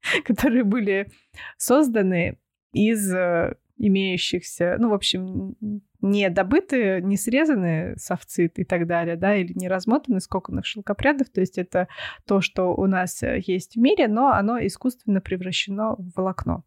которые 0.25 0.63
были 0.63 1.11
созданы 1.57 2.37
из 2.73 3.11
э, 3.13 3.55
имеющихся, 3.77 4.75
ну, 4.77 4.89
в 4.89 4.93
общем, 4.93 5.55
не 6.01 6.29
добытые, 6.29 7.01
не 7.01 7.17
срезанные 7.17 7.95
совцит 7.97 8.59
и 8.59 8.63
так 8.63 8.87
далее, 8.87 9.15
да, 9.15 9.35
или 9.35 9.53
не 9.53 9.67
размотаны 9.67 10.19
скоконных 10.19 10.65
шелкопрядов, 10.65 11.29
то 11.29 11.41
есть 11.41 11.57
это 11.57 11.87
то, 12.25 12.41
что 12.41 12.73
у 12.75 12.85
нас 12.85 13.23
э, 13.23 13.41
есть 13.45 13.75
в 13.75 13.79
мире, 13.79 14.07
но 14.07 14.29
оно 14.29 14.59
искусственно 14.59 15.21
превращено 15.21 15.95
в 15.95 16.11
волокно. 16.15 16.63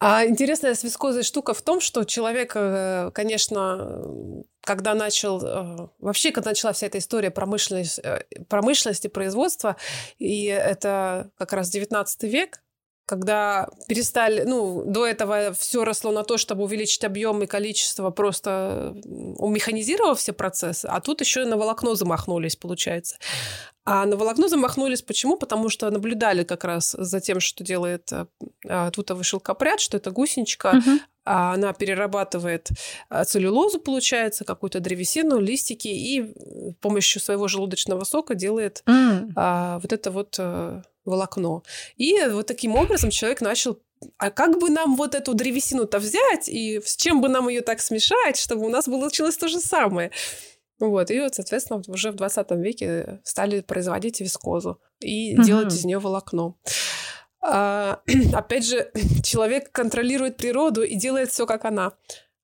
А 0.00 0.26
интересная 0.26 0.74
с 0.74 0.82
вискозой 0.82 1.22
штука 1.22 1.52
в 1.52 1.60
том, 1.60 1.80
что 1.80 2.04
человек, 2.04 2.52
э, 2.54 3.10
конечно, 3.12 4.02
когда 4.62 4.94
начал, 4.94 5.92
вообще, 5.98 6.32
когда 6.32 6.50
начала 6.50 6.72
вся 6.72 6.86
эта 6.86 6.98
история 6.98 7.30
промышленности, 7.30 8.02
промышленности 8.48 9.08
производства, 9.08 9.76
и 10.18 10.44
это 10.44 11.30
как 11.36 11.52
раз 11.52 11.68
19 11.68 12.22
век, 12.24 12.62
когда 13.10 13.68
перестали, 13.88 14.44
ну, 14.44 14.84
до 14.84 15.04
этого 15.04 15.52
все 15.52 15.84
росло 15.84 16.12
на 16.12 16.22
то, 16.22 16.38
чтобы 16.38 16.62
увеличить 16.62 17.02
объем 17.02 17.42
и 17.42 17.46
количество, 17.46 18.10
просто 18.10 18.94
механизировав 19.04 20.20
все 20.20 20.32
процессы, 20.32 20.86
а 20.86 21.00
тут 21.00 21.20
еще 21.20 21.44
на 21.44 21.56
волокно 21.56 21.96
замахнулись, 21.96 22.54
получается. 22.54 23.16
А 23.92 24.06
на 24.06 24.16
волокно 24.16 24.46
замахнулись 24.46 25.02
почему? 25.02 25.36
Потому 25.36 25.68
что 25.68 25.90
наблюдали 25.90 26.44
как 26.44 26.62
раз 26.62 26.94
за 26.96 27.20
тем, 27.20 27.40
что 27.40 27.64
делает 27.64 28.12
а, 28.68 28.90
тутовый 28.92 29.24
шелкопряд, 29.24 29.80
что 29.80 29.96
это 29.96 30.12
гусеничка, 30.12 30.78
угу. 30.78 31.00
она 31.24 31.72
перерабатывает 31.72 32.68
а, 33.08 33.24
целлюлозу, 33.24 33.80
получается, 33.80 34.44
какую-то 34.44 34.78
древесину, 34.78 35.40
листики, 35.40 35.88
и 35.88 36.22
с 36.22 36.74
помощью 36.80 37.20
своего 37.20 37.48
желудочного 37.48 38.04
сока 38.04 38.36
делает 38.36 38.84
mm. 38.86 39.32
а, 39.34 39.80
вот 39.80 39.92
это 39.92 40.12
вот 40.12 40.36
а, 40.38 40.82
волокно. 41.04 41.64
И 41.96 42.16
вот 42.30 42.46
таким 42.46 42.76
образом 42.76 43.10
человек 43.10 43.40
начал 43.40 43.80
а 44.18 44.30
как 44.30 44.58
бы 44.60 44.70
нам 44.70 44.96
вот 44.96 45.14
эту 45.16 45.34
древесину-то 45.34 45.98
взять, 45.98 46.48
и 46.48 46.80
с 46.80 46.96
чем 46.96 47.20
бы 47.20 47.28
нам 47.28 47.48
ее 47.48 47.60
так 47.60 47.80
смешать, 47.80 48.38
чтобы 48.38 48.64
у 48.64 48.70
нас 48.70 48.84
получилось 48.86 49.36
то 49.36 49.48
же 49.48 49.58
самое? 49.58 50.10
Вот, 50.80 51.10
и 51.10 51.20
вот, 51.20 51.34
соответственно, 51.34 51.82
уже 51.88 52.10
в 52.10 52.16
20 52.16 52.50
веке 52.52 53.20
стали 53.22 53.60
производить 53.60 54.20
вискозу 54.20 54.80
и 55.00 55.34
угу. 55.34 55.42
делать 55.42 55.72
из 55.72 55.84
нее 55.84 55.98
волокно. 55.98 56.56
А, 57.42 58.00
опять 58.32 58.66
же, 58.66 58.90
человек 59.22 59.70
контролирует 59.70 60.36
природу 60.36 60.82
и 60.82 60.96
делает 60.96 61.30
все 61.30 61.46
как 61.46 61.64
она. 61.64 61.92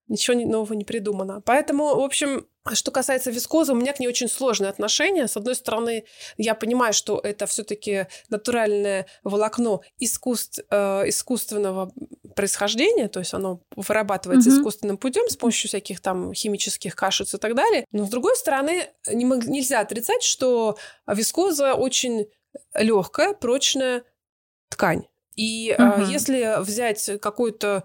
Ничего 0.08 0.38
нового 0.38 0.74
не 0.74 0.84
придумано. 0.84 1.40
Поэтому, 1.40 1.96
в 1.96 2.00
общем, 2.00 2.46
что 2.72 2.90
касается 2.90 3.30
вискозы, 3.30 3.72
у 3.72 3.76
меня 3.76 3.92
к 3.92 4.00
ней 4.00 4.08
очень 4.08 4.28
сложные 4.28 4.70
отношения. 4.70 5.26
С 5.26 5.36
одной 5.36 5.54
стороны, 5.54 6.04
я 6.36 6.54
понимаю, 6.54 6.92
что 6.92 7.18
это 7.18 7.46
все-таки 7.46 8.06
натуральное 8.28 9.06
волокно 9.24 9.82
искусств, 9.98 10.60
э, 10.70 11.08
искусственного 11.08 11.92
происхождения, 12.34 13.08
то 13.08 13.20
есть 13.20 13.34
оно 13.34 13.60
вырабатывается 13.74 14.50
mm-hmm. 14.50 14.58
искусственным 14.58 14.98
путем 14.98 15.28
с 15.28 15.36
помощью 15.36 15.68
всяких 15.68 16.00
там 16.00 16.34
химических 16.34 16.94
кашиц 16.94 17.34
и 17.34 17.38
так 17.38 17.54
далее. 17.54 17.84
Но 17.92 18.06
с 18.06 18.10
другой 18.10 18.36
стороны, 18.36 18.86
не, 19.08 19.24
нельзя 19.24 19.80
отрицать, 19.80 20.22
что 20.22 20.76
вискоза 21.06 21.74
очень 21.74 22.26
легкая, 22.74 23.32
прочная 23.32 24.04
ткань. 24.68 25.06
И 25.34 25.70
mm-hmm. 25.70 26.08
э, 26.08 26.12
если 26.12 26.62
взять 26.62 27.20
какую-то 27.20 27.84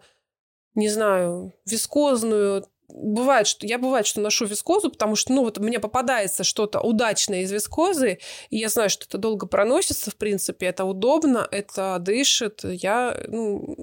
не 0.76 0.90
знаю, 0.90 1.54
вискозную. 1.66 2.66
Бывает, 2.90 3.48
что 3.48 3.66
я 3.66 3.78
бывает, 3.78 4.06
что 4.06 4.20
ношу 4.20 4.46
вискозу, 4.46 4.90
потому 4.92 5.16
что, 5.16 5.32
ну, 5.32 5.44
вот 5.44 5.58
мне 5.60 5.80
попадается 5.80 6.44
что-то 6.44 6.82
удачное 6.82 7.42
из 7.42 7.52
вискозы, 7.52 8.20
и 8.50 8.58
я 8.58 8.68
знаю, 8.68 8.90
что 8.90 9.06
это 9.06 9.18
долго 9.18 9.48
проносится, 9.48 10.12
в 10.12 10.16
принципе, 10.16 10.66
это 10.66 10.84
удобно, 10.84 11.48
это 11.52 11.98
дышит. 12.00 12.66
Я, 12.66 13.18
ну, 13.28 13.78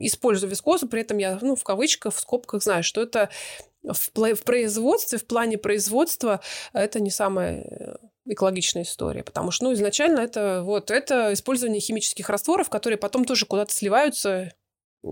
использую 0.00 0.50
вискозу, 0.50 0.88
при 0.88 1.02
этом 1.02 1.18
я, 1.18 1.38
ну, 1.40 1.54
в 1.54 1.62
кавычках, 1.62 2.14
в 2.14 2.20
скобках 2.20 2.62
знаю, 2.62 2.82
что 2.82 3.00
это 3.00 3.30
в, 3.84 4.10
в 4.14 4.42
производстве, 4.42 5.18
в 5.18 5.26
плане 5.26 5.58
производства 5.58 6.40
это 6.72 6.98
не 6.98 7.10
самая 7.10 7.98
экологичная 8.24 8.82
история, 8.82 9.22
потому 9.22 9.52
что, 9.52 9.66
ну, 9.66 9.72
изначально 9.72 10.20
это 10.20 10.62
вот 10.64 10.90
это 10.90 11.32
использование 11.32 11.80
химических 11.80 12.28
растворов, 12.28 12.68
которые 12.68 12.98
потом 12.98 13.24
тоже 13.24 13.46
куда-то 13.46 13.72
сливаются 13.72 14.52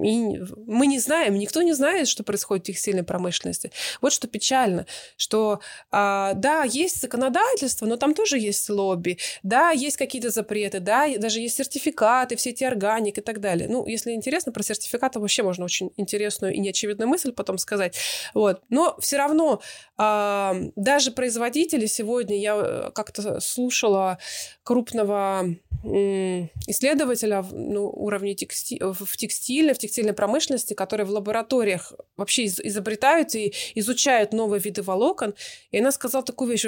и 0.02 0.40
мы 0.66 0.86
не 0.86 0.98
знаем, 0.98 1.34
никто 1.34 1.62
не 1.62 1.72
знает, 1.72 2.08
что 2.08 2.24
происходит 2.24 2.64
в 2.64 2.66
текстильной 2.68 3.04
промышленности. 3.04 3.70
Вот 4.00 4.12
что 4.12 4.28
печально, 4.28 4.86
что 5.16 5.60
а, 5.90 6.34
да, 6.34 6.64
есть 6.64 7.00
законодательство, 7.00 7.86
но 7.86 7.96
там 7.96 8.14
тоже 8.14 8.38
есть 8.38 8.68
лобби, 8.68 9.18
да, 9.42 9.70
есть 9.70 9.96
какие-то 9.96 10.30
запреты, 10.30 10.80
да, 10.80 11.06
даже 11.18 11.40
есть 11.40 11.56
сертификаты, 11.56 12.36
все 12.36 12.50
эти 12.50 12.64
органик 12.64 13.18
и 13.18 13.20
так 13.20 13.40
далее. 13.40 13.68
Ну, 13.68 13.86
если 13.86 14.12
интересно, 14.12 14.52
про 14.52 14.62
сертификаты 14.62 15.20
вообще 15.20 15.42
можно 15.42 15.64
очень 15.64 15.90
интересную 15.96 16.54
и 16.54 16.58
неочевидную 16.58 17.08
мысль 17.08 17.32
потом 17.32 17.58
сказать. 17.58 17.96
Вот. 18.34 18.62
Но 18.68 18.96
все 19.00 19.16
равно 19.16 19.60
а, 19.96 20.56
даже 20.76 21.12
производители 21.12 21.86
сегодня, 21.86 22.38
я 22.38 22.56
э, 22.56 22.90
как-то 22.94 23.40
слушала 23.40 24.18
крупного 24.62 25.46
исследователя 25.84 27.44
ну, 27.52 27.88
уровне 27.88 28.34
тексти... 28.34 28.80
в 28.82 29.16
текстиле, 29.16 29.74
в 29.74 29.78
текстильной 29.78 30.14
промышленности, 30.14 30.74
которые 30.74 31.06
в 31.06 31.10
лабораториях 31.10 31.92
вообще 32.16 32.46
изобретают 32.46 33.34
и 33.34 33.54
изучают 33.74 34.32
новые 34.32 34.60
виды 34.60 34.82
волокон. 34.82 35.34
И 35.70 35.78
она 35.78 35.92
сказала 35.92 36.24
такую 36.24 36.50
вещь. 36.50 36.66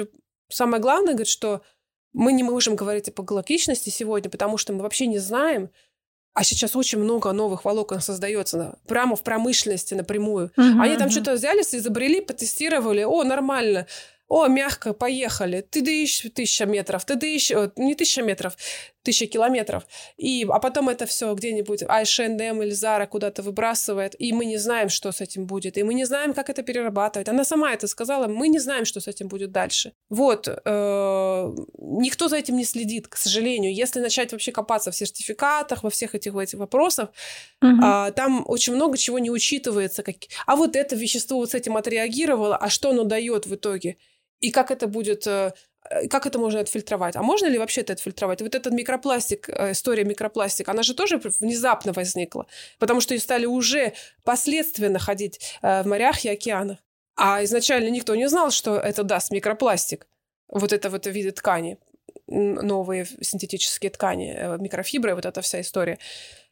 Самое 0.49 0.81
главное, 0.81 1.13
говорит, 1.13 1.27
что 1.27 1.61
мы 2.13 2.31
не 2.31 2.43
можем 2.43 2.75
говорить 2.75 3.09
об 3.09 3.21
экологичности 3.23 3.89
сегодня, 3.89 4.29
потому 4.29 4.57
что 4.57 4.73
мы 4.73 4.81
вообще 4.81 5.07
не 5.07 5.19
знаем, 5.19 5.69
а 6.33 6.43
сейчас 6.43 6.75
очень 6.75 6.99
много 6.99 7.31
новых 7.31 7.65
волокон 7.65 7.99
создается 7.99 8.77
прямо 8.87 9.15
в 9.15 9.23
промышленности 9.23 9.95
напрямую. 9.95 10.51
Uh-huh, 10.55 10.81
Они 10.81 10.95
там 10.95 11.07
uh-huh. 11.07 11.11
что-то 11.11 11.33
взялись, 11.33 11.73
изобрели, 11.73 12.21
потестировали, 12.21 13.01
о, 13.03 13.23
нормально 13.23 13.87
о, 14.27 14.47
мягко, 14.47 14.93
поехали, 14.93 15.61
ты 15.61 15.81
дышишь 15.81 16.31
тысяча 16.33 16.65
метров, 16.65 17.05
ты 17.05 17.15
дышишь, 17.15 17.71
не 17.77 17.95
тысяча 17.95 18.21
метров, 18.21 18.57
тысяча 19.03 19.25
километров, 19.25 19.83
и, 20.17 20.45
а 20.49 20.59
потом 20.59 20.89
это 20.89 21.05
все 21.05 21.33
где-нибудь 21.33 21.83
H&M 21.83 22.61
или 22.61 22.71
Zara 22.71 23.07
куда-то 23.07 23.41
выбрасывает, 23.41 24.15
и 24.19 24.33
мы 24.33 24.43
не 24.45 24.57
знаем, 24.57 24.89
что 24.89 25.11
с 25.13 25.21
этим 25.21 25.45
будет, 25.45 25.77
и 25.77 25.83
мы 25.83 25.93
не 25.93 26.05
знаем, 26.05 26.33
как 26.33 26.49
это 26.49 26.61
перерабатывать. 26.61 27.29
Она 27.29 27.45
сама 27.45 27.73
это 27.73 27.87
сказала, 27.87 28.27
мы 28.27 28.49
не 28.49 28.59
знаем, 28.59 28.83
что 28.83 28.99
с 28.99 29.07
этим 29.07 29.29
будет 29.29 29.51
дальше. 29.51 29.93
Вот, 30.09 30.47
э, 30.47 31.55
никто 31.77 32.27
за 32.27 32.35
этим 32.35 32.57
не 32.57 32.65
следит, 32.65 33.07
к 33.07 33.15
сожалению. 33.15 33.73
Если 33.73 34.01
начать 34.01 34.33
вообще 34.33 34.51
копаться 34.51 34.91
в 34.91 34.95
сертификатах, 34.95 35.83
во 35.83 35.89
всех 35.89 36.15
этих, 36.15 36.35
этих 36.35 36.59
вопросах, 36.59 37.09
угу. 37.61 37.81
э, 37.81 38.11
там 38.11 38.43
очень 38.45 38.75
много 38.75 38.97
чего 38.97 39.19
не 39.19 39.31
учитывается. 39.31 40.03
Как... 40.03 40.15
А 40.45 40.57
вот 40.57 40.75
это 40.75 40.97
вещество 40.97 41.37
вот 41.37 41.51
с 41.51 41.55
этим 41.55 41.77
отреагировало, 41.77 42.57
а 42.57 42.69
что 42.69 42.89
оно 42.89 43.05
дает 43.05 43.45
в 43.45 43.55
итоге? 43.55 43.95
И 44.39 44.51
как 44.51 44.71
это 44.71 44.87
будет, 44.87 45.25
э, 45.27 45.53
э, 45.89 46.07
как 46.07 46.25
это 46.25 46.39
можно 46.39 46.59
отфильтровать? 46.59 47.15
А 47.15 47.23
можно 47.23 47.47
ли 47.47 47.57
вообще 47.57 47.81
это 47.81 47.93
отфильтровать? 47.93 48.41
Вот 48.41 48.55
этот 48.55 48.73
микропластик, 48.73 49.49
э, 49.49 49.71
история 49.71 50.03
микропластика, 50.03 50.71
она 50.71 50.83
же 50.83 50.93
тоже 50.93 51.19
внезапно 51.39 51.93
возникла, 51.93 52.45
потому 52.79 53.01
что 53.01 53.15
и 53.15 53.19
стали 53.19 53.45
уже 53.45 53.93
последствия 54.23 54.89
находить 54.89 55.57
в 55.61 55.83
морях 55.85 56.25
и 56.25 56.29
океанах. 56.29 56.77
А 57.15 57.43
изначально 57.43 57.89
никто 57.89 58.15
не 58.15 58.29
знал, 58.29 58.51
что 58.51 58.77
это 58.77 59.03
даст 59.03 59.31
микропластик. 59.31 60.07
Вот 60.49 60.71
это 60.71 60.89
вот 60.89 61.07
виды 61.07 61.31
ткани, 61.31 61.77
новые 62.27 63.05
синтетические 63.21 63.89
ткани, 63.89 64.59
микрофибры, 64.61 65.15
вот 65.15 65.25
эта 65.25 65.41
вся 65.41 65.61
история. 65.61 65.97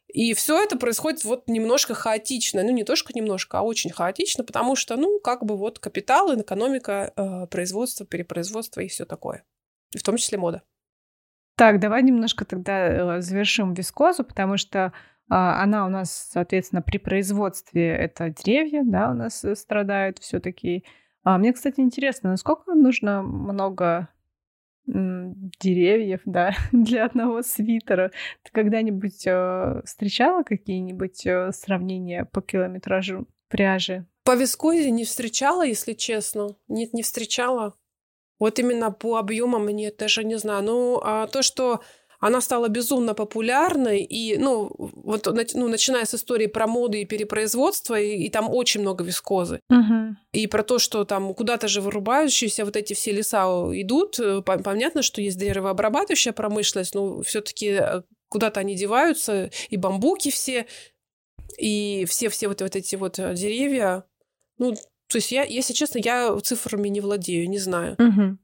И 0.08 0.34
все 0.34 0.62
это 0.62 0.78
происходит 0.78 1.24
вот 1.24 1.48
немножко 1.48 1.94
хаотично. 1.94 2.62
Ну, 2.62 2.70
не 2.70 2.84
то, 2.84 2.96
что 2.96 3.12
немножко, 3.14 3.58
а 3.58 3.62
очень 3.62 3.90
хаотично, 3.90 4.44
потому 4.44 4.76
что, 4.76 4.96
ну, 4.96 5.18
как 5.20 5.44
бы 5.44 5.56
вот 5.56 5.78
капитал, 5.78 6.34
экономика, 6.40 7.12
э, 7.16 7.46
производство, 7.48 8.06
перепроизводство 8.06 8.80
и 8.80 8.88
все 8.88 9.04
такое. 9.04 9.44
И 9.92 9.98
в 9.98 10.02
том 10.02 10.16
числе 10.16 10.38
мода. 10.38 10.62
Так, 11.56 11.80
давай 11.80 12.02
немножко 12.02 12.44
тогда 12.44 13.16
э, 13.16 13.20
завершим 13.20 13.74
вискозу, 13.74 14.24
потому 14.24 14.58
что 14.58 14.78
э, 14.78 14.90
она 15.28 15.86
у 15.86 15.88
нас, 15.88 16.28
соответственно, 16.30 16.82
при 16.82 16.98
производстве 16.98 17.88
это 17.88 18.28
деревья, 18.30 18.82
да, 18.84 19.10
у 19.10 19.14
нас 19.14 19.42
э, 19.42 19.56
страдают 19.56 20.18
все-таки. 20.18 20.84
А 21.24 21.38
мне, 21.38 21.52
кстати, 21.52 21.80
интересно, 21.80 22.30
насколько 22.30 22.74
нужно 22.74 23.22
много 23.22 24.08
деревьев, 24.86 26.20
да, 26.24 26.54
для 26.72 27.06
одного 27.06 27.42
свитера. 27.42 28.12
Ты 28.42 28.50
когда-нибудь 28.52 29.26
э, 29.26 29.82
встречала 29.84 30.42
какие-нибудь 30.42 31.26
э, 31.26 31.50
сравнения 31.52 32.24
по 32.24 32.40
километражу 32.40 33.26
пряжи? 33.48 34.06
По 34.24 34.34
вискозе 34.36 34.90
не 34.90 35.04
встречала, 35.04 35.64
если 35.64 35.92
честно. 35.92 36.56
Нет, 36.68 36.92
не 36.92 37.02
встречала. 37.02 37.74
Вот 38.38 38.58
именно 38.58 38.90
по 38.90 39.16
объемам 39.16 39.66
нет, 39.68 39.96
даже 39.96 40.24
не 40.24 40.36
знаю. 40.36 40.62
Ну, 40.64 41.00
а 41.02 41.26
то, 41.26 41.42
что 41.42 41.80
она 42.20 42.40
стала 42.40 42.68
безумно 42.68 43.14
популярной, 43.14 44.02
и, 44.02 44.36
ну, 44.36 44.70
вот, 44.78 45.26
ну, 45.54 45.68
начиная 45.68 46.04
с 46.04 46.14
истории 46.14 46.46
про 46.46 46.66
моды 46.66 47.02
и 47.02 47.04
перепроизводство, 47.04 47.98
и, 47.98 48.24
и 48.24 48.30
там 48.30 48.48
очень 48.50 48.80
много 48.80 49.04
вискозы. 49.04 49.60
Угу. 49.70 50.16
И 50.32 50.46
про 50.46 50.62
то, 50.62 50.78
что 50.78 51.04
там 51.04 51.34
куда-то 51.34 51.68
же 51.68 51.80
вырубающиеся 51.80 52.64
вот 52.64 52.76
эти 52.76 52.94
все 52.94 53.12
леса 53.12 53.46
идут, 53.72 54.18
э, 54.18 54.42
понятно, 54.42 55.02
что 55.02 55.20
есть 55.20 55.38
деревообрабатывающая 55.38 56.32
промышленность, 56.32 56.94
но 56.94 57.22
все 57.22 57.40
таки 57.40 57.78
э, 57.80 58.02
куда-то 58.28 58.60
они 58.60 58.74
деваются, 58.74 59.50
и 59.68 59.76
бамбуки 59.76 60.30
все, 60.30 60.66
и 61.58 62.04
все-все 62.08 62.48
вот, 62.48 62.60
вот 62.60 62.76
эти 62.76 62.96
вот 62.96 63.18
э, 63.18 63.34
деревья. 63.34 64.04
Ну, 64.58 64.74
то 65.08 65.16
есть 65.16 65.32
я, 65.32 65.44
если 65.44 65.72
честно, 65.72 65.98
я 65.98 66.36
цифрами 66.42 66.88
не 66.88 67.00
владею, 67.00 67.48
не 67.48 67.58
знаю. 67.58 67.96
Угу. 67.98 68.38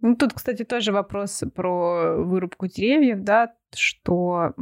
Ну, 0.00 0.14
тут, 0.16 0.34
кстати, 0.34 0.64
тоже 0.64 0.92
вопрос 0.92 1.42
про 1.54 2.16
вырубку 2.16 2.66
деревьев, 2.66 3.20
да, 3.22 3.54
что 3.74 4.52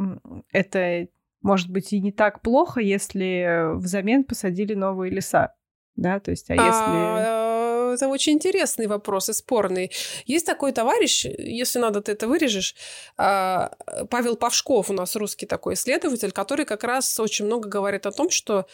это 0.52 1.08
может 1.42 1.70
быть 1.70 1.92
и 1.92 2.00
не 2.00 2.12
так 2.12 2.40
плохо, 2.40 2.80
если 2.80 3.76
взамен 3.76 4.24
посадили 4.24 4.74
новые 4.74 5.10
леса, 5.10 5.54
да, 5.96 6.18
то 6.20 6.30
есть, 6.30 6.50
а 6.50 6.54
если... 6.54 6.64
А, 6.66 7.92
это 7.94 8.08
очень 8.08 8.32
интересный 8.32 8.86
вопрос 8.86 9.28
и 9.28 9.32
спорный. 9.32 9.92
Есть 10.24 10.46
такой 10.46 10.72
товарищ, 10.72 11.24
если 11.24 11.78
надо, 11.78 12.00
ты 12.00 12.12
это 12.12 12.26
вырежешь, 12.26 12.74
а, 13.16 13.72
Павел 14.10 14.36
Павшков 14.36 14.90
у 14.90 14.92
нас 14.92 15.16
русский 15.16 15.46
такой 15.46 15.74
исследователь, 15.74 16.32
который 16.32 16.64
как 16.64 16.84
раз 16.84 17.20
очень 17.20 17.44
много 17.44 17.68
говорит 17.68 18.06
о 18.06 18.12
том, 18.12 18.30
что 18.30 18.66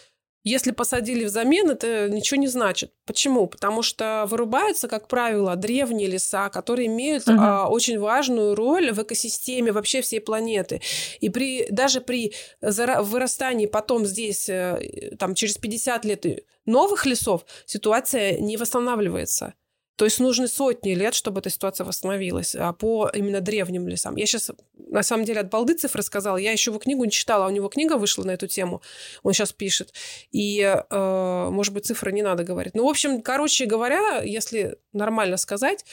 Если 0.43 0.71
посадили 0.71 1.25
взамен, 1.25 1.69
это 1.71 2.09
ничего 2.09 2.41
не 2.41 2.49
значит. 2.49 2.93
Почему? 3.05 3.47
Потому 3.47 3.83
что 3.83 4.25
вырубаются, 4.27 4.89
как 4.89 5.07
правило, 5.07 5.55
древние 5.55 6.09
леса, 6.09 6.49
которые 6.49 6.87
имеют 6.87 7.29
угу. 7.29 7.37
а, 7.39 7.69
очень 7.69 7.99
важную 7.99 8.55
роль 8.55 8.91
в 8.93 9.03
экосистеме 9.03 9.71
вообще 9.73 10.01
всей 10.01 10.21
планеты. 10.21 10.81
И 11.21 11.29
при, 11.29 11.67
даже 11.71 12.01
при 12.01 12.33
вырастании 12.63 13.67
потом 13.67 14.07
здесь, 14.07 14.49
э, 14.49 15.15
там, 15.19 15.35
через 15.35 15.59
50 15.59 16.05
лет 16.07 16.25
новых 16.65 17.05
лесов, 17.05 17.45
ситуация 17.67 18.39
не 18.39 18.57
восстанавливается. 18.57 19.55
То 20.01 20.07
есть 20.07 20.19
нужны 20.19 20.49
сотни 20.49 20.95
лет, 20.95 21.15
чтобы 21.15 21.41
эта 21.41 21.51
ситуация 21.51 21.85
восстановилась 21.85 22.55
а 22.55 22.73
по 22.73 23.11
именно 23.13 23.43
древним 23.43 23.87
лесам. 23.87 24.17
Я 24.17 24.25
сейчас, 24.25 24.51
на 24.79 25.03
самом 25.03 25.27
деле, 25.27 25.41
от 25.41 25.51
балды 25.51 25.75
цифры 25.75 26.03
сказала. 26.03 26.39
Я 26.39 26.53
еще 26.53 26.71
его 26.71 26.81
книгу 26.81 27.05
не 27.05 27.11
читала, 27.11 27.45
а 27.45 27.49
у 27.49 27.51
него 27.51 27.69
книга 27.69 27.99
вышла 27.99 28.25
на 28.25 28.31
эту 28.31 28.47
тему. 28.47 28.81
Он 29.23 29.35
сейчас 29.35 29.53
пишет. 29.53 29.93
И, 30.33 30.63
э, 30.63 31.49
может 31.51 31.75
быть, 31.75 31.85
цифры 31.85 32.13
не 32.13 32.23
надо 32.23 32.45
говорить. 32.45 32.75
Ну, 32.75 32.87
в 32.87 32.89
общем, 32.89 33.21
короче 33.21 33.67
говоря, 33.67 34.23
если 34.23 34.79
нормально 34.95 35.37
сказать, 35.37 35.85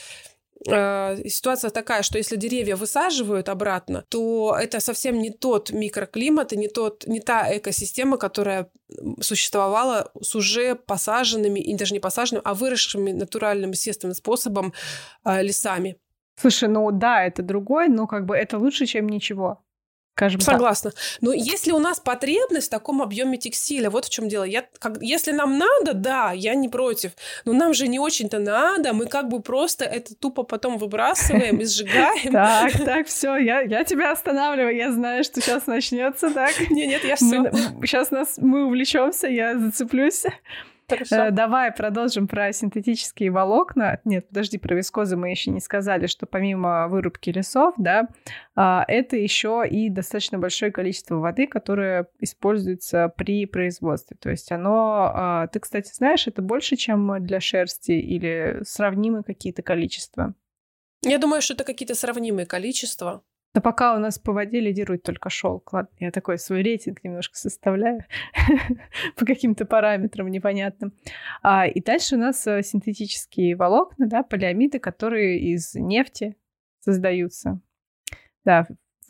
ситуация 0.64 1.70
такая, 1.70 2.02
что 2.02 2.18
если 2.18 2.36
деревья 2.36 2.76
высаживают 2.76 3.48
обратно, 3.48 4.04
то 4.08 4.56
это 4.58 4.80
совсем 4.80 5.18
не 5.18 5.30
тот 5.30 5.70
микроклимат 5.70 6.52
и 6.52 6.56
не, 6.56 6.68
тот, 6.68 7.06
не 7.06 7.20
та 7.20 7.56
экосистема, 7.56 8.18
которая 8.18 8.70
существовала 9.20 10.10
с 10.20 10.34
уже 10.34 10.74
посаженными, 10.74 11.60
и 11.60 11.76
даже 11.76 11.94
не 11.94 12.00
посаженными, 12.00 12.42
а 12.44 12.54
выросшими 12.54 13.12
натуральным 13.12 13.70
естественным 13.70 14.14
способом 14.14 14.72
э, 15.24 15.42
лесами. 15.42 15.96
Слушай, 16.40 16.68
ну 16.68 16.90
да, 16.90 17.24
это 17.24 17.42
другой, 17.42 17.88
но 17.88 18.06
как 18.06 18.26
бы 18.26 18.36
это 18.36 18.58
лучше, 18.58 18.86
чем 18.86 19.08
ничего 19.08 19.62
скажем 20.18 20.40
Согласна. 20.40 20.90
Так. 20.90 21.00
Но 21.20 21.32
если 21.32 21.70
у 21.70 21.78
нас 21.78 22.00
потребность 22.00 22.66
в 22.66 22.70
таком 22.70 23.02
объеме 23.02 23.38
текстиля, 23.38 23.88
вот 23.88 24.04
в 24.06 24.10
чем 24.10 24.28
дело. 24.28 24.42
Я, 24.42 24.64
как, 24.80 25.00
если 25.00 25.30
нам 25.30 25.58
надо, 25.58 25.94
да, 25.94 26.32
я 26.32 26.56
не 26.56 26.68
против. 26.68 27.12
Но 27.44 27.52
нам 27.52 27.72
же 27.72 27.86
не 27.86 28.00
очень-то 28.00 28.40
надо. 28.40 28.92
Мы 28.92 29.06
как 29.06 29.28
бы 29.28 29.40
просто 29.40 29.84
это 29.84 30.16
тупо 30.16 30.42
потом 30.42 30.76
выбрасываем 30.78 31.58
и 31.58 31.64
сжигаем. 31.64 32.32
Так, 32.38 32.72
так, 32.84 33.06
все, 33.06 33.36
я, 33.36 33.60
я 33.60 33.84
тебя 33.84 34.12
останавливаю. 34.12 34.74
Я 34.74 34.92
знаю, 34.92 35.22
что 35.22 35.40
сейчас 35.40 35.66
начнется, 35.66 36.30
так? 36.30 36.58
Нет, 36.70 36.88
нет, 36.88 37.04
я 37.04 37.16
все. 37.16 37.50
Сейчас 37.82 38.10
нас 38.10 38.38
мы 38.38 38.64
увлечемся, 38.64 39.28
я 39.28 39.58
зацеплюсь. 39.58 40.24
Хорошо. 40.88 41.16
Э, 41.16 41.30
давай 41.30 41.70
продолжим 41.70 42.26
про 42.26 42.52
синтетические 42.52 43.30
волокна. 43.30 44.00
Нет, 44.04 44.28
подожди, 44.28 44.56
про 44.58 44.74
вискозы 44.74 45.16
мы 45.16 45.30
еще 45.30 45.50
не 45.50 45.60
сказали, 45.60 46.06
что 46.06 46.26
помимо 46.26 46.88
вырубки 46.88 47.30
лесов, 47.30 47.74
да, 47.76 48.08
а, 48.54 48.84
это 48.88 49.16
еще 49.16 49.64
и 49.68 49.90
достаточно 49.90 50.38
большое 50.38 50.72
количество 50.72 51.16
воды, 51.16 51.46
которое 51.46 52.08
используется 52.20 53.12
при 53.16 53.44
производстве. 53.44 54.16
То 54.18 54.30
есть 54.30 54.50
оно, 54.50 55.12
а, 55.14 55.46
ты, 55.48 55.60
кстати, 55.60 55.92
знаешь, 55.92 56.26
это 56.26 56.40
больше, 56.40 56.76
чем 56.76 57.22
для 57.22 57.40
шерсти 57.40 57.92
или 57.92 58.60
сравнимые 58.64 59.24
какие-то 59.24 59.62
количества? 59.62 60.34
Я 61.02 61.18
думаю, 61.18 61.42
что 61.42 61.54
это 61.54 61.64
какие-то 61.64 61.94
сравнимые 61.94 62.46
количества. 62.46 63.22
Но 63.54 63.60
пока 63.60 63.96
у 63.96 63.98
нас 63.98 64.18
по 64.18 64.32
воде 64.32 64.60
лидирует 64.60 65.02
только 65.02 65.30
шелк. 65.30 65.72
Ладно, 65.72 65.90
я 66.00 66.10
такой 66.10 66.38
свой 66.38 66.62
рейтинг 66.62 67.02
немножко 67.02 67.36
составляю 67.36 68.04
по 69.16 69.24
каким-то 69.24 69.64
параметрам 69.64 70.28
непонятным. 70.28 70.92
А, 71.42 71.66
и 71.66 71.80
дальше 71.80 72.16
у 72.16 72.18
нас 72.18 72.46
э, 72.46 72.62
синтетические 72.62 73.56
волокна, 73.56 74.06
да, 74.06 74.22
полиамиды, 74.22 74.78
которые 74.78 75.40
из 75.40 75.74
нефти 75.74 76.36
создаются. 76.80 77.60
Да, 78.44 78.66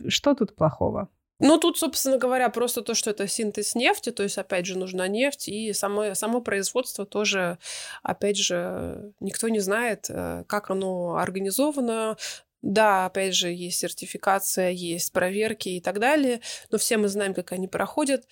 что 0.06 0.34
тут 0.34 0.54
плохого? 0.54 1.08
Ну, 1.40 1.56
тут, 1.56 1.78
собственно 1.78 2.18
говоря, 2.18 2.48
просто 2.48 2.82
то, 2.82 2.94
что 2.94 3.10
это 3.10 3.28
синтез 3.28 3.76
нефти, 3.76 4.10
то 4.10 4.24
есть, 4.24 4.38
опять 4.38 4.66
же, 4.66 4.76
нужна 4.76 5.06
нефть, 5.06 5.48
и 5.48 5.72
само, 5.72 6.14
само 6.14 6.40
производство 6.40 7.06
тоже, 7.06 7.58
опять 8.02 8.36
же, 8.36 9.12
никто 9.20 9.48
не 9.48 9.60
знает, 9.60 10.06
э, 10.08 10.42
как 10.48 10.70
оно 10.70 11.16
организовано, 11.16 12.16
да, 12.62 13.06
опять 13.06 13.34
же, 13.34 13.48
есть 13.48 13.78
сертификация, 13.78 14.70
есть 14.70 15.12
проверки 15.12 15.68
и 15.68 15.80
так 15.80 15.98
далее, 15.98 16.40
но 16.70 16.78
все 16.78 16.96
мы 16.96 17.08
знаем, 17.08 17.34
как 17.34 17.52
они 17.52 17.68
проходят. 17.68 18.26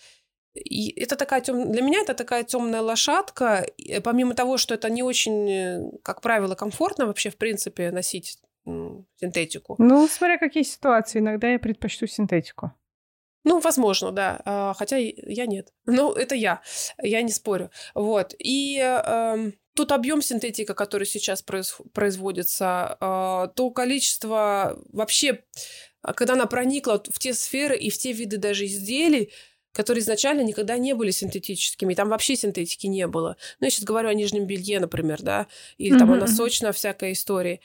И 0.55 0.91
это 1.01 1.16
такая 1.16 1.43
тем... 1.43 1.70
для 1.70 1.83
меня 1.83 2.01
это 2.01 2.14
такая 2.14 2.43
темная 2.43 2.81
лошадка. 2.81 3.66
И 3.77 4.01
помимо 4.01 4.35
того, 4.35 4.57
что 4.57 4.74
это 4.74 4.89
не 4.89 5.03
очень, 5.03 5.51
э, 5.51 5.91
как 6.03 6.22
правило, 6.22 6.55
комфортно 6.55 7.07
вообще 7.07 7.31
в 7.31 7.37
принципе 7.37 7.91
носить 7.91 8.39
синтетику. 8.64 9.77
Ну, 9.79 10.09
смотря 10.09 10.39
какие 10.39 10.64
ситуации, 10.64 11.20
иногда 11.20 11.49
я 11.49 11.59
предпочту 11.59 12.07
синтетику. 12.07 12.72
Ну, 13.45 13.61
возможно, 13.61 14.11
да. 14.11 14.41
А, 14.45 14.74
хотя 14.74 14.97
я 14.97 15.47
нет. 15.47 15.72
Ну, 15.85 16.12
это 16.12 16.35
я. 16.35 16.62
Я 17.01 17.22
не 17.22 17.31
спорю. 17.31 17.70
Вот. 17.95 18.35
И 18.39 18.81
э, 18.83 19.53
тот 19.77 19.93
объем 19.93 20.22
синтетика, 20.22 20.74
который 20.74 21.07
сейчас 21.07 21.43
производится, 21.43 22.97
а, 23.01 23.49
то 23.49 23.70
количество 23.70 24.79
вообще, 24.93 25.45
а, 26.03 26.12
когда 26.12 26.33
она 26.33 26.47
проникла 26.47 27.01
в 27.09 27.18
те 27.18 27.35
сферы 27.35 27.77
и 27.77 27.91
в 27.91 27.99
те 27.99 28.12
виды 28.12 28.39
даже 28.39 28.66
изделий, 28.66 29.33
которые 29.72 30.03
изначально 30.03 30.41
никогда 30.41 30.79
не 30.79 30.95
были 30.95 31.11
синтетическими, 31.11 31.95
там 31.95 32.09
вообще 32.09 32.35
синтетики 32.35 32.87
не 32.87 33.07
было. 33.07 33.37
Ну, 33.61 33.66
я 33.66 33.70
сейчас 33.70 33.85
говорю 33.85 34.09
о 34.09 34.14
нижнем 34.14 34.47
белье, 34.47 34.81
например, 34.81 35.22
да, 35.22 35.47
или 35.77 35.99
там 35.99 36.11
mm-hmm. 36.11 36.16
о 36.16 36.20
носочной 36.20 36.72
всякой 36.72 37.12
истории. 37.12 37.61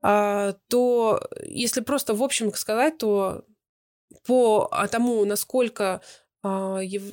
А, 0.00 0.54
то 0.68 1.20
если 1.44 1.80
просто 1.80 2.14
в 2.14 2.22
общем 2.22 2.54
сказать, 2.54 2.98
то 2.98 3.44
по 4.24 4.70
тому, 4.90 5.24
насколько 5.24 6.00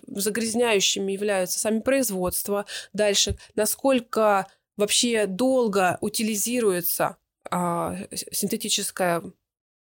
загрязняющими 0.07 1.11
являются 1.11 1.59
сами 1.59 1.79
производства. 1.79 2.65
Дальше, 2.93 3.37
насколько 3.55 4.47
вообще 4.77 5.25
долго 5.25 5.97
утилизируется 6.01 7.17
а, 7.49 7.97
синтетическая 8.13 9.23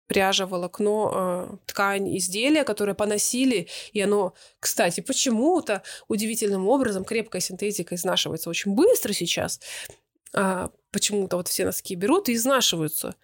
пряжа, 0.07 0.45
волокно, 0.45 1.11
а, 1.13 1.57
ткань, 1.65 2.17
изделия, 2.17 2.63
которые 2.63 2.95
поносили, 2.95 3.67
и 3.93 4.01
оно, 4.01 4.33
кстати, 4.59 5.01
почему-то 5.01 5.81
удивительным 6.07 6.67
образом 6.67 7.03
крепкая 7.05 7.41
синтетика 7.41 7.95
изнашивается 7.95 8.49
очень 8.49 8.73
быстро 8.73 9.13
сейчас. 9.13 9.59
Почему-то 10.91 11.37
вот 11.37 11.47
все 11.47 11.63
носки 11.63 11.95
берут 11.95 12.27
и 12.27 12.33
изнашиваются. 12.33 13.15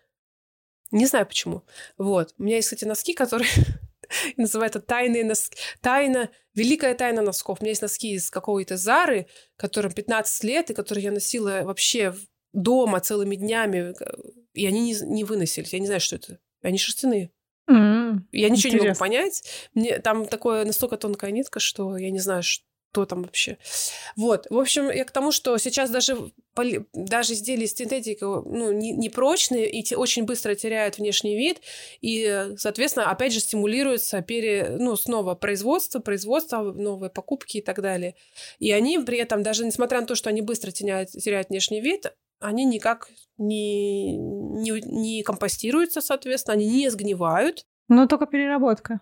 Не 0.91 1.05
знаю 1.05 1.25
почему. 1.25 1.63
Вот. 1.97 2.33
У 2.37 2.43
меня 2.43 2.57
есть, 2.57 2.67
кстати, 2.67 2.85
носки, 2.85 3.13
которые 3.13 3.49
и 4.35 4.41
называю 4.41 4.69
это 4.69 4.79
тайные 4.79 5.23
носки. 5.23 5.57
Тайна, 5.81 6.29
великая 6.53 6.95
тайна 6.95 7.21
носков. 7.21 7.59
У 7.59 7.63
меня 7.63 7.71
есть 7.71 7.81
носки 7.81 8.13
из 8.13 8.29
какой-то 8.29 8.77
Зары, 8.77 9.27
которым 9.57 9.91
15 9.91 10.43
лет, 10.43 10.69
и 10.69 10.73
которые 10.73 11.05
я 11.05 11.11
носила 11.11 11.61
вообще 11.63 12.13
дома 12.53 12.99
целыми 12.99 13.35
днями, 13.35 13.93
и 14.53 14.65
они 14.67 14.81
не, 14.81 14.95
не 15.01 15.23
выносились. 15.23 15.73
Я 15.73 15.79
не 15.79 15.85
знаю, 15.85 16.01
что 16.01 16.17
это. 16.17 16.39
Они 16.61 16.77
шерстяные. 16.77 17.31
Mm, 17.69 18.21
я 18.31 18.49
ничего 18.49 18.69
интересно. 18.69 18.77
не 18.77 18.87
могу 18.89 18.99
понять. 18.99 19.43
Мне 19.73 19.99
там 19.99 20.25
такое 20.27 20.65
настолько 20.65 20.97
тонкая 20.97 21.31
нитка, 21.31 21.59
что 21.59 21.97
я 21.97 22.11
не 22.11 22.19
знаю, 22.19 22.43
что 22.43 22.65
кто 22.91 23.05
там 23.05 23.23
вообще. 23.23 23.57
Вот. 24.17 24.47
В 24.49 24.59
общем, 24.59 24.89
я 24.91 25.05
к 25.05 25.11
тому, 25.11 25.31
что 25.31 25.57
сейчас 25.57 25.89
даже, 25.89 26.31
даже 26.93 27.33
изделия 27.33 27.63
из 27.63 27.73
синтетики 27.73 28.21
ну, 28.23 28.73
не, 28.73 28.91
не 28.91 29.09
прочные 29.09 29.71
и 29.71 29.81
те, 29.81 29.95
очень 29.95 30.25
быстро 30.25 30.55
теряют 30.55 30.97
внешний 30.97 31.37
вид. 31.37 31.61
И, 32.01 32.53
соответственно, 32.57 33.09
опять 33.09 33.31
же 33.31 33.39
стимулируется 33.39 34.21
пере, 34.21 34.75
ну, 34.77 34.97
снова 34.97 35.35
производство, 35.35 35.99
производство, 35.99 36.61
новые 36.61 37.09
покупки 37.09 37.57
и 37.57 37.61
так 37.61 37.81
далее. 37.81 38.15
И 38.59 38.71
они 38.73 38.99
при 38.99 39.17
этом, 39.17 39.41
даже 39.41 39.65
несмотря 39.65 40.01
на 40.01 40.07
то, 40.07 40.15
что 40.15 40.29
они 40.29 40.41
быстро 40.41 40.71
теряют, 40.71 41.11
теряют 41.11 41.49
внешний 41.49 41.79
вид, 41.79 42.13
они 42.41 42.65
никак 42.65 43.09
не, 43.37 44.17
не, 44.17 44.81
не 44.81 45.23
компостируются, 45.23 46.01
соответственно, 46.01 46.55
они 46.55 46.67
не 46.67 46.89
сгнивают. 46.89 47.65
Но 47.87 48.05
только 48.07 48.25
переработка. 48.25 48.99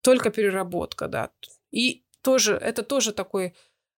Только 0.00 0.30
переработка, 0.30 1.08
да. 1.08 1.30
И 1.70 2.05
тоже, 2.26 2.56
это 2.56 2.82
тоже 2.82 3.12
такой 3.12 3.54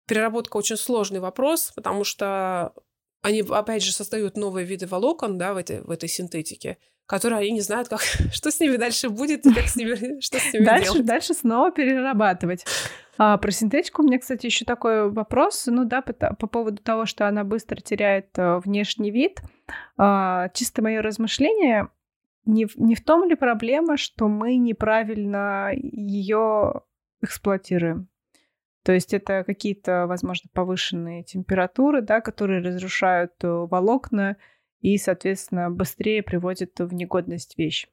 переработка 0.08 0.56
очень 0.56 0.76
сложный 0.76 1.20
вопрос, 1.20 1.72
потому 1.76 2.02
что 2.02 2.72
они, 3.22 3.44
опять 3.48 3.84
же, 3.84 3.92
создают 3.92 4.36
новые 4.36 4.66
виды 4.66 4.86
волокон, 4.88 5.38
да, 5.38 5.54
в 5.54 5.56
этой, 5.56 5.80
в 5.80 5.90
этой 5.92 6.08
синтетике, 6.08 6.78
которые 7.06 7.38
они 7.38 7.52
не 7.52 7.60
знают, 7.60 7.88
как, 7.88 8.00
что 8.32 8.50
с 8.50 8.58
ними 8.58 8.78
дальше 8.78 9.10
будет 9.10 9.46
и 9.46 9.54
как 9.54 9.68
с 9.68 9.76
ними, 9.76 10.20
что 10.20 10.40
с 10.40 10.52
ними 10.52 10.64
дальше, 10.64 10.92
делать. 10.92 11.06
Дальше 11.06 11.34
снова 11.34 11.70
перерабатывать. 11.70 12.66
А, 13.16 13.36
про 13.38 13.52
синтетику 13.52 14.02
у 14.02 14.04
меня, 14.04 14.18
кстати, 14.18 14.46
еще 14.46 14.64
такой 14.64 15.08
вопрос, 15.08 15.66
ну 15.66 15.84
да, 15.84 16.02
по, 16.02 16.12
по 16.12 16.48
поводу 16.48 16.82
того, 16.82 17.06
что 17.06 17.28
она 17.28 17.44
быстро 17.44 17.80
теряет 17.80 18.36
э, 18.38 18.58
внешний 18.58 19.12
вид. 19.12 19.40
А, 19.96 20.48
чисто 20.48 20.82
мое 20.82 21.00
размышление, 21.00 21.90
не, 22.44 22.66
не 22.74 22.96
в 22.96 23.04
том 23.04 23.28
ли 23.28 23.36
проблема, 23.36 23.96
что 23.96 24.26
мы 24.26 24.56
неправильно 24.56 25.70
ее 25.72 26.82
эксплуатируем? 27.22 28.08
То 28.86 28.92
есть 28.92 29.12
это 29.12 29.42
какие-то, 29.42 30.06
возможно, 30.06 30.48
повышенные 30.52 31.24
температуры, 31.24 32.02
да, 32.02 32.20
которые 32.20 32.62
разрушают 32.62 33.32
э, 33.42 33.48
волокна 33.48 34.36
и, 34.80 34.96
соответственно, 34.96 35.72
быстрее 35.72 36.22
приводят 36.22 36.78
в 36.78 36.94
негодность 36.94 37.58
вещь. 37.58 37.88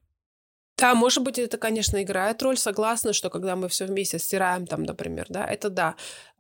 Да, 0.84 0.96
может 0.96 1.24
быть, 1.24 1.40
это, 1.40 1.58
конечно, 1.58 2.04
играет 2.04 2.44
роль. 2.44 2.58
Согласна, 2.58 3.14
что 3.14 3.30
когда 3.30 3.56
мы 3.56 3.70
все 3.70 3.86
вместе 3.86 4.20
стираем, 4.20 4.68
там, 4.68 4.84
например, 4.84 5.28
да, 5.30 5.46
это 5.46 5.70
да. 5.70 5.96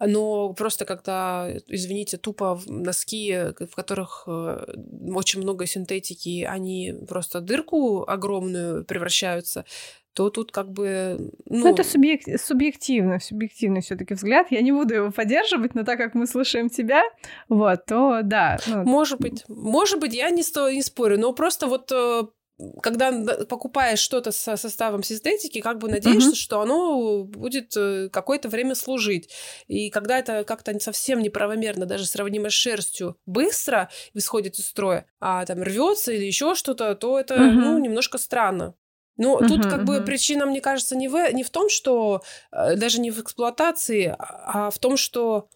Но 0.05 0.51
просто 0.51 0.83
когда, 0.83 1.47
извините, 1.67 2.17
тупо 2.17 2.59
носки, 2.65 3.53
в 3.57 3.73
которых 3.73 4.25
э, 4.27 4.65
очень 5.15 5.41
много 5.41 5.65
синтетики, 5.65 6.43
они 6.43 6.93
просто 7.07 7.39
дырку 7.39 8.03
огромную 8.05 8.83
превращаются, 8.83 9.63
то 10.11 10.29
тут 10.29 10.51
как 10.51 10.69
бы... 10.69 11.31
Ну, 11.45 11.59
ну 11.59 11.69
это 11.69 11.85
субъек... 11.85 12.23
субъективно, 12.37 13.21
субъективный 13.21 13.79
все 13.79 13.95
таки 13.95 14.13
взгляд. 14.13 14.47
Я 14.51 14.61
не 14.61 14.73
буду 14.73 14.93
его 14.93 15.11
поддерживать, 15.11 15.73
но 15.73 15.85
так 15.85 15.97
как 15.97 16.15
мы 16.15 16.27
слушаем 16.27 16.69
тебя, 16.69 17.03
вот, 17.47 17.85
то 17.85 18.19
да. 18.23 18.59
Ну... 18.67 18.83
Может 18.83 19.21
быть, 19.21 19.45
может 19.47 20.01
быть, 20.01 20.13
я 20.13 20.29
не, 20.31 20.43
сто... 20.43 20.69
не 20.69 20.81
спорю, 20.81 21.17
но 21.17 21.31
просто 21.31 21.67
вот 21.67 21.89
э, 21.93 22.23
когда 22.81 23.11
покупаешь 23.49 23.99
что-то 23.99 24.31
со 24.31 24.57
составом 24.57 25.03
синтетики, 25.03 25.61
как 25.61 25.79
бы 25.79 25.89
надеешься, 25.89 26.31
uh-huh. 26.31 26.35
что 26.35 26.61
оно 26.61 27.23
будет 27.23 27.75
э, 27.75 28.09
какое-то 28.09 28.49
время 28.49 28.75
служить. 28.75 29.29
И 29.67 29.89
когда 29.89 30.19
это 30.19 30.43
как-то 30.43 30.77
совсем 30.79 31.21
неправомерно, 31.21 31.85
даже 31.85 32.05
сравнимо 32.05 32.49
с 32.49 32.53
шерстью, 32.53 33.17
быстро 33.25 33.89
исходит 34.13 34.59
из 34.59 34.67
строя, 34.67 35.07
а 35.19 35.45
там 35.45 35.63
рвется 35.63 36.11
или 36.11 36.25
еще 36.25 36.55
что-то, 36.55 36.95
то 36.95 37.19
это 37.19 37.35
uh-huh. 37.35 37.51
ну, 37.51 37.77
немножко 37.79 38.17
странно. 38.17 38.75
Ну, 39.17 39.39
uh-huh, 39.39 39.47
тут 39.47 39.63
как 39.63 39.81
uh-huh. 39.81 39.85
бы 39.85 40.01
причина, 40.01 40.45
мне 40.45 40.61
кажется, 40.61 40.95
не 40.95 41.07
в, 41.07 41.31
не 41.33 41.43
в 41.43 41.49
том, 41.49 41.69
что 41.69 42.23
э, 42.51 42.75
даже 42.75 42.99
не 42.99 43.11
в 43.11 43.19
эксплуатации, 43.19 44.15
а, 44.17 44.67
а 44.67 44.71
в 44.71 44.79
том, 44.79 44.97
что 44.97 45.49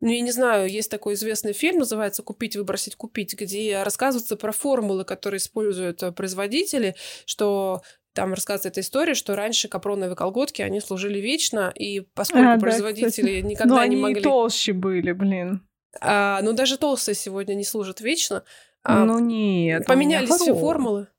ну, 0.00 0.08
я 0.08 0.20
не 0.20 0.30
знаю, 0.30 0.68
есть 0.68 0.90
такой 0.90 1.14
известный 1.14 1.52
фильм, 1.52 1.78
называется 1.78 2.22
«Купить, 2.22 2.56
выбросить, 2.56 2.96
купить», 2.96 3.34
где 3.34 3.82
рассказывается 3.82 4.36
про 4.36 4.52
формулы, 4.52 5.04
которые 5.04 5.38
используют 5.38 6.02
э, 6.02 6.12
производители, 6.12 6.94
что 7.26 7.82
там 8.12 8.32
рассказывается 8.32 8.68
эта 8.70 8.80
история, 8.80 9.14
что 9.14 9.36
раньше 9.36 9.68
капроновые 9.68 10.16
колготки, 10.16 10.62
они 10.62 10.80
служили 10.80 11.20
вечно, 11.20 11.72
и 11.74 12.00
поскольку 12.00 12.50
а, 12.50 12.58
производители 12.58 13.40
да, 13.40 13.48
никогда 13.48 13.74
Но 13.74 13.80
не 13.80 13.84
они 13.84 13.96
могли... 13.96 14.22
толще 14.22 14.72
были, 14.72 15.12
блин. 15.12 15.66
А, 16.00 16.40
ну, 16.42 16.52
даже 16.52 16.78
толстые 16.78 17.14
сегодня 17.14 17.54
не 17.54 17.64
служат 17.64 18.00
вечно. 18.00 18.44
А, 18.82 19.04
ну, 19.04 19.18
нет. 19.18 19.86
Поменялись 19.86 20.30
все 20.30 20.54
формулы. 20.54 21.08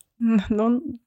Ну, 0.50 1.00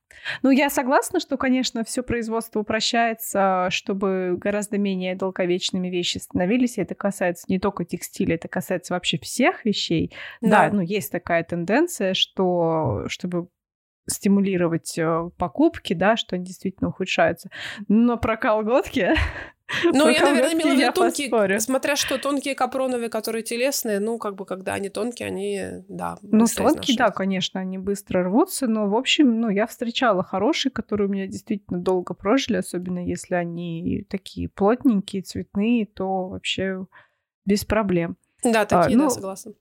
ну, 0.42 0.50
я 0.50 0.70
согласна, 0.70 1.20
что, 1.20 1.36
конечно, 1.36 1.84
все 1.84 2.02
производство 2.02 2.60
упрощается, 2.60 3.68
чтобы 3.70 4.36
гораздо 4.38 4.78
менее 4.78 5.14
долговечными 5.14 5.88
вещи 5.88 6.18
становились. 6.18 6.78
И 6.78 6.82
это 6.82 6.94
касается 6.94 7.46
не 7.48 7.58
только 7.58 7.84
текстиля, 7.84 8.34
это 8.36 8.48
касается 8.48 8.94
вообще 8.94 9.18
всех 9.18 9.64
вещей. 9.64 10.12
Да, 10.40 10.68
да 10.68 10.76
ну, 10.76 10.80
есть 10.80 11.12
такая 11.12 11.44
тенденция, 11.44 12.14
что 12.14 13.04
чтобы 13.08 13.48
стимулировать 14.06 14.98
э, 14.98 15.30
покупки, 15.38 15.94
да, 15.94 16.16
что 16.16 16.36
они 16.36 16.44
действительно 16.44 16.90
ухудшаются. 16.90 17.50
Но 17.88 18.18
про 18.18 18.36
колготки 18.36 19.12
Ну, 19.84 20.08
я, 20.08 20.22
наверное, 20.22 20.52
имела 20.52 20.74
в 20.74 20.78
виду 20.78 20.92
тонкие, 20.92 21.30
поспорю. 21.30 21.60
смотря 21.60 21.96
что, 21.96 22.18
тонкие 22.18 22.54
капроновые, 22.54 23.08
которые 23.08 23.42
телесные, 23.42 23.98
ну, 23.98 24.18
как 24.18 24.34
бы, 24.34 24.44
когда 24.44 24.74
они 24.74 24.88
тонкие, 24.90 25.28
они, 25.28 25.84
да, 25.88 26.18
Ну, 26.22 26.46
тонкие, 26.46 26.96
да, 26.98 27.10
конечно, 27.10 27.60
они 27.60 27.78
быстро 27.78 28.24
рвутся, 28.24 28.66
но, 28.66 28.88
в 28.88 28.94
общем, 28.94 29.40
ну, 29.40 29.48
я 29.48 29.66
встречала 29.66 30.22
хорошие, 30.22 30.70
которые 30.70 31.08
у 31.08 31.10
меня 31.10 31.26
действительно 31.26 31.78
долго 31.78 32.14
прожили, 32.14 32.56
особенно 32.56 33.04
если 33.04 33.34
они 33.34 34.06
такие 34.08 34.48
плотненькие, 34.48 35.22
цветные, 35.22 35.86
то 35.86 36.28
вообще 36.28 36.86
без 37.46 37.64
проблем. 37.64 38.16
Да, 38.42 38.62
а, 38.62 38.66
такие, 38.66 38.96
а, 38.96 38.98
ну, 38.98 39.04
да, 39.04 39.10
согласна. 39.10 39.54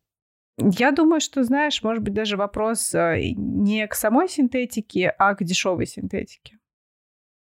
Я 0.57 0.91
думаю, 0.91 1.19
что, 1.19 1.43
знаешь, 1.43 1.81
может 1.81 2.03
быть, 2.03 2.13
даже 2.13 2.37
вопрос 2.37 2.93
э, 2.93 3.33
не 3.35 3.87
к 3.87 3.95
самой 3.95 4.29
синтетике, 4.29 5.09
а 5.17 5.33
к 5.33 5.43
дешевой 5.43 5.87
синтетике. 5.87 6.59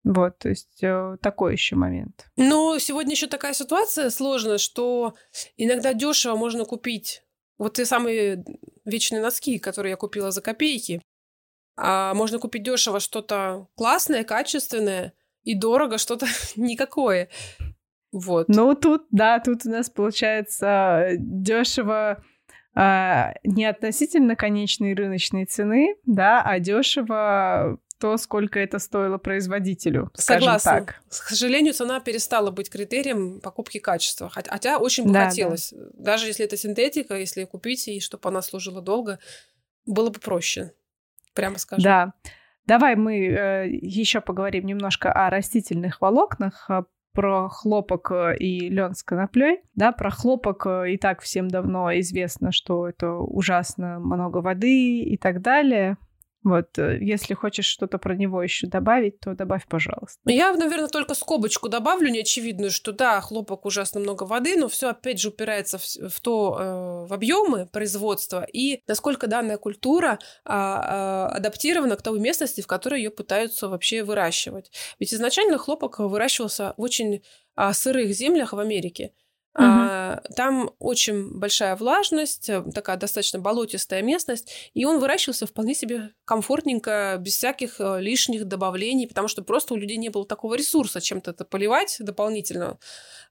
Вот, 0.04 0.38
то 0.38 0.48
есть 0.48 0.82
э, 0.82 1.16
такой 1.22 1.52
еще 1.52 1.76
момент. 1.76 2.26
Но 2.36 2.78
сегодня 2.78 3.12
еще 3.12 3.28
такая 3.28 3.54
ситуация 3.54 4.10
сложная, 4.10 4.58
что 4.58 5.14
иногда 5.56 5.94
дешево 5.94 6.36
можно 6.36 6.64
купить 6.64 7.22
вот 7.58 7.74
те 7.74 7.84
самые 7.84 8.44
вечные 8.84 9.22
носки, 9.22 9.58
которые 9.58 9.92
я 9.92 9.96
купила 9.96 10.32
за 10.32 10.42
копейки. 10.42 11.00
А 11.76 12.14
можно 12.14 12.38
купить 12.38 12.64
дешево 12.64 12.98
что-то 12.98 13.68
классное, 13.76 14.24
качественное, 14.24 15.12
и 15.44 15.54
дорого 15.54 15.98
что-то 15.98 16.26
никакое. 16.56 17.28
Вот. 18.10 18.48
Ну, 18.48 18.74
тут, 18.74 19.06
да, 19.10 19.38
тут 19.38 19.64
у 19.64 19.70
нас 19.70 19.88
получается 19.88 21.10
дешево 21.18 22.22
а, 22.74 23.34
не 23.44 23.64
относительно 23.64 24.36
конечной 24.36 24.94
рыночной 24.94 25.46
цены, 25.46 25.96
да, 26.04 26.42
а 26.42 26.58
дешево 26.58 27.78
то, 28.02 28.16
сколько 28.16 28.58
это 28.58 28.80
стоило 28.80 29.16
производителю. 29.16 30.10
Согласна. 30.14 30.72
Так. 30.72 31.02
К 31.08 31.12
сожалению, 31.12 31.72
цена 31.72 32.00
перестала 32.00 32.50
быть 32.50 32.68
критерием 32.68 33.40
покупки 33.40 33.78
качества. 33.78 34.28
Хотя 34.28 34.78
очень 34.78 35.04
бы 35.04 35.12
да, 35.12 35.28
хотелось. 35.28 35.70
Да. 35.70 35.86
Даже 35.94 36.26
если 36.26 36.44
это 36.44 36.56
синтетика, 36.56 37.14
если 37.14 37.44
купить, 37.44 37.86
и 37.86 38.00
чтобы 38.00 38.28
она 38.28 38.42
служила 38.42 38.82
долго, 38.82 39.20
было 39.86 40.10
бы 40.10 40.18
проще. 40.18 40.72
Прямо 41.32 41.58
скажем. 41.58 41.84
Да. 41.84 42.12
Давай 42.66 42.96
мы 42.96 43.24
э, 43.24 43.68
еще 43.70 44.20
поговорим 44.20 44.66
немножко 44.66 45.12
о 45.12 45.30
растительных 45.30 46.00
волокнах, 46.00 46.68
а, 46.68 46.86
про 47.12 47.48
хлопок 47.48 48.10
э, 48.10 48.36
и 48.36 48.68
лен 48.68 48.96
с 48.96 49.04
коноплей. 49.04 49.60
Да, 49.76 49.92
про 49.92 50.10
хлопок 50.10 50.66
э, 50.66 50.94
и 50.94 50.96
так 50.98 51.20
всем 51.20 51.46
давно 51.46 51.96
известно, 52.00 52.50
что 52.50 52.88
это 52.88 53.12
ужасно 53.12 54.00
много 54.00 54.38
воды 54.38 55.02
и 55.02 55.16
так 55.16 55.40
далее. 55.40 55.98
Вот, 56.44 56.76
э, 56.78 56.98
если 57.00 57.34
хочешь 57.34 57.66
что-то 57.66 57.98
про 57.98 58.16
него 58.16 58.42
еще 58.42 58.66
добавить, 58.66 59.20
то 59.20 59.34
добавь, 59.34 59.66
пожалуйста. 59.68 60.18
Я, 60.26 60.52
наверное, 60.52 60.88
только 60.88 61.14
скобочку 61.14 61.68
добавлю 61.68 62.10
неочевидную, 62.10 62.70
что 62.70 62.92
да, 62.92 63.20
хлопок 63.20 63.64
ужасно 63.64 64.00
много 64.00 64.24
воды, 64.24 64.56
но 64.56 64.68
все 64.68 64.90
опять 64.90 65.20
же 65.20 65.28
упирается 65.28 65.78
в, 65.78 65.84
в 66.08 66.20
то, 66.20 66.56
э, 66.58 67.08
в 67.08 67.12
объемы 67.12 67.66
производства 67.66 68.44
и 68.52 68.82
насколько 68.88 69.28
данная 69.28 69.56
культура 69.56 70.18
э, 70.44 70.48
адаптирована 70.48 71.96
к 71.96 72.02
той 72.02 72.18
местности, 72.18 72.60
в 72.60 72.66
которой 72.66 73.00
ее 73.02 73.10
пытаются 73.10 73.68
вообще 73.68 74.02
выращивать. 74.02 74.72
Ведь 74.98 75.14
изначально 75.14 75.58
хлопок 75.58 76.00
выращивался 76.00 76.74
в 76.76 76.82
очень 76.82 77.22
э, 77.56 77.72
сырых 77.72 78.12
землях 78.12 78.52
в 78.52 78.58
Америке. 78.58 79.12
Угу. 79.54 79.64
А, 79.64 80.22
там 80.34 80.70
очень 80.78 81.38
большая 81.38 81.76
влажность, 81.76 82.48
э, 82.48 82.62
такая 82.74 82.96
достаточно 82.96 83.38
болотистая 83.38 84.00
местность, 84.00 84.70
и 84.72 84.86
он 84.86 84.98
выращивался 84.98 85.46
вполне 85.46 85.74
себе 85.74 86.10
комфортненько, 86.24 87.18
без 87.20 87.36
всяких 87.36 87.78
э, 87.78 88.00
лишних 88.00 88.46
добавлений, 88.46 89.06
потому 89.06 89.28
что 89.28 89.42
просто 89.42 89.74
у 89.74 89.76
людей 89.76 89.98
не 89.98 90.08
было 90.08 90.24
такого 90.24 90.54
ресурса 90.54 91.02
чем-то 91.02 91.32
это 91.32 91.44
поливать 91.44 91.96
дополнительно. 92.00 92.78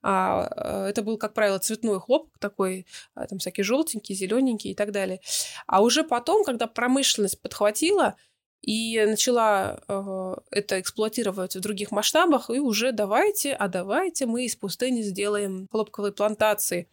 А, 0.04 0.86
э, 0.86 0.90
это 0.90 1.02
был, 1.02 1.18
как 1.18 1.34
правило, 1.34 1.58
цветной 1.58 2.00
хлопок 2.00 2.38
такой, 2.38 2.86
а, 3.16 3.26
там 3.26 3.40
всякий 3.40 3.64
желтенький, 3.64 4.14
зелененький 4.14 4.72
и 4.72 4.76
так 4.76 4.92
далее. 4.92 5.22
А 5.66 5.82
уже 5.82 6.04
потом, 6.04 6.44
когда 6.44 6.68
промышленность 6.68 7.42
подхватила, 7.42 8.16
и 8.62 9.04
начала 9.06 9.82
э, 9.88 10.36
это 10.52 10.80
эксплуатировать 10.80 11.56
в 11.56 11.60
других 11.60 11.92
масштабах, 11.92 12.50
и 12.50 12.60
уже 12.60 12.92
давайте, 12.92 13.54
а 13.54 13.68
давайте 13.68 14.26
мы 14.26 14.46
из 14.46 14.56
пустыни 14.56 15.02
сделаем 15.02 15.68
хлопковые 15.72 16.14
плантации. 16.14 16.88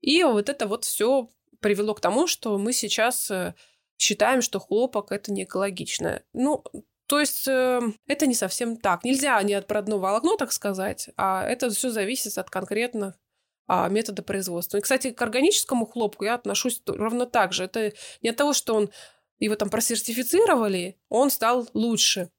И 0.00 0.22
вот 0.24 0.48
это 0.48 0.66
вот 0.66 0.84
все 0.84 1.28
привело 1.60 1.94
к 1.94 2.00
тому, 2.00 2.26
что 2.26 2.58
мы 2.58 2.72
сейчас 2.72 3.30
э, 3.30 3.54
считаем, 3.96 4.42
что 4.42 4.58
хлопок 4.58 5.12
это 5.12 5.32
не 5.32 5.44
экологично. 5.44 6.22
Ну, 6.32 6.64
то 7.06 7.20
есть 7.20 7.46
э, 7.46 7.80
это 8.06 8.26
не 8.26 8.34
совсем 8.34 8.76
так. 8.76 9.04
Нельзя 9.04 9.40
не 9.42 9.54
от 9.54 9.70
одно 9.70 9.98
волокно, 9.98 10.36
так 10.36 10.52
сказать, 10.52 11.10
а 11.16 11.44
это 11.46 11.70
все 11.70 11.90
зависит 11.90 12.36
от 12.38 12.50
конкретных 12.50 13.14
а, 13.66 13.88
метода 13.88 14.22
производства. 14.22 14.78
И, 14.78 14.80
кстати, 14.80 15.10
к 15.10 15.22
органическому 15.22 15.86
хлопку 15.86 16.24
я 16.24 16.34
отношусь 16.34 16.82
ровно 16.86 17.24
так 17.24 17.52
же. 17.52 17.64
Это 17.64 17.92
не 18.20 18.30
от 18.30 18.36
того, 18.36 18.52
что 18.52 18.74
он 18.74 18.90
его 19.38 19.54
там 19.56 19.70
просертифицировали, 19.70 20.96
он 21.08 21.30
стал 21.30 21.68
лучше. 21.74 22.30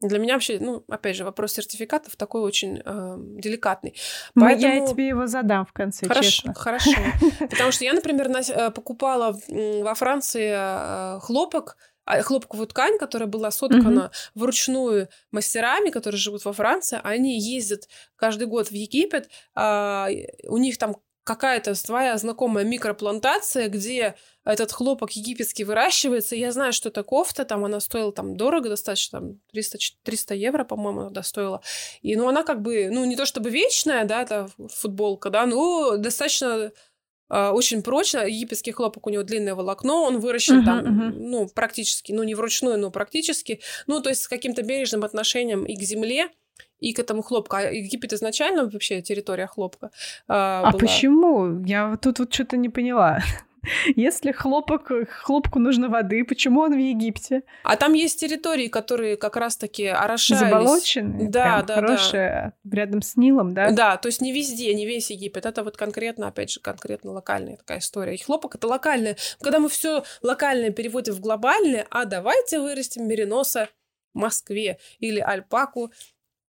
Для 0.00 0.20
меня 0.20 0.34
вообще, 0.34 0.58
ну, 0.60 0.84
опять 0.88 1.16
же, 1.16 1.24
вопрос 1.24 1.54
сертификатов 1.54 2.14
такой 2.14 2.42
очень 2.42 2.80
э, 2.84 3.16
деликатный. 3.18 3.96
Поэтому... 4.34 4.74
Я 4.74 4.86
тебе 4.86 5.08
его 5.08 5.26
задам 5.26 5.66
в 5.66 5.72
конце, 5.72 6.06
хорошо, 6.06 6.30
честно. 6.30 6.54
Хорошо, 6.54 6.92
Потому 7.40 7.72
что 7.72 7.84
я, 7.84 7.92
например, 7.92 8.30
э, 8.30 8.70
покупала 8.70 9.36
во 9.48 9.94
Франции 9.94 10.52
э, 10.54 11.20
хлопок, 11.20 11.76
а, 12.08 12.22
хлопковую 12.22 12.66
ткань, 12.68 12.96
которая 12.96 13.28
была 13.28 13.50
соткана 13.50 14.10
mm-hmm. 14.10 14.30
вручную 14.34 15.08
мастерами, 15.30 15.90
которые 15.90 16.18
живут 16.18 16.44
во 16.46 16.54
Франции, 16.54 16.98
они 17.02 17.38
ездят 17.38 17.86
каждый 18.16 18.46
год 18.46 18.68
в 18.68 18.72
Египет, 18.72 19.28
а, 19.54 20.08
у 20.44 20.56
них 20.56 20.78
там 20.78 20.96
какая-то 21.28 21.74
своя 21.74 22.16
знакомая 22.16 22.64
микроплантация, 22.64 23.68
где 23.68 24.14
этот 24.46 24.72
хлопок 24.72 25.10
египетский 25.10 25.64
выращивается. 25.64 26.34
Я 26.36 26.52
знаю, 26.52 26.72
что 26.72 26.88
это 26.88 27.02
кофта, 27.02 27.44
там 27.44 27.66
она 27.66 27.80
стоила 27.80 28.12
там 28.12 28.34
дорого 28.34 28.70
достаточно, 28.70 29.20
там 29.20 29.40
300, 29.52 29.78
300 30.04 30.34
евро, 30.34 30.64
по-моему, 30.64 31.08
она 31.08 31.22
стоила. 31.22 31.60
И, 32.00 32.16
ну, 32.16 32.28
она 32.28 32.44
как 32.44 32.62
бы, 32.62 32.88
ну, 32.90 33.04
не 33.04 33.14
то 33.14 33.26
чтобы 33.26 33.50
вечная, 33.50 34.06
да, 34.06 34.22
это 34.22 34.48
футболка, 34.70 35.28
да, 35.28 35.44
но 35.44 35.98
достаточно 35.98 36.72
э, 37.28 37.48
очень 37.50 37.82
прочно. 37.82 38.26
Египетский 38.26 38.72
хлопок 38.72 39.06
у 39.06 39.10
него 39.10 39.22
длинное 39.22 39.54
волокно, 39.54 40.04
он 40.04 40.20
выращен 40.20 40.62
uh-huh, 40.62 40.64
там, 40.64 40.78
uh-huh. 40.78 41.12
ну, 41.14 41.48
практически, 41.48 42.12
ну, 42.12 42.22
не 42.22 42.34
вручную, 42.34 42.78
но 42.78 42.90
практически. 42.90 43.60
Ну, 43.86 44.00
то 44.00 44.08
есть 44.08 44.22
с 44.22 44.28
каким-то 44.28 44.62
бережным 44.62 45.04
отношением 45.04 45.66
и 45.66 45.76
к 45.76 45.82
земле, 45.82 46.30
и 46.80 46.92
к 46.92 46.98
этому 46.98 47.22
хлопку. 47.22 47.56
А 47.56 47.62
Египет 47.62 48.12
изначально 48.12 48.64
вообще 48.64 49.02
территория 49.02 49.46
хлопка. 49.46 49.90
А, 50.28 50.62
а 50.64 50.70
была. 50.70 50.80
почему? 50.80 51.64
Я 51.64 51.96
тут 52.00 52.18
вот 52.18 52.32
что-то 52.32 52.56
не 52.56 52.68
поняла. 52.68 53.20
Если 53.96 54.32
хлопок, 54.32 54.90
хлопку 55.08 55.58
нужно 55.58 55.88
воды, 55.88 56.24
почему 56.24 56.60
он 56.60 56.74
в 56.74 56.78
Египте? 56.78 57.42
А 57.64 57.76
там 57.76 57.92
есть 57.92 58.20
территории, 58.20 58.68
которые 58.68 59.16
как 59.16 59.36
раз-таки 59.36 59.86
орошались. 59.86 60.40
Заболоченные? 60.40 61.28
Да, 61.28 61.62
да, 61.62 61.74
хорошие, 61.74 62.54
да. 62.64 62.76
Рядом 62.76 63.02
с 63.02 63.16
Нилом, 63.16 63.54
да? 63.54 63.70
Да, 63.70 63.96
то 63.96 64.06
есть 64.06 64.20
не 64.20 64.32
везде, 64.32 64.72
не 64.74 64.86
весь 64.86 65.10
Египет. 65.10 65.46
Это 65.46 65.64
вот 65.64 65.76
конкретно, 65.76 66.28
опять 66.28 66.50
же, 66.50 66.60
конкретно 66.60 67.12
локальная 67.12 67.56
такая 67.56 67.78
история. 67.78 68.14
И 68.14 68.22
хлопок 68.22 68.54
это 68.54 68.66
локальное. 68.66 69.16
Когда 69.40 69.58
мы 69.58 69.68
все 69.68 70.04
локальное 70.22 70.70
переводим 70.70 71.14
в 71.14 71.20
глобальное, 71.20 71.86
а 71.90 72.04
давайте 72.04 72.60
вырастим 72.60 73.06
мериноса 73.06 73.68
в 74.14 74.18
Москве 74.18 74.78
или 74.98 75.20
альпаку 75.20 75.92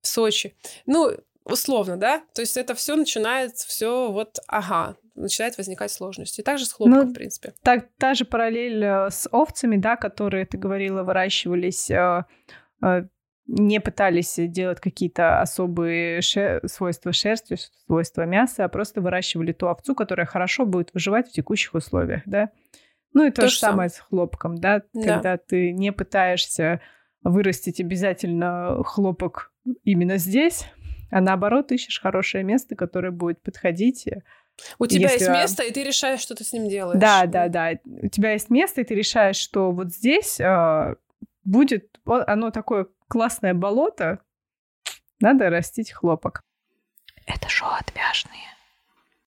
в 0.02 0.08
Сочи. 0.08 0.56
Ну, 0.86 1.12
условно, 1.45 1.97
да? 1.97 2.22
То 2.34 2.41
есть 2.41 2.58
это 2.58 2.76
все 2.76 2.95
начинает, 2.95 3.56
все 3.56 4.12
вот, 4.12 4.38
ага, 4.47 4.95
начинает 5.16 5.58
возникать 5.58 5.91
сложности. 5.91 6.41
И 6.41 6.43
также 6.43 6.66
с 6.66 6.74
хлопком, 6.74 7.00
ну, 7.00 7.06
в 7.06 7.14
принципе. 7.14 7.54
Так, 7.64 7.88
та 7.97 8.14
же 8.14 8.26
параллель 8.26 8.84
э, 8.84 9.10
с 9.10 9.28
овцами, 9.32 9.78
да, 9.78 9.95
которые, 9.95 10.45
ты 10.45 10.58
говорила, 10.58 11.04
выращивались, 11.04 11.89
э, 11.91 12.24
э, 12.82 13.04
не 13.47 13.82
пытались 13.82 14.36
делать 14.38 14.80
какие-то 14.80 15.41
особые 15.41 16.22
шер... 16.22 16.62
свойства 16.68 17.12
шерсти, 17.12 17.58
свойства 17.86 18.26
мяса, 18.26 18.66
а 18.66 18.70
просто 18.70 19.02
выращивали 19.02 19.52
ту 19.52 19.68
овцу, 19.68 19.95
которая 19.95 20.28
хорошо 20.28 20.66
будет 20.66 20.93
выживать 20.93 21.30
в 21.30 21.32
текущих 21.32 21.74
условиях, 21.74 22.22
да. 22.26 22.52
Ну 23.14 23.26
и 23.26 23.32
то, 23.32 23.41
то 23.41 23.47
же 23.47 23.58
самое 23.58 23.89
с 23.89 23.97
хлопком, 23.97 24.56
да, 24.60 24.84
да, 24.93 25.02
когда 25.02 25.38
ты 25.38 25.72
не 25.72 25.91
пытаешься 25.91 26.80
вырастить 27.24 27.82
обязательно 27.82 28.84
хлопок 28.84 29.49
именно 29.84 30.18
здесь, 30.18 30.66
а 31.12 31.22
наоборот 31.22 31.72
ищешь 31.72 32.01
хорошее 32.01 32.43
место, 32.43 32.76
которое 32.76 33.12
будет 33.12 33.41
подходить 33.41 34.07
у 34.78 34.86
тебя 34.88 35.10
Если... 35.10 35.26
есть 35.26 35.30
место, 35.30 35.64
и 35.64 35.72
ты 35.72 35.84
решаешь, 35.84 36.20
что 36.20 36.36
ты 36.36 36.43
с 36.43 36.53
ним 36.53 36.68
делаешь. 36.68 36.99
Да, 36.99 37.26
да, 37.26 37.47
да. 37.47 37.72
У 37.86 38.07
тебя 38.07 38.34
есть 38.34 38.49
место, 38.49 38.82
и 38.82 38.84
ты 38.84 38.95
решаешь, 38.95 39.38
что 39.38 39.72
вот 39.72 39.89
здесь 39.89 40.39
э, 40.39 40.95
будет 41.43 41.99
оно 42.05 42.51
такое 42.51 42.88
классное 43.07 43.53
болото, 43.53 44.20
надо 45.20 45.49
растить 45.49 45.91
хлопок. 45.91 46.43
Это 47.26 47.49
шоу 47.49 47.70
отвяжные. 47.70 48.47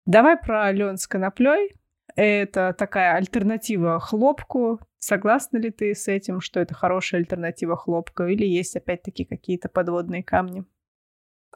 Давай 0.06 0.36
про 0.36 0.72
лен 0.72 0.96
с 0.96 1.06
коноплей. 1.06 1.76
Это 2.16 2.74
такая 2.76 3.14
альтернатива 3.14 4.00
хлопку. 4.00 4.80
Согласна 5.04 5.58
ли 5.58 5.72
ты 5.72 5.96
с 5.96 6.06
этим, 6.06 6.40
что 6.40 6.60
это 6.60 6.74
хорошая 6.74 7.22
альтернатива 7.22 7.76
хлопку, 7.76 8.22
или 8.22 8.46
есть 8.46 8.76
опять-таки 8.76 9.24
какие-то 9.24 9.68
подводные 9.68 10.22
камни? 10.22 10.64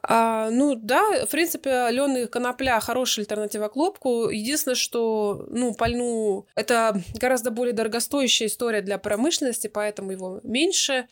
А, 0.03 0.49
ну 0.49 0.75
да, 0.75 1.25
в 1.25 1.29
принципе, 1.31 1.87
лёный 1.91 2.27
конопля 2.27 2.77
хорошая 2.81 3.23
альтернатива 3.23 3.69
клопку. 3.69 4.27
Единственное, 4.29 4.75
что, 4.75 5.45
ну, 5.49 5.73
пальну 5.73 6.45
это 6.55 7.01
гораздо 7.21 7.49
более 7.49 7.73
дорогостоящая 7.73 8.49
история 8.49 8.81
для 8.81 8.97
промышленности, 8.97 9.67
поэтому 9.67 10.11
его 10.11 10.41
меньше. 10.43 11.07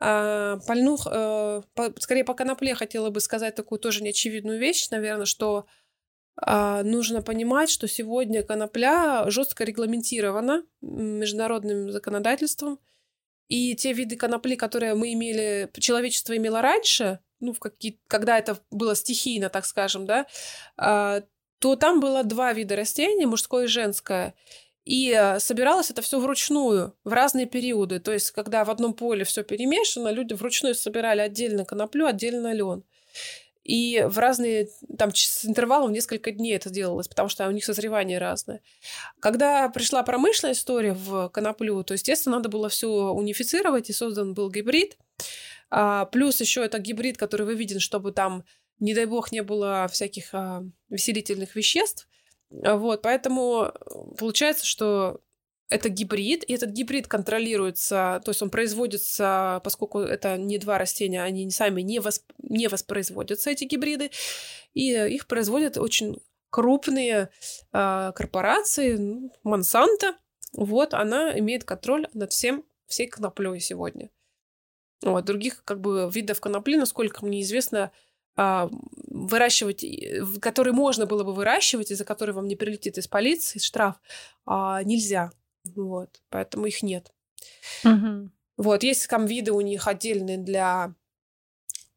А, 0.00 0.58
пальну, 0.66 0.96
э, 1.08 1.62
по, 1.74 1.92
скорее 2.00 2.24
по 2.24 2.34
конопле 2.34 2.74
хотела 2.74 3.10
бы 3.10 3.20
сказать 3.20 3.54
такую 3.54 3.78
тоже 3.78 4.02
неочевидную 4.02 4.58
вещь, 4.58 4.88
наверное, 4.90 5.24
что 5.24 5.66
нужно 6.38 7.22
понимать, 7.22 7.70
что 7.70 7.88
сегодня 7.88 8.42
конопля 8.42 9.30
жестко 9.30 9.64
регламентирована 9.64 10.64
международным 10.82 11.90
законодательством. 11.90 12.78
И 13.48 13.74
те 13.76 13.92
виды 13.92 14.16
конопли, 14.16 14.56
которые 14.56 14.94
мы 14.94 15.12
имели, 15.12 15.70
человечество 15.78 16.36
имело 16.36 16.60
раньше, 16.62 17.20
ну, 17.40 17.52
в 17.52 17.58
какие, 17.58 17.98
когда 18.08 18.38
это 18.38 18.58
было 18.70 18.96
стихийно, 18.96 19.48
так 19.48 19.66
скажем, 19.66 20.06
да, 20.06 20.26
а, 20.76 21.22
то 21.58 21.76
там 21.76 22.00
было 22.00 22.24
два 22.24 22.52
вида 22.52 22.76
растений, 22.76 23.26
мужское 23.26 23.64
и 23.64 23.68
женское. 23.68 24.34
И 24.84 25.12
а, 25.12 25.38
собиралось 25.38 25.90
это 25.90 26.02
все 26.02 26.18
вручную, 26.18 26.96
в 27.04 27.12
разные 27.12 27.46
периоды. 27.46 28.00
То 28.00 28.12
есть, 28.12 28.30
когда 28.32 28.64
в 28.64 28.70
одном 28.70 28.94
поле 28.94 29.24
все 29.24 29.42
перемешано, 29.44 30.08
люди 30.08 30.34
вручную 30.34 30.74
собирали 30.74 31.20
отдельно 31.20 31.64
коноплю, 31.64 32.06
отдельно 32.06 32.52
лен. 32.52 32.84
И 33.66 34.00
в 34.06 34.18
разные, 34.18 34.68
там, 34.96 35.12
с 35.12 35.44
интервалом 35.44 35.88
в 35.88 35.92
несколько 35.92 36.30
дней 36.30 36.54
это 36.54 36.70
делалось, 36.70 37.08
потому 37.08 37.28
что 37.28 37.48
у 37.48 37.50
них 37.50 37.64
созревание 37.64 38.18
разное. 38.18 38.62
Когда 39.18 39.68
пришла 39.68 40.04
промышленная 40.04 40.54
история 40.54 40.92
в 40.92 41.28
коноплю, 41.30 41.82
то, 41.82 41.94
естественно, 41.94 42.36
надо 42.36 42.48
было 42.48 42.68
все 42.68 42.88
унифицировать, 42.88 43.90
и 43.90 43.92
создан 43.92 44.34
был 44.34 44.50
гибрид. 44.50 44.96
А, 45.68 46.04
плюс 46.04 46.40
еще 46.40 46.64
это 46.64 46.78
гибрид, 46.78 47.16
который 47.16 47.44
выведен, 47.44 47.80
чтобы 47.80 48.12
там, 48.12 48.44
не 48.78 48.94
дай 48.94 49.06
бог, 49.06 49.32
не 49.32 49.42
было 49.42 49.88
всяких 49.90 50.28
а, 50.32 50.62
веселительных 50.88 51.56
веществ. 51.56 52.08
Вот, 52.50 53.02
поэтому 53.02 53.64
э, 53.64 53.70
получается, 54.16 54.64
что 54.64 55.20
это 55.68 55.88
гибрид, 55.88 56.44
и 56.44 56.54
этот 56.54 56.70
гибрид 56.70 57.08
контролируется, 57.08 58.20
то 58.24 58.30
есть 58.30 58.42
он 58.42 58.50
производится, 58.50 59.60
поскольку 59.64 60.00
это 60.00 60.36
не 60.36 60.58
два 60.58 60.78
растения, 60.78 61.22
они 61.22 61.50
сами 61.50 61.82
не, 61.82 61.98
восп... 61.98 62.24
не 62.38 62.68
воспроизводятся, 62.68 63.50
эти 63.50 63.64
гибриды, 63.64 64.10
и 64.74 64.92
их 64.92 65.26
производят 65.26 65.76
очень 65.76 66.20
крупные 66.50 67.30
э, 67.72 68.12
корпорации, 68.14 69.30
Монсанто, 69.42 70.16
вот, 70.52 70.94
она 70.94 71.38
имеет 71.38 71.64
контроль 71.64 72.08
над 72.14 72.32
всем, 72.32 72.64
всей 72.86 73.08
коноплей 73.08 73.60
сегодня. 73.60 74.10
Вот, 75.02 75.24
других 75.24 75.62
как 75.64 75.80
бы 75.80 76.08
видов 76.12 76.40
конопли, 76.40 76.76
насколько 76.76 77.24
мне 77.26 77.42
известно, 77.42 77.92
а, 78.36 78.70
выращивать, 79.08 79.84
которые 80.40 80.72
можно 80.72 81.06
было 81.06 81.24
бы 81.24 81.34
выращивать, 81.34 81.90
и 81.90 81.94
за 81.94 82.04
которые 82.04 82.34
вам 82.34 82.46
не 82.46 82.56
прилетит 82.56 82.98
из 82.98 83.08
полиции 83.08 83.58
штраф, 83.58 83.96
а, 84.46 84.82
нельзя. 84.82 85.30
Вот, 85.74 86.20
поэтому 86.30 86.66
их 86.66 86.82
нет. 86.82 87.12
Угу. 87.84 88.30
Вот, 88.56 88.82
есть 88.82 89.08
там 89.08 89.26
виды 89.26 89.52
у 89.52 89.60
них 89.60 89.86
отдельные 89.86 90.38
для 90.38 90.94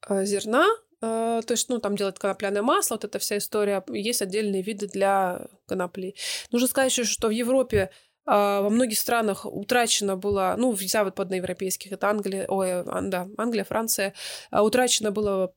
э, 0.08 0.26
зерна, 0.26 0.68
э, 1.02 1.42
то 1.46 1.52
есть, 1.52 1.70
ну, 1.70 1.80
там 1.80 1.96
делают 1.96 2.20
конопляное 2.20 2.62
масло, 2.62 2.96
вот 2.96 3.06
эта 3.06 3.20
вся 3.20 3.38
история. 3.38 3.84
Есть 3.88 4.22
отдельные 4.22 4.62
виды 4.62 4.88
для 4.88 5.48
конопли. 5.68 6.16
Нужно 6.52 6.68
сказать 6.68 6.92
еще, 6.92 7.06
что 7.06 7.28
в 7.28 7.32
Европе 7.32 7.92
а, 8.32 8.62
во 8.62 8.70
многих 8.70 9.00
странах 9.00 9.46
утрачено 9.46 10.16
было, 10.16 10.54
ну, 10.56 10.72
в 10.72 10.82
западноевропейских, 10.82 11.92
это 11.92 12.10
Англия, 12.10 12.46
ой, 12.48 12.84
да, 13.10 13.28
Англия, 13.38 13.64
Франция, 13.64 14.14
а, 14.52 14.62
утрачено 14.64 15.10
было 15.10 15.52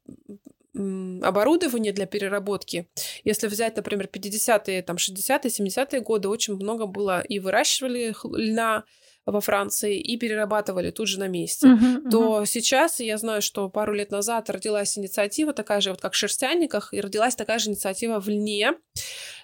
оборудование 0.75 1.93
для 1.93 2.07
переработки. 2.07 2.89
Если 3.25 3.47
взять, 3.47 3.77
например, 3.77 4.09
50-е, 4.12 4.83
там, 4.83 4.97
60-е, 4.97 5.51
70-е 5.51 6.01
годы, 6.01 6.29
очень 6.29 6.55
много 6.55 6.87
было 6.87 7.20
и 7.20 7.39
выращивали 7.39 8.14
льна, 8.25 8.85
во 9.25 9.41
Франции 9.41 9.99
и 9.99 10.16
перерабатывали 10.16 10.91
тут 10.91 11.07
же 11.07 11.20
на 11.20 11.29
месте, 11.29 11.68
uh-huh, 11.68 12.11
то 12.11 12.41
uh-huh. 12.41 12.47
сейчас 12.47 12.99
я 12.99 13.18
знаю, 13.18 13.41
что 13.41 13.68
пару 13.68 13.93
лет 13.93 14.11
назад 14.11 14.51
родилась 14.51 14.99
инициатива 14.99 15.53
такая 15.53 15.81
же, 15.81 15.91
вот 15.91 16.01
как 16.01 16.14
в 16.14 16.16
шерстяниках, 16.16 16.93
и 16.93 17.01
родилась 17.01 17.37
такая 17.37 17.59
же 17.59 17.70
инициатива 17.70 18.18
в 18.18 18.29
льне. 18.29 18.73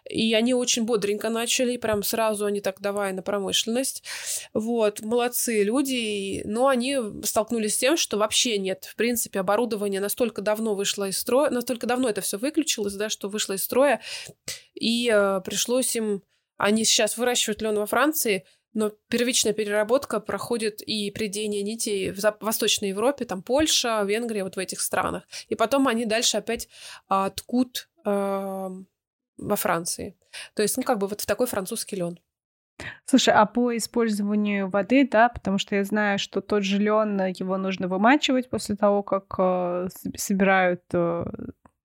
И 0.08 0.34
они 0.34 0.54
очень 0.54 0.84
бодренько 0.84 1.28
начали, 1.28 1.76
прям 1.76 2.02
сразу 2.02 2.46
они 2.46 2.60
так 2.60 2.80
давай 2.80 3.12
на 3.12 3.22
промышленность. 3.22 4.02
Вот, 4.52 5.00
молодцы 5.00 5.62
люди, 5.62 6.42
но 6.44 6.68
они 6.68 6.96
столкнулись 7.22 7.74
с 7.74 7.78
тем, 7.78 7.96
что 7.96 8.16
вообще 8.18 8.58
нет, 8.58 8.84
в 8.84 8.96
принципе, 8.96 9.40
оборудование 9.40 10.00
настолько 10.00 10.42
давно 10.42 10.74
вышло 10.74 11.08
из 11.08 11.18
строя, 11.18 11.50
настолько 11.50 11.86
давно 11.86 12.08
это 12.08 12.20
все 12.20 12.38
выключилось, 12.38 12.94
да, 12.94 13.08
что 13.08 13.28
вышло 13.28 13.52
из 13.52 13.64
строя, 13.64 14.00
и 14.74 15.10
э, 15.12 15.40
пришлось 15.44 15.94
им, 15.94 16.22
они 16.56 16.84
сейчас 16.84 17.16
выращивают 17.16 17.62
лен 17.62 17.76
во 17.76 17.86
Франции, 17.86 18.44
но 18.78 18.92
первичная 19.08 19.52
переработка 19.52 20.20
проходит 20.20 20.82
и 20.82 21.10
придение 21.10 21.62
нитей 21.62 22.12
в 22.12 22.20
Восточной 22.40 22.90
Европе, 22.90 23.24
там 23.24 23.42
Польша, 23.42 24.04
Венгрия, 24.04 24.44
вот 24.44 24.54
в 24.54 24.58
этих 24.60 24.80
странах. 24.80 25.24
И 25.48 25.56
потом 25.56 25.88
они 25.88 26.06
дальше 26.06 26.36
опять 26.36 26.68
а, 27.08 27.30
ткут 27.30 27.88
а, 28.04 28.70
во 29.36 29.56
Франции. 29.56 30.16
То 30.54 30.62
есть, 30.62 30.76
ну, 30.76 30.84
как 30.84 30.98
бы 30.98 31.08
вот 31.08 31.20
в 31.20 31.26
такой 31.26 31.48
французский 31.48 31.96
лен. 31.96 32.20
Слушай, 33.04 33.34
а 33.34 33.46
по 33.46 33.76
использованию 33.76 34.68
воды, 34.70 35.08
да, 35.10 35.28
потому 35.28 35.58
что 35.58 35.74
я 35.74 35.82
знаю, 35.82 36.20
что 36.20 36.40
тот 36.40 36.62
же 36.62 36.78
лен, 36.78 37.20
его 37.26 37.56
нужно 37.56 37.88
вымачивать 37.88 38.48
после 38.48 38.76
того, 38.76 39.02
как 39.02 39.34
э, 39.38 39.88
собирают 40.14 40.82
э, 40.92 41.24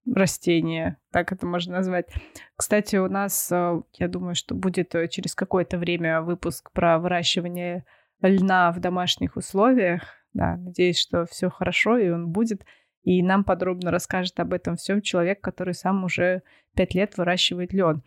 растения, 0.06 0.98
так 1.12 1.32
это 1.32 1.46
можно 1.46 1.74
назвать. 1.74 2.08
Кстати, 2.56 2.98
у 2.98 3.08
нас, 3.08 3.52
э, 3.52 3.82
я 3.94 4.08
думаю, 4.08 4.36
что 4.36 4.56
будет 4.56 4.94
э, 4.96 5.08
через 5.08 5.36
какое-то 5.36 5.78
время 5.78 6.22
выпуск 6.22 6.72
про 6.72 7.00
выращивание 7.00 7.86
льна 8.22 8.72
в 8.72 8.80
домашних 8.80 9.36
условиях. 9.36 10.04
Да, 10.34 10.58
надеюсь, 10.58 11.00
что 11.00 11.26
все 11.26 11.50
хорошо, 11.50 11.98
и 11.98 12.10
он 12.10 12.30
будет. 12.30 12.66
И 13.04 13.22
нам 13.22 13.44
подробно 13.44 13.92
расскажет 13.92 14.40
об 14.40 14.54
этом 14.54 14.76
всем 14.76 15.02
человек, 15.02 15.42
который 15.42 15.74
сам 15.74 16.04
уже 16.04 16.42
пять 16.76 16.94
лет 16.94 17.18
выращивает 17.18 17.74
лен. 17.74 18.04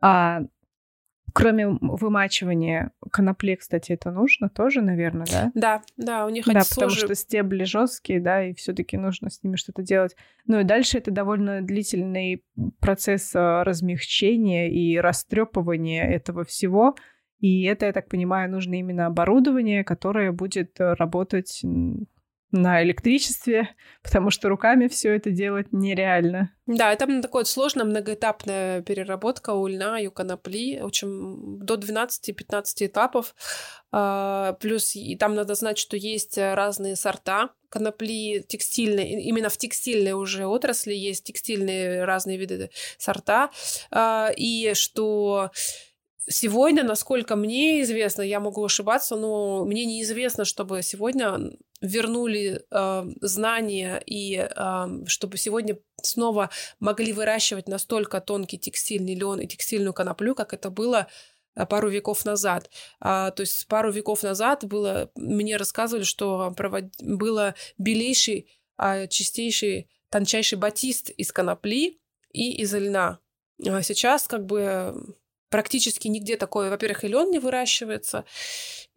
А 0.00 0.42
Кроме 1.34 1.68
вымачивания 1.68 2.92
конопли, 3.10 3.54
кстати, 3.54 3.92
это 3.92 4.10
нужно 4.10 4.48
тоже, 4.48 4.80
наверное, 4.82 5.26
да? 5.30 5.50
Да, 5.54 5.82
да, 5.96 6.26
у 6.26 6.28
них 6.28 6.46
Да, 6.46 6.62
потому 6.68 6.90
что 6.90 7.14
стебли 7.14 7.64
жесткие, 7.64 8.20
да, 8.20 8.44
и 8.44 8.54
все-таки 8.54 8.96
нужно 8.96 9.30
с 9.30 9.42
ними 9.42 9.56
что-то 9.56 9.82
делать. 9.82 10.16
Ну 10.46 10.60
и 10.60 10.64
дальше 10.64 10.98
это 10.98 11.10
довольно 11.10 11.62
длительный 11.62 12.44
процесс 12.80 13.32
а, 13.34 13.64
размягчения 13.64 14.70
и 14.70 14.98
растрепывания 14.98 16.04
этого 16.04 16.44
всего. 16.44 16.94
И 17.40 17.64
это, 17.64 17.86
я 17.86 17.92
так 17.92 18.08
понимаю, 18.08 18.50
нужно 18.50 18.74
именно 18.74 19.06
оборудование, 19.06 19.82
которое 19.82 20.30
будет 20.32 20.76
работать 20.78 21.62
на 22.52 22.82
электричестве, 22.82 23.74
потому 24.02 24.30
что 24.30 24.48
руками 24.48 24.88
все 24.88 25.14
это 25.14 25.30
делать 25.30 25.68
нереально. 25.72 26.52
Да, 26.66 26.92
это 26.92 27.22
такая 27.22 27.44
сложная 27.44 27.84
многоэтапная 27.84 28.82
переработка 28.82 29.50
у 29.50 29.66
льна 29.66 30.00
и 30.00 30.06
у 30.06 30.10
конопли, 30.10 30.80
очень 30.80 31.58
до 31.58 31.74
12-15 31.74 32.86
этапов. 32.86 33.34
А, 33.92 34.54
плюс 34.60 34.94
и 34.96 35.16
там 35.16 35.34
надо 35.34 35.54
знать, 35.54 35.78
что 35.78 35.96
есть 35.96 36.38
разные 36.38 36.96
сорта 36.96 37.50
конопли 37.70 38.44
текстильные, 38.46 39.22
именно 39.22 39.48
в 39.48 39.56
текстильной 39.56 40.12
уже 40.12 40.44
отрасли 40.46 40.92
есть 40.92 41.24
текстильные 41.24 42.04
разные 42.04 42.36
виды 42.36 42.70
сорта, 42.98 43.50
а, 43.90 44.30
и 44.36 44.74
что 44.74 45.50
Сегодня, 46.32 46.84
насколько 46.84 47.34
мне 47.34 47.82
известно, 47.82 48.22
я 48.22 48.38
могу 48.38 48.64
ошибаться, 48.64 49.16
но 49.16 49.64
мне 49.64 49.84
неизвестно, 49.84 50.44
чтобы 50.44 50.80
сегодня 50.82 51.40
вернули 51.80 52.62
э, 52.70 53.04
знания 53.20 54.02
и 54.04 54.36
э, 54.36 54.86
чтобы 55.06 55.38
сегодня 55.38 55.78
снова 56.02 56.50
могли 56.78 57.12
выращивать 57.12 57.68
настолько 57.68 58.20
тонкий 58.20 58.58
текстильный 58.58 59.14
лен 59.14 59.40
и 59.40 59.46
текстильную 59.46 59.94
коноплю, 59.94 60.34
как 60.34 60.52
это 60.52 60.70
было 60.70 61.08
э, 61.54 61.66
пару 61.66 61.88
веков 61.88 62.24
назад. 62.24 62.70
А, 63.00 63.30
то 63.30 63.40
есть 63.40 63.66
пару 63.66 63.90
веков 63.90 64.22
назад 64.22 64.64
было, 64.64 65.10
мне 65.14 65.56
рассказывали, 65.56 66.04
что 66.04 66.52
провод... 66.56 66.84
было 67.00 67.54
белейший, 67.78 68.50
а, 68.76 69.06
чистейший, 69.06 69.88
тончайший 70.10 70.58
батист 70.58 71.10
из 71.10 71.32
конопли 71.32 72.00
и 72.32 72.62
из 72.62 72.74
льна. 72.74 73.20
А 73.66 73.82
сейчас 73.82 74.26
как 74.26 74.46
бы 74.46 75.16
практически 75.50 76.08
нигде 76.08 76.36
такое, 76.36 76.70
во-первых, 76.70 77.04
и 77.04 77.08
лен 77.08 77.30
не 77.30 77.38
выращивается, 77.38 78.24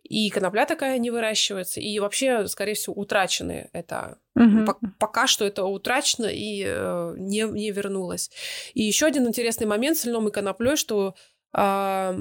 и 0.03 0.29
конопля 0.29 0.65
такая 0.65 0.97
не 0.97 1.11
выращивается, 1.11 1.79
и 1.79 1.99
вообще, 1.99 2.47
скорее 2.47 2.73
всего, 2.73 2.95
утрачены 2.95 3.69
это. 3.73 4.19
Угу. 4.35 4.65
По- 4.65 4.79
пока 4.99 5.27
что 5.27 5.45
это 5.45 5.63
утрачено 5.63 6.25
и 6.25 6.63
э, 6.65 7.15
не, 7.17 7.43
не 7.43 7.71
вернулось. 7.71 8.29
И 8.73 8.83
еще 8.83 9.05
один 9.05 9.27
интересный 9.27 9.67
момент 9.67 9.97
с 9.97 10.05
льном 10.05 10.27
и 10.27 10.31
коноплей, 10.31 10.75
что 10.75 11.15
э, 11.55 12.19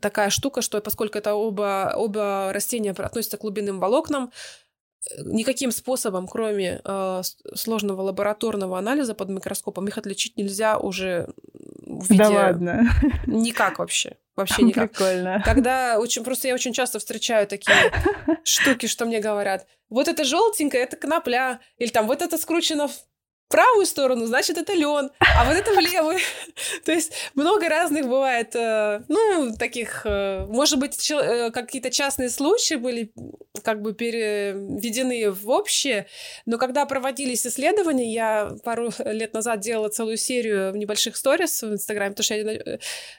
такая 0.00 0.30
штука, 0.30 0.60
что 0.62 0.80
поскольку 0.80 1.18
это 1.18 1.34
оба, 1.34 1.92
оба 1.96 2.50
растения 2.52 2.90
относятся 2.90 3.36
к 3.36 3.42
глубинным 3.42 3.78
волокнам, 3.78 4.32
никаким 5.24 5.70
способом, 5.72 6.26
кроме 6.26 6.80
э, 6.84 7.22
сложного 7.54 8.02
лабораторного 8.02 8.78
анализа 8.78 9.14
под 9.14 9.28
микроскопом, 9.28 9.88
их 9.88 9.98
отличить 9.98 10.36
нельзя 10.36 10.78
уже 10.78 11.32
в 12.00 12.10
виде... 12.10 12.22
Да 12.22 12.30
ладно. 12.30 12.90
Никак 13.26 13.78
вообще. 13.78 14.16
Вообще 14.36 14.62
никак. 14.62 14.92
Прикольно. 14.92 15.42
Когда 15.44 15.98
очень... 15.98 16.24
Просто 16.24 16.48
я 16.48 16.54
очень 16.54 16.72
часто 16.72 16.98
встречаю 16.98 17.46
такие 17.46 17.76
штуки, 18.44 18.86
что 18.86 19.04
мне 19.06 19.20
говорят. 19.20 19.66
Вот 19.90 20.08
это 20.08 20.24
желтенькое, 20.24 20.84
это 20.84 20.96
конопля. 20.96 21.60
Или 21.78 21.90
там 21.90 22.06
вот 22.06 22.22
это 22.22 22.38
скручено 22.38 22.88
в 22.88 22.94
правую 23.52 23.86
сторону, 23.86 24.26
значит, 24.26 24.56
это 24.56 24.72
лен, 24.72 25.10
а 25.20 25.44
вот 25.44 25.54
это 25.54 25.72
в 25.72 25.78
левую. 25.78 26.18
То 26.84 26.92
есть 26.92 27.12
много 27.34 27.68
разных 27.68 28.08
бывает, 28.08 28.56
э, 28.56 29.02
ну, 29.08 29.54
таких, 29.58 30.06
э, 30.06 30.46
может 30.46 30.78
быть, 30.78 31.10
э, 31.10 31.50
какие-то 31.50 31.90
частные 31.90 32.30
случаи 32.30 32.74
были 32.74 33.12
как 33.62 33.82
бы 33.82 33.92
переведены 33.92 35.30
в 35.30 35.50
общее, 35.50 36.06
но 36.46 36.56
когда 36.56 36.86
проводились 36.86 37.46
исследования, 37.46 38.12
я 38.12 38.52
пару 38.64 38.90
лет 39.04 39.34
назад 39.34 39.60
делала 39.60 39.90
целую 39.90 40.16
серию 40.16 40.74
небольших 40.74 41.14
сторис 41.16 41.62
в 41.62 41.74
Инстаграме, 41.74 42.12
потому 42.12 42.24
что 42.24 42.34
я, 42.34 42.78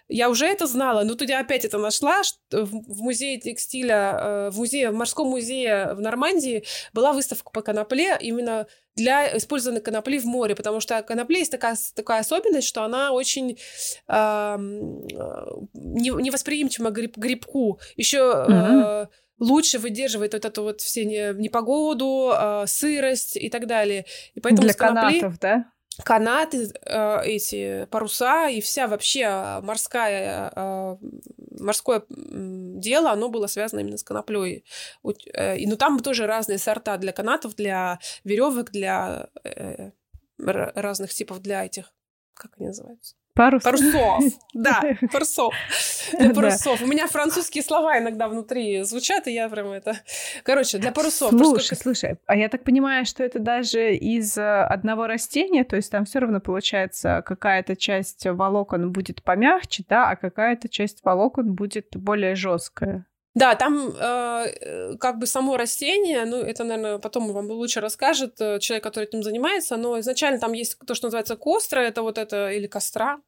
я 0.09 0.29
уже 0.29 0.47
это 0.47 0.65
знала, 0.65 1.03
но 1.03 1.13
тут 1.13 1.29
я 1.29 1.39
опять 1.39 1.63
это 1.63 1.77
нашла, 1.77 2.23
в 2.51 3.01
музее 3.01 3.39
текстиля, 3.39 4.49
в 4.51 4.57
музее, 4.57 4.89
в 4.89 4.95
морском 4.95 5.27
музее 5.27 5.93
в 5.93 6.01
Нормандии 6.01 6.63
была 6.91 7.13
выставка 7.13 7.51
по 7.51 7.61
конопле 7.61 8.17
именно 8.19 8.67
для 8.95 9.37
использования 9.37 9.81
конопли 9.81 10.19
в 10.19 10.25
море, 10.25 10.55
потому 10.55 10.79
что 10.79 11.01
конопля 11.03 11.39
есть 11.39 11.51
такая, 11.51 11.75
такая 11.95 12.19
особенность, 12.19 12.67
что 12.67 12.83
она 12.83 13.11
очень 13.11 13.57
э, 14.07 14.57
не, 15.73 16.09
невосприимчива 16.09 16.89
к 16.89 16.93
гриб, 16.93 17.17
грибку. 17.17 17.79
Еще 17.95 18.19
mm-hmm. 18.19 19.05
э, 19.05 19.07
лучше 19.39 19.79
выдерживает 19.79 20.33
вот 20.33 20.45
эту 20.45 20.63
вот 20.63 20.81
все 20.81 21.05
не, 21.05 21.33
непогоду, 21.33 22.31
э, 22.33 22.65
сырость 22.67 23.35
и 23.37 23.49
так 23.49 23.67
далее. 23.67 24.05
И 24.35 24.39
поэтому 24.39 24.63
для 24.63 24.73
конопли... 24.73 25.19
канатов, 25.19 25.39
да? 25.39 25.72
Канаты, 26.03 26.71
э, 26.85 27.21
эти 27.25 27.85
паруса 27.85 28.47
и 28.49 28.61
вся 28.61 28.87
вообще 28.87 29.59
морская, 29.61 30.51
э, 30.55 30.97
морское 31.59 32.03
дело, 32.09 33.11
оно 33.11 33.29
было 33.29 33.47
связано 33.47 33.81
именно 33.81 33.97
с 33.97 34.03
коноплей. 34.03 34.65
Э, 35.33 35.57
и, 35.57 35.67
ну, 35.67 35.77
там 35.77 35.99
тоже 35.99 36.25
разные 36.25 36.57
сорта 36.57 36.97
для 36.97 37.11
канатов, 37.11 37.55
для 37.55 37.99
веревок, 38.23 38.71
для 38.71 39.29
разных 40.37 41.13
типов 41.13 41.39
для 41.41 41.65
этих, 41.65 41.93
как 42.33 42.53
они 42.57 42.67
называются? 42.67 43.15
Парус. 43.36 43.63
Парусов. 43.63 44.23
Да, 44.53 44.84
парусов. 45.11 45.53
Для 46.19 46.31
парусов. 46.31 46.81
У 46.81 46.86
меня 46.86 47.07
французские 47.07 47.63
слова 47.63 47.97
иногда 47.97 48.27
внутри 48.27 48.84
звучат, 48.84 49.27
и 49.27 49.34
я 49.34 49.49
прям 49.49 49.71
это... 49.71 49.95
Короче, 50.43 50.77
для 50.77 50.91
парусов. 50.91 51.31
Слушай, 51.31 51.75
слушай, 51.75 52.17
а 52.27 52.36
я 52.36 52.49
так 52.49 52.63
понимаю, 52.63 53.05
что 53.05 53.23
это 53.23 53.39
даже 53.39 53.95
из 53.95 54.38
э, 54.38 54.63
одного 54.63 55.07
растения, 55.07 55.63
то 55.63 55.75
есть 55.75 55.91
там 55.91 56.05
все 56.05 56.19
равно 56.19 56.39
получается 56.39 57.23
какая-то 57.25 57.75
часть 57.75 58.27
волокон 58.27 58.91
будет 58.91 59.23
помягче, 59.23 59.84
да, 59.89 60.09
а 60.11 60.15
какая-то 60.15 60.69
часть 60.69 61.03
волокон 61.03 61.53
будет 61.53 61.88
более 61.95 62.36
жесткая. 62.36 63.07
Да, 63.36 63.55
там 63.55 63.93
э, 63.99 64.95
как 64.99 65.17
бы 65.17 65.25
само 65.25 65.57
растение, 65.57 66.25
ну, 66.25 66.38
это, 66.38 66.63
наверное, 66.63 66.99
потом 66.99 67.31
вам 67.34 67.49
лучше 67.49 67.81
расскажет 67.81 68.39
э, 68.39 68.59
человек, 68.59 68.84
который 68.84 69.05
этим 69.05 69.23
занимается, 69.23 69.75
но 69.75 69.99
изначально 69.99 70.39
там 70.39 70.53
есть 70.53 70.77
то, 70.86 70.93
что 70.93 71.07
называется 71.07 71.36
костра, 71.36 71.81
это 71.81 72.03
вот 72.03 72.17
это, 72.19 72.51
или 72.51 72.67
костра, 72.67 73.19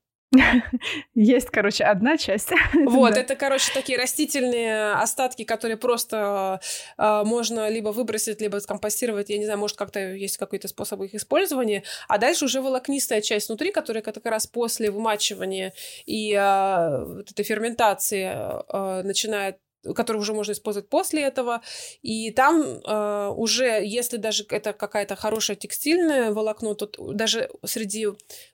есть, 1.13 1.49
короче, 1.49 1.83
одна 1.83 2.17
часть. 2.17 2.51
Вот, 2.73 3.13
да. 3.13 3.21
это, 3.21 3.35
короче, 3.35 3.71
такие 3.73 3.97
растительные 3.97 4.93
остатки, 4.93 5.43
которые 5.43 5.77
просто 5.77 6.59
э, 6.97 7.23
можно 7.23 7.69
либо 7.69 7.89
выбросить, 7.89 8.41
либо 8.41 8.57
скомпостировать. 8.57 9.29
Я 9.29 9.37
не 9.37 9.45
знаю, 9.45 9.59
может, 9.59 9.77
как-то 9.77 9.99
есть 9.99 10.37
какой-то 10.37 10.67
способ 10.67 11.01
их 11.01 11.15
использования. 11.15 11.83
А 12.07 12.17
дальше 12.17 12.45
уже 12.45 12.61
волокнистая 12.61 13.21
часть 13.21 13.47
внутри, 13.47 13.71
которая 13.71 14.01
как 14.03 14.25
раз 14.25 14.47
после 14.47 14.91
вымачивания 14.91 15.73
и 16.05 16.33
э, 16.33 17.05
вот 17.05 17.31
этой 17.31 17.43
ферментации 17.43 18.25
э, 18.25 19.01
начинает 19.03 19.57
который 19.93 20.17
уже 20.17 20.33
можно 20.33 20.53
использовать 20.53 20.89
после 20.89 21.23
этого. 21.23 21.61
И 22.01 22.31
там 22.31 22.61
э, 22.61 23.27
уже, 23.35 23.85
если 23.85 24.17
даже 24.17 24.45
это 24.49 24.73
какая-то 24.73 25.15
хорошая 25.15 25.57
текстильное 25.57 26.31
волокно, 26.31 26.73
то 26.73 26.89
даже 27.13 27.49
среди 27.63 28.07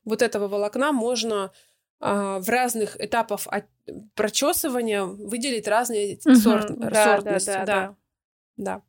вот 0.04 0.22
этого 0.22 0.48
волокна 0.48 0.92
можно 0.92 1.52
э, 2.00 2.40
в 2.42 2.50
разных 2.50 3.00
этапах 3.00 3.42
от 3.48 3.66
прочесывания 4.16 5.04
выделить 5.04 5.68
разные 5.68 6.20
угу, 6.26 6.36
сорт, 6.36 6.78
да, 6.78 7.04
сортности. 7.04 7.48
Да, 7.48 7.66
да, 7.66 7.66
да. 7.66 7.96
да. 8.58 8.82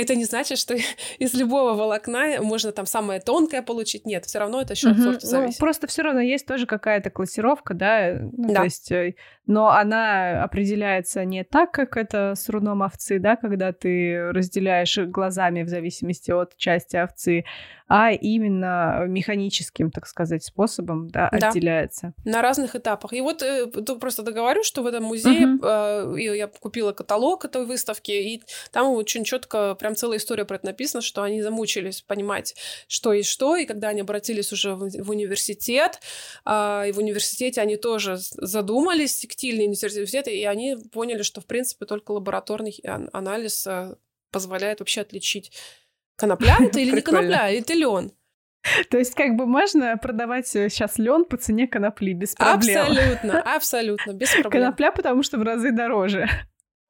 Это 0.00 0.14
не 0.14 0.24
значит, 0.24 0.58
что 0.58 0.74
из 1.18 1.34
любого 1.34 1.74
волокна 1.74 2.40
можно 2.40 2.72
там 2.72 2.86
самое 2.86 3.20
тонкое 3.20 3.62
получить. 3.62 4.06
Нет, 4.06 4.24
все 4.24 4.38
равно 4.38 4.62
это 4.62 4.72
еще 4.72 4.90
от 4.90 4.98
сорта 4.98 5.20
ну, 5.22 5.28
зависит. 5.28 5.60
Ну, 5.60 5.64
просто 5.64 5.86
все 5.86 6.02
равно 6.02 6.20
есть 6.20 6.46
тоже 6.46 6.66
какая-то 6.66 7.10
классировка, 7.10 7.74
да, 7.74 8.18
ну, 8.20 8.48
да. 8.48 8.60
то 8.60 8.64
есть, 8.64 8.90
э, 8.92 9.14
но 9.50 9.70
она 9.70 10.44
определяется 10.44 11.24
не 11.24 11.42
так, 11.42 11.72
как 11.72 11.96
это 11.96 12.34
с 12.36 12.48
руном 12.48 12.82
овцы, 12.82 13.18
да, 13.18 13.34
когда 13.34 13.72
ты 13.72 14.30
разделяешь 14.30 14.96
глазами 14.98 15.64
в 15.64 15.68
зависимости 15.68 16.30
от 16.30 16.56
части 16.56 16.96
овцы, 16.96 17.44
а 17.90 18.12
именно 18.12 19.06
механическим, 19.08 19.90
так 19.90 20.06
сказать, 20.06 20.44
способом, 20.44 21.08
да, 21.08 21.28
да. 21.32 21.48
отделяется. 21.48 22.12
На 22.24 22.40
разных 22.40 22.76
этапах. 22.76 23.12
И 23.12 23.20
вот 23.20 23.42
э, 23.42 23.66
просто 23.66 24.22
договорю, 24.22 24.62
что 24.62 24.84
в 24.84 24.86
этом 24.86 25.02
музее 25.02 25.58
uh-huh. 25.60 26.16
э, 26.16 26.36
я 26.36 26.46
купила 26.46 26.92
каталог 26.92 27.44
этой 27.44 27.66
выставки, 27.66 28.12
и 28.12 28.42
там 28.70 28.90
очень 28.90 29.24
четко 29.24 29.74
прям 29.74 29.96
целая 29.96 30.18
история 30.18 30.44
про 30.44 30.54
это 30.54 30.66
написана, 30.66 31.02
что 31.02 31.24
они 31.24 31.42
замучились 31.42 32.02
понимать, 32.02 32.54
что 32.86 33.12
и 33.12 33.24
что, 33.24 33.56
и 33.56 33.66
когда 33.66 33.88
они 33.88 34.02
обратились 34.02 34.52
уже 34.52 34.76
в, 34.76 35.10
университет, 35.10 35.98
э, 36.46 36.84
и 36.90 36.92
в 36.92 36.98
университете 36.98 37.60
они 37.60 37.76
тоже 37.76 38.18
задумались, 38.18 39.26
тактильный 39.40 39.64
университет, 39.64 40.28
и 40.28 40.44
они 40.44 40.76
поняли, 40.92 41.22
что, 41.22 41.40
в 41.40 41.46
принципе, 41.46 41.86
только 41.86 42.12
лабораторный 42.12 42.78
анализ 43.12 43.66
э, 43.66 43.96
позволяет 44.30 44.80
вообще 44.80 45.00
отличить 45.00 45.52
конопля 46.16 46.56
это 46.60 46.78
или 46.80 46.90
не 46.90 47.00
конопля, 47.00 47.50
это 47.50 47.72
лен. 47.72 48.12
То 48.90 48.98
есть 48.98 49.14
как 49.14 49.36
бы 49.36 49.46
можно 49.46 49.96
продавать 49.96 50.46
сейчас 50.46 50.98
лен 50.98 51.24
по 51.24 51.38
цене 51.38 51.66
конопли 51.66 52.12
без 52.12 52.34
проблем. 52.34 52.82
Абсолютно, 52.82 53.40
абсолютно, 53.40 54.12
без 54.12 54.30
проблем. 54.32 54.50
Конопля, 54.50 54.92
потому 54.92 55.22
что 55.22 55.38
в 55.38 55.42
разы 55.42 55.72
дороже. 55.72 56.28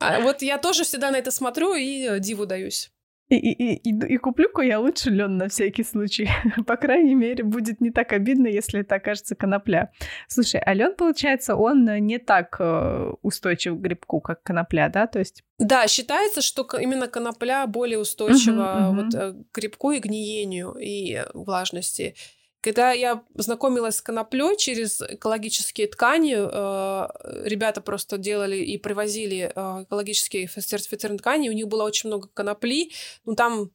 А 0.01 0.19
вот 0.21 0.43
я 0.43 0.59
тоже 0.59 0.83
всегда 0.83 1.13
на 1.13 1.19
это 1.19 1.31
смотрю 1.31 1.75
и 1.75 2.09
э, 2.09 2.19
диву 2.19 2.47
даюсь. 2.47 2.91
И, 3.31 3.37
и, 3.37 3.75
и, 3.75 4.15
и 4.15 4.17
куплю-ка 4.17 4.63
я 4.63 4.81
лучше 4.81 5.09
лен 5.11 5.37
на 5.37 5.49
всякий 5.49 5.85
случай. 5.85 6.29
По 6.67 6.77
крайней 6.77 7.15
мере, 7.15 7.45
будет 7.45 7.81
не 7.81 7.91
так 7.91 8.13
обидно, 8.13 8.49
если 8.49 8.81
это 8.81 8.97
окажется 8.97 9.37
конопля. 9.37 9.93
Слушай, 10.27 10.61
а 10.61 10.75
лен, 10.75 10.97
получается, 10.97 11.55
он 11.55 11.85
не 11.85 12.19
так 12.19 12.57
э, 12.59 13.13
устойчив 13.23 13.77
к 13.77 13.81
грибку, 13.81 14.21
как 14.21 14.43
конопля, 14.43 14.89
да? 14.89 15.07
То 15.07 15.21
есть... 15.21 15.45
Да, 15.59 15.87
считается, 15.87 16.43
что 16.43 16.67
именно 16.77 17.07
конопля 17.07 17.65
более 17.69 17.99
устойчива 17.99 18.91
uh-huh. 18.91 18.95
Вот, 18.95 19.15
э, 19.15 19.33
к 19.53 19.57
грибку 19.57 19.93
и 19.93 20.01
гниению 20.01 20.73
и 20.73 21.23
влажности. 21.33 22.17
Когда 22.61 22.93
я 22.93 23.23
знакомилась 23.35 23.97
с 23.97 24.03
коноплей 24.03 24.57
через 24.57 25.01
экологические 25.01 25.87
ткани, 25.87 26.37
э, 26.37 27.09
ребята 27.49 27.81
просто 27.81 28.19
делали 28.19 28.57
и 28.57 28.77
привозили 28.77 29.51
э, 29.55 29.85
экологические 29.85 30.47
сертифицированные 30.49 31.21
ткани, 31.21 31.49
у 31.49 31.53
них 31.53 31.69
было 31.69 31.85
очень 31.85 32.09
много 32.09 32.29
конопли, 32.29 32.91
ну 33.25 33.35
там 33.35 33.71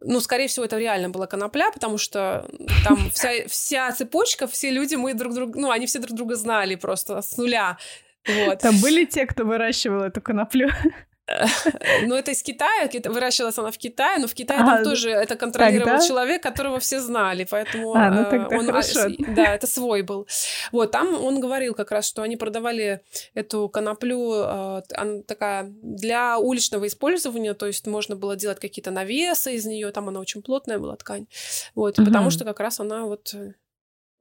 ну, 0.00 0.20
скорее 0.20 0.46
всего, 0.46 0.64
это 0.64 0.78
реально 0.78 1.10
была 1.10 1.26
конопля, 1.26 1.72
потому 1.72 1.98
что 1.98 2.48
там 2.84 3.10
вся, 3.10 3.30
вся 3.48 3.90
цепочка, 3.92 4.46
все 4.46 4.70
люди, 4.70 4.94
мы 4.94 5.14
друг 5.14 5.34
друга, 5.34 5.58
ну, 5.58 5.70
они 5.70 5.86
все 5.86 5.98
друг 5.98 6.16
друга 6.16 6.36
знали 6.36 6.76
просто 6.76 7.20
с 7.20 7.36
нуля. 7.36 7.78
Вот. 8.26 8.58
Там 8.60 8.80
были 8.80 9.04
те, 9.06 9.26
кто 9.26 9.44
выращивал 9.44 10.02
эту 10.02 10.20
коноплю? 10.20 10.68
Ну, 12.06 12.14
это 12.14 12.30
из 12.30 12.42
Китая, 12.42 12.88
выращивалась 13.04 13.58
она 13.58 13.70
в 13.70 13.78
Китае, 13.78 14.18
но 14.18 14.26
в 14.26 14.34
Китае 14.34 14.60
там 14.60 14.84
тоже 14.84 15.10
это 15.10 15.36
контролировал 15.36 16.00
человек, 16.00 16.42
которого 16.42 16.78
все 16.78 17.00
знали, 17.00 17.46
поэтому... 17.50 17.94
А, 17.94 18.10
ну 18.10 18.24
тогда 18.24 18.56
он, 18.56 18.66
хорошо. 18.66 19.08
Да, 19.18 19.54
это 19.54 19.66
свой 19.66 20.02
был. 20.02 20.26
Вот, 20.72 20.90
там 20.90 21.14
он 21.24 21.40
говорил 21.40 21.74
как 21.74 21.90
раз, 21.90 22.06
что 22.06 22.22
они 22.22 22.36
продавали 22.36 23.02
эту 23.34 23.68
коноплю, 23.68 24.32
она 24.32 25.22
такая 25.26 25.64
для 25.82 26.38
уличного 26.38 26.86
использования, 26.86 27.54
то 27.54 27.66
есть 27.66 27.86
можно 27.86 28.16
было 28.16 28.36
делать 28.36 28.60
какие-то 28.60 28.90
навесы 28.90 29.54
из 29.54 29.66
нее, 29.66 29.90
там 29.90 30.08
она 30.08 30.20
очень 30.20 30.42
плотная 30.42 30.78
была 30.78 30.96
ткань, 30.96 31.26
вот, 31.74 31.96
потому 31.96 32.30
что 32.30 32.44
как 32.44 32.60
раз 32.60 32.80
она 32.80 33.04
вот 33.04 33.34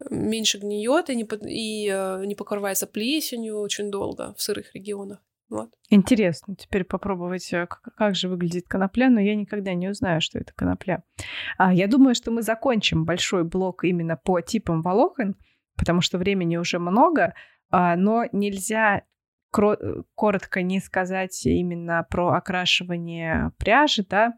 меньше 0.09 0.59
гниет 0.59 1.09
и 1.09 1.15
не, 1.15 1.23
и 1.23 1.89
э, 1.91 2.25
не 2.25 2.35
покрывается 2.35 2.87
плесенью 2.87 3.59
очень 3.59 3.89
долго 3.89 4.33
в 4.37 4.41
сырых 4.41 4.75
регионах. 4.75 5.19
Вот. 5.49 5.69
Интересно 5.89 6.55
теперь 6.55 6.83
попробовать, 6.83 7.53
э, 7.53 7.67
как 7.67 8.15
же 8.15 8.27
выглядит 8.27 8.67
конопля, 8.67 9.09
но 9.09 9.21
я 9.21 9.35
никогда 9.35 9.73
не 9.73 9.87
узнаю, 9.87 10.19
что 10.19 10.39
это 10.39 10.53
конопля. 10.53 11.03
А, 11.57 11.73
я 11.73 11.87
думаю, 11.87 12.15
что 12.15 12.31
мы 12.31 12.41
закончим 12.41 13.05
большой 13.05 13.45
блок 13.45 13.85
именно 13.85 14.17
по 14.17 14.41
типам 14.41 14.81
волокон, 14.81 15.35
потому 15.77 16.01
что 16.01 16.17
времени 16.17 16.57
уже 16.57 16.79
много, 16.79 17.33
а, 17.69 17.95
но 17.95 18.25
нельзя 18.33 19.03
э, 19.57 20.03
коротко 20.15 20.61
не 20.61 20.81
сказать 20.81 21.45
именно 21.45 22.05
про 22.09 22.33
окрашивание 22.33 23.53
пряжи, 23.57 24.05
да, 24.09 24.33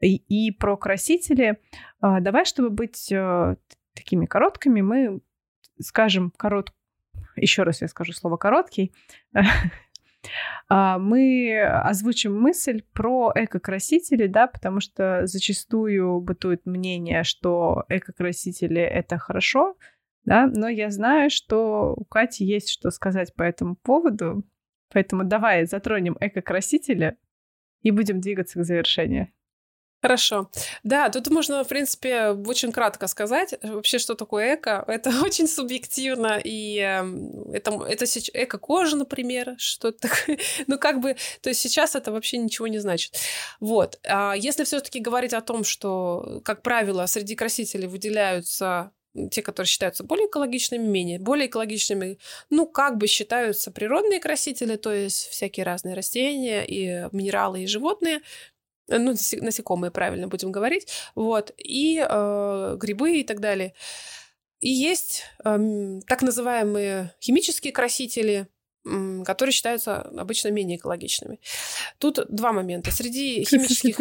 и, 0.00 0.16
и 0.16 0.52
про 0.52 0.76
красители. 0.76 1.58
А, 2.00 2.20
давай, 2.20 2.44
чтобы 2.44 2.70
быть 2.70 3.10
э, 3.10 3.56
такими 3.94 4.26
короткими, 4.26 4.80
мы 4.82 5.20
скажем 5.80 6.32
корот... 6.36 6.72
Еще 7.36 7.64
раз 7.64 7.82
я 7.82 7.88
скажу 7.88 8.12
слово 8.12 8.36
короткий. 8.36 8.92
А, 10.68 10.98
мы 10.98 11.60
озвучим 11.62 12.38
мысль 12.38 12.82
про 12.92 13.32
эко-красители, 13.34 14.26
да, 14.26 14.46
потому 14.46 14.80
что 14.80 15.26
зачастую 15.26 16.20
бытует 16.20 16.66
мнение, 16.66 17.24
что 17.24 17.84
эко-красители— 17.88 18.80
это 18.82 19.18
хорошо, 19.18 19.76
да, 20.24 20.46
но 20.46 20.68
я 20.68 20.90
знаю, 20.90 21.30
что 21.30 21.94
у 21.96 22.04
Кати 22.04 22.44
есть 22.44 22.70
что 22.70 22.90
сказать 22.90 23.34
по 23.34 23.42
этому 23.42 23.76
поводу, 23.76 24.44
поэтому 24.92 25.24
давай 25.24 25.66
затронем 25.66 26.16
эко-красители 26.20 27.16
и 27.82 27.90
будем 27.90 28.20
двигаться 28.20 28.58
к 28.58 28.64
завершению. 28.64 29.28
Хорошо. 30.04 30.50
Да, 30.82 31.08
тут 31.08 31.28
можно, 31.28 31.64
в 31.64 31.68
принципе, 31.68 32.36
очень 32.46 32.72
кратко 32.72 33.06
сказать 33.06 33.54
вообще, 33.62 33.98
что 33.98 34.14
такое 34.14 34.56
эко. 34.56 34.84
Это 34.86 35.08
очень 35.22 35.48
субъективно, 35.48 36.38
и 36.44 36.76
эм, 36.76 37.50
это, 37.54 37.70
это 37.88 38.04
эко-кожа, 38.34 38.96
например, 38.96 39.54
что 39.56 39.92
то 39.92 40.08
такое. 40.08 40.38
Ну, 40.66 40.78
как 40.78 41.00
бы, 41.00 41.16
то 41.40 41.48
есть 41.48 41.60
сейчас 41.62 41.94
это 41.96 42.12
вообще 42.12 42.36
ничего 42.36 42.68
не 42.68 42.80
значит. 42.80 43.16
Вот. 43.60 43.98
А 44.06 44.34
если 44.34 44.64
все 44.64 44.80
таки 44.80 45.00
говорить 45.00 45.32
о 45.32 45.40
том, 45.40 45.64
что, 45.64 46.42
как 46.44 46.60
правило, 46.60 47.06
среди 47.06 47.34
красителей 47.34 47.86
выделяются 47.86 48.90
те, 49.30 49.42
которые 49.42 49.68
считаются 49.68 50.04
более 50.04 50.26
экологичными, 50.26 50.84
менее 50.86 51.18
более 51.18 51.46
экологичными, 51.46 52.18
ну, 52.50 52.66
как 52.66 52.98
бы 52.98 53.06
считаются 53.06 53.70
природные 53.70 54.20
красители, 54.20 54.76
то 54.76 54.92
есть 54.92 55.28
всякие 55.28 55.64
разные 55.64 55.94
растения 55.94 56.64
и 56.64 57.08
минералы 57.12 57.62
и 57.62 57.66
животные, 57.66 58.20
ну, 58.88 59.14
насекомые, 59.40 59.90
правильно 59.90 60.28
будем 60.28 60.52
говорить, 60.52 60.88
вот, 61.14 61.52
и 61.56 62.04
э, 62.06 62.76
грибы 62.78 63.20
и 63.20 63.24
так 63.24 63.40
далее. 63.40 63.74
И 64.60 64.68
есть 64.70 65.24
э, 65.44 66.00
так 66.06 66.22
называемые 66.22 67.14
химические 67.20 67.72
красители, 67.72 68.48
э, 68.86 69.22
которые 69.24 69.52
считаются 69.52 70.00
обычно 70.00 70.48
менее 70.48 70.78
экологичными. 70.78 71.40
Тут 71.98 72.20
два 72.28 72.52
момента. 72.52 72.90
Среди 72.90 73.44
химических... 73.48 73.96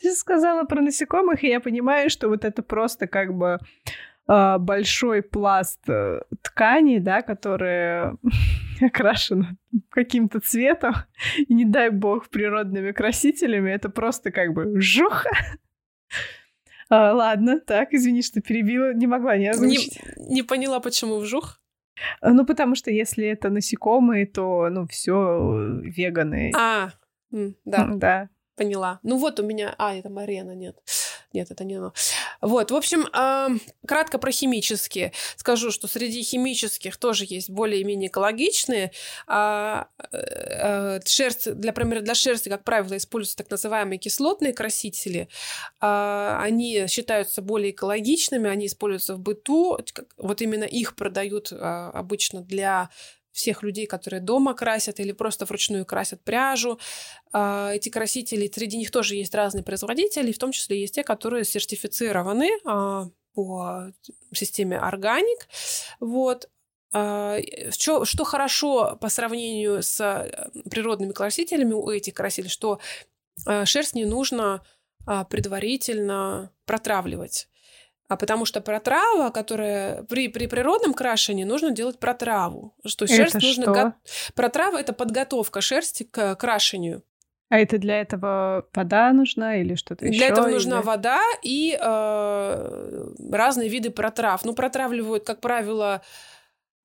Ты 0.00 0.14
сказала 0.14 0.64
про 0.64 0.80
насекомых, 0.80 1.42
и 1.42 1.48
я 1.48 1.60
понимаю, 1.60 2.08
что 2.08 2.28
вот 2.28 2.44
это 2.44 2.62
просто 2.62 3.06
как 3.08 3.34
бы 3.34 3.58
большой 4.26 5.22
пласт 5.22 5.80
э, 5.88 6.20
ткани, 6.42 6.98
да, 6.98 7.22
которые 7.22 8.16
окрашены 8.80 9.56
каким-то 9.90 10.40
цветом, 10.40 10.94
и 11.48 11.54
не 11.54 11.64
дай 11.64 11.90
бог 11.90 12.28
природными 12.28 12.92
красителями, 12.92 13.70
это 13.70 13.88
просто 13.88 14.30
как 14.30 14.52
бы 14.52 14.80
жух. 14.80 15.24
А, 16.88 17.12
ладно, 17.12 17.58
так, 17.58 17.92
извини, 17.94 18.22
что 18.22 18.40
перебила, 18.40 18.94
не 18.94 19.08
могла 19.08 19.36
не 19.36 19.48
озвучить. 19.48 19.98
Не, 20.16 20.34
не 20.36 20.42
поняла, 20.44 20.78
почему 20.78 21.18
вжух? 21.18 21.60
А, 22.20 22.32
ну, 22.32 22.46
потому 22.46 22.76
что 22.76 22.92
если 22.92 23.26
это 23.26 23.50
насекомые, 23.50 24.24
то, 24.24 24.68
ну, 24.70 24.86
все 24.86 25.80
веганы. 25.82 26.52
А, 26.56 26.90
да. 27.32 27.88
Да. 27.92 28.28
Поняла. 28.56 29.00
Ну 29.02 29.18
вот 29.18 29.40
у 29.40 29.42
меня... 29.44 29.74
А, 29.78 29.94
это 29.94 30.08
Марена, 30.08 30.54
нет. 30.54 30.78
Нет, 31.36 31.50
это 31.50 31.64
не 31.64 31.74
оно. 31.74 31.92
Вот, 32.40 32.70
в 32.70 32.74
общем, 32.74 33.06
э, 33.12 33.58
кратко 33.86 34.16
про 34.16 34.30
химические. 34.30 35.12
Скажу, 35.36 35.70
что 35.70 35.86
среди 35.86 36.22
химических 36.22 36.96
тоже 36.96 37.26
есть 37.28 37.50
более-менее 37.50 38.08
экологичные. 38.08 38.90
А, 39.26 39.88
э, 40.12 41.00
шерсть, 41.04 41.52
для 41.52 41.74
примера, 41.74 42.00
для 42.00 42.14
шерсти, 42.14 42.48
как 42.48 42.64
правило, 42.64 42.96
используются 42.96 43.36
так 43.36 43.50
называемые 43.50 43.98
кислотные 43.98 44.54
красители. 44.54 45.28
А, 45.78 46.40
они 46.42 46.86
считаются 46.88 47.42
более 47.42 47.72
экологичными, 47.72 48.48
они 48.48 48.64
используются 48.64 49.16
в 49.16 49.18
быту. 49.18 49.78
Вот 50.16 50.40
именно 50.40 50.64
их 50.64 50.96
продают 50.96 51.52
а, 51.52 51.90
обычно 51.90 52.40
для 52.40 52.88
всех 53.36 53.62
людей, 53.62 53.86
которые 53.86 54.20
дома 54.20 54.54
красят 54.54 54.98
или 54.98 55.12
просто 55.12 55.44
вручную 55.44 55.84
красят 55.84 56.24
пряжу. 56.24 56.78
А, 57.32 57.70
эти 57.72 57.90
красители, 57.90 58.50
среди 58.52 58.78
них 58.78 58.90
тоже 58.90 59.14
есть 59.14 59.34
разные 59.34 59.62
производители, 59.62 60.32
в 60.32 60.38
том 60.38 60.52
числе 60.52 60.80
есть 60.80 60.94
те, 60.94 61.04
которые 61.04 61.44
сертифицированы 61.44 62.50
а, 62.64 63.08
по 63.34 63.92
системе 64.32 64.78
органик. 64.78 65.48
Вот. 66.00 66.48
А, 66.92 67.38
что, 67.70 68.04
что 68.04 68.24
хорошо 68.24 68.96
по 69.00 69.08
сравнению 69.10 69.82
с 69.82 70.00
э, 70.00 70.50
природными 70.70 71.12
красителями 71.12 71.74
у 71.74 71.90
этих 71.90 72.14
красителей, 72.14 72.50
что 72.50 72.80
шерсть 73.64 73.94
не 73.94 74.06
нужно 74.06 74.64
предварительно 75.28 76.50
протравливать. 76.64 77.48
А 78.08 78.16
потому 78.16 78.44
что 78.44 78.60
протрава, 78.60 79.30
которая 79.30 80.02
при, 80.04 80.28
при 80.28 80.46
природном 80.46 80.94
крашении 80.94 81.44
нужно 81.44 81.70
делать 81.72 81.98
протраву. 81.98 82.74
Что 82.84 83.06
шерсть 83.06 83.34
это 83.34 83.46
нужно... 83.46 83.62
Что? 83.62 83.72
Го... 83.72 83.94
Протрава— 84.34 84.78
это 84.80 84.92
подготовка 84.92 85.60
шерсти 85.60 86.04
к 86.04 86.36
крашению. 86.36 87.02
А 87.48 87.58
это 87.58 87.78
для 87.78 88.00
этого 88.00 88.66
вода 88.74 89.12
нужна 89.12 89.56
или 89.60 89.76
что-то 89.76 90.06
еще? 90.06 90.18
Для 90.18 90.28
этого 90.28 90.46
или... 90.46 90.54
нужна 90.54 90.82
вода 90.82 91.20
и 91.42 91.78
э, 91.80 93.12
разные 93.30 93.68
виды 93.68 93.90
протрав. 93.90 94.44
Ну, 94.44 94.52
протравливают, 94.52 95.24
как 95.24 95.40
правило, 95.40 95.94
а, 95.94 96.00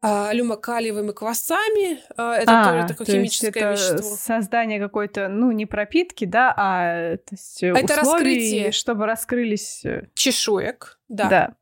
люмокалиевыми 0.03 1.11
квасцами. 1.11 1.99
А, 2.17 2.35
это 2.35 2.61
а, 2.61 2.71
тоже 2.71 2.87
такое 2.87 3.05
то 3.05 3.13
химическое 3.13 3.49
это 3.49 3.71
вещество. 3.71 4.15
Создание 4.15 4.79
какой-то, 4.79 5.27
ну, 5.27 5.51
не 5.51 5.65
пропитки, 5.65 6.25
да, 6.25 6.53
а 6.57 7.17
то 7.17 7.35
есть 7.35 7.63
это 7.63 7.95
раскрытие, 7.95 8.71
чтобы 8.71 9.05
раскрылись 9.05 9.85
э, 9.85 10.07
чешуек, 10.13 10.99
да. 11.07 11.29
Да. 11.29 11.55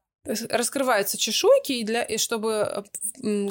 Раскрываются 0.50 1.18
чешуйки, 1.18 1.72
и, 1.72 1.84
для, 1.84 2.04
и 2.04 2.18
чтобы 2.18 2.84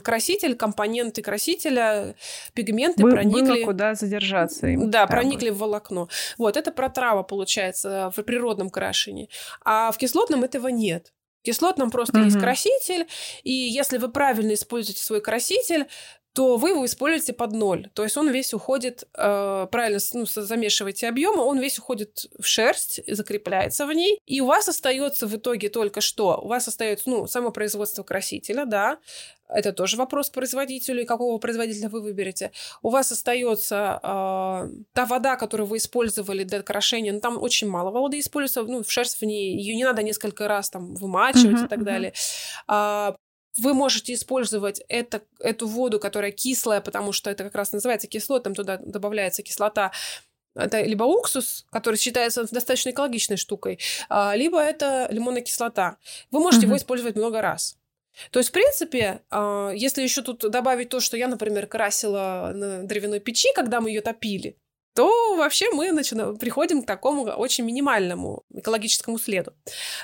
краситель, 0.04 0.54
компоненты 0.54 1.22
красителя, 1.22 2.14
пигменты 2.52 3.02
Бы, 3.02 3.10
проникли... 3.10 3.62
Было 3.62 3.64
куда 3.64 3.94
задержаться 3.94 4.68
им. 4.68 4.90
Да, 4.90 5.06
проникли 5.06 5.50
в 5.50 5.58
волокно. 5.58 6.08
Вот, 6.36 6.56
это 6.56 6.70
протрава 6.70 7.22
получается 7.22 8.12
в 8.14 8.22
природном 8.22 8.70
крашении. 8.70 9.28
А 9.64 9.90
в 9.90 9.96
кислотном 9.96 10.44
этого 10.44 10.68
нет. 10.68 11.12
Кислотном 11.42 11.90
просто 11.90 12.18
mm-hmm. 12.18 12.24
есть 12.24 12.38
краситель, 12.38 13.06
и 13.42 13.52
если 13.52 13.98
вы 13.98 14.08
правильно 14.10 14.54
используете 14.54 15.02
свой 15.02 15.20
краситель, 15.20 15.86
то 16.32 16.56
вы 16.56 16.70
его 16.70 16.84
используете 16.86 17.32
под 17.32 17.52
ноль. 17.52 17.90
То 17.94 18.04
есть 18.04 18.16
он 18.16 18.30
весь 18.30 18.54
уходит, 18.54 19.04
э, 19.14 19.66
правильно 19.70 19.98
ну, 20.12 20.24
замешиваете 20.26 21.08
объемы, 21.08 21.42
он 21.42 21.58
весь 21.58 21.78
уходит 21.78 22.26
в 22.38 22.44
шерсть, 22.46 23.00
закрепляется 23.06 23.86
в 23.86 23.92
ней, 23.92 24.20
и 24.26 24.40
у 24.40 24.46
вас 24.46 24.68
остается 24.68 25.26
в 25.26 25.36
итоге 25.36 25.68
только 25.68 26.00
что? 26.00 26.40
У 26.40 26.48
вас 26.48 26.68
остается, 26.68 27.10
ну, 27.10 27.26
само 27.26 27.50
производство 27.50 28.02
красителя, 28.02 28.66
да, 28.66 28.98
это 29.48 29.72
тоже 29.72 29.96
вопрос 29.96 30.28
к 30.30 30.34
производителю, 30.34 31.02
и 31.02 31.06
какого 31.06 31.38
производителя 31.38 31.88
вы 31.88 32.02
выберете. 32.02 32.52
У 32.82 32.90
вас 32.90 33.10
остается 33.10 33.98
э, 34.02 34.68
та 34.92 35.06
вода, 35.06 35.36
которую 35.36 35.66
вы 35.66 35.78
использовали 35.78 36.44
для 36.44 36.62
крашения, 36.62 37.12
ну, 37.12 37.20
там 37.20 37.42
очень 37.42 37.68
мало 37.68 37.90
воды 37.90 38.18
используется, 38.18 38.62
ну, 38.62 38.82
в 38.82 38.90
шерсть 38.90 39.20
в 39.20 39.24
ней, 39.24 39.56
ее 39.56 39.74
не 39.74 39.84
надо 39.84 40.02
несколько 40.02 40.48
раз 40.48 40.70
там 40.70 40.94
вымачивать 40.94 41.62
uh-huh, 41.62 41.66
и 41.66 41.68
так 41.68 41.78
uh-huh. 41.80 41.84
далее. 41.84 42.12
А, 42.66 43.16
вы 43.58 43.74
можете 43.74 44.14
использовать 44.14 44.80
это, 44.88 45.22
эту 45.40 45.66
воду, 45.66 45.98
которая 45.98 46.30
кислая, 46.30 46.80
потому 46.80 47.12
что 47.12 47.30
это 47.30 47.44
как 47.44 47.54
раз 47.54 47.72
называется 47.72 48.06
кислотом, 48.06 48.54
туда 48.54 48.78
добавляется 48.78 49.42
кислота. 49.42 49.92
Это 50.54 50.80
либо 50.82 51.04
уксус, 51.04 51.66
который 51.70 51.96
считается 51.96 52.44
достаточно 52.50 52.90
экологичной 52.90 53.36
штукой, 53.36 53.78
а, 54.08 54.34
либо 54.34 54.60
это 54.60 55.08
лимонная 55.10 55.42
кислота. 55.42 55.98
Вы 56.30 56.40
можете 56.40 56.64
mm-hmm. 56.64 56.68
его 56.68 56.76
использовать 56.76 57.16
много 57.16 57.40
раз. 57.42 57.76
То 58.30 58.40
есть, 58.40 58.48
в 58.48 58.52
принципе, 58.52 59.22
а, 59.30 59.70
если 59.70 60.02
еще 60.02 60.22
тут 60.22 60.40
добавить 60.50 60.88
то, 60.88 61.00
что 61.00 61.16
я, 61.16 61.28
например, 61.28 61.66
красила 61.66 62.52
на 62.54 62.82
дровяной 62.82 63.20
печи, 63.20 63.48
когда 63.54 63.80
мы 63.80 63.90
ее 63.90 64.00
топили, 64.00 64.56
то 64.94 65.36
вообще 65.36 65.70
мы 65.70 65.92
начинаем, 65.92 66.36
приходим 66.36 66.82
к 66.82 66.86
такому 66.86 67.22
очень 67.24 67.64
минимальному 67.64 68.44
экологическому 68.52 69.18
следу. 69.18 69.52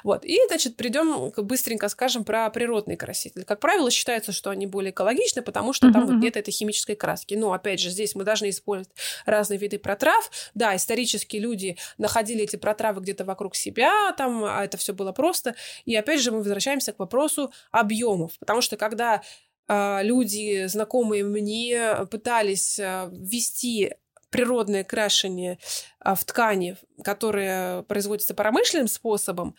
Вот. 0.04 0.24
И, 0.24 0.38
значит, 0.48 0.76
придем 0.76 1.32
быстренько 1.36 1.88
скажем 1.88 2.24
про 2.24 2.48
природные 2.50 2.96
красители. 2.96 3.42
Как 3.42 3.60
правило, 3.60 3.90
считается, 3.90 4.32
что 4.32 4.50
они 4.50 4.66
более 4.66 4.92
экологичны, 4.92 5.42
потому 5.42 5.72
что 5.72 5.92
там 5.92 6.06
вот 6.06 6.16
нет 6.16 6.36
этой 6.36 6.52
химической 6.52 6.94
краски. 6.94 7.34
Но, 7.34 7.52
опять 7.52 7.80
же, 7.80 7.90
здесь 7.90 8.14
мы 8.14 8.24
должны 8.24 8.50
использовать 8.50 8.94
разные 9.26 9.58
виды 9.58 9.78
протрав. 9.78 10.30
Да, 10.54 10.76
исторически 10.76 11.36
люди 11.36 11.76
находили 11.98 12.44
эти 12.44 12.56
протравы 12.56 13.00
где-то 13.00 13.24
вокруг 13.24 13.56
себя, 13.56 14.12
там, 14.12 14.44
а 14.44 14.64
это 14.64 14.76
все 14.76 14.92
было 14.94 15.12
просто. 15.12 15.54
И, 15.84 15.96
опять 15.96 16.20
же, 16.20 16.30
мы 16.30 16.38
возвращаемся 16.38 16.92
к 16.92 16.98
вопросу 16.98 17.52
объемов. 17.72 18.32
Потому 18.38 18.60
что, 18.60 18.76
когда 18.76 19.22
а, 19.66 20.02
люди, 20.02 20.66
знакомые 20.66 21.24
мне, 21.24 22.06
пытались 22.10 22.78
а, 22.78 23.08
ввести 23.10 23.94
природное 24.34 24.82
крашение 24.82 25.60
а, 26.00 26.16
в 26.16 26.24
ткани, 26.24 26.76
которое 27.04 27.82
производится 27.82 28.34
промышленным 28.34 28.88
способом, 28.88 29.54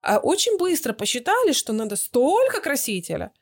а 0.00 0.16
очень 0.16 0.56
быстро 0.56 0.94
посчитали, 0.94 1.52
что 1.52 1.74
надо 1.74 1.96
столько 1.96 2.62
красителя 2.62 3.32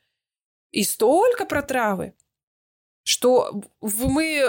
и 0.71 0.83
столько 0.83 1.45
протравы, 1.45 2.15
что 3.03 3.63
мы 3.79 4.43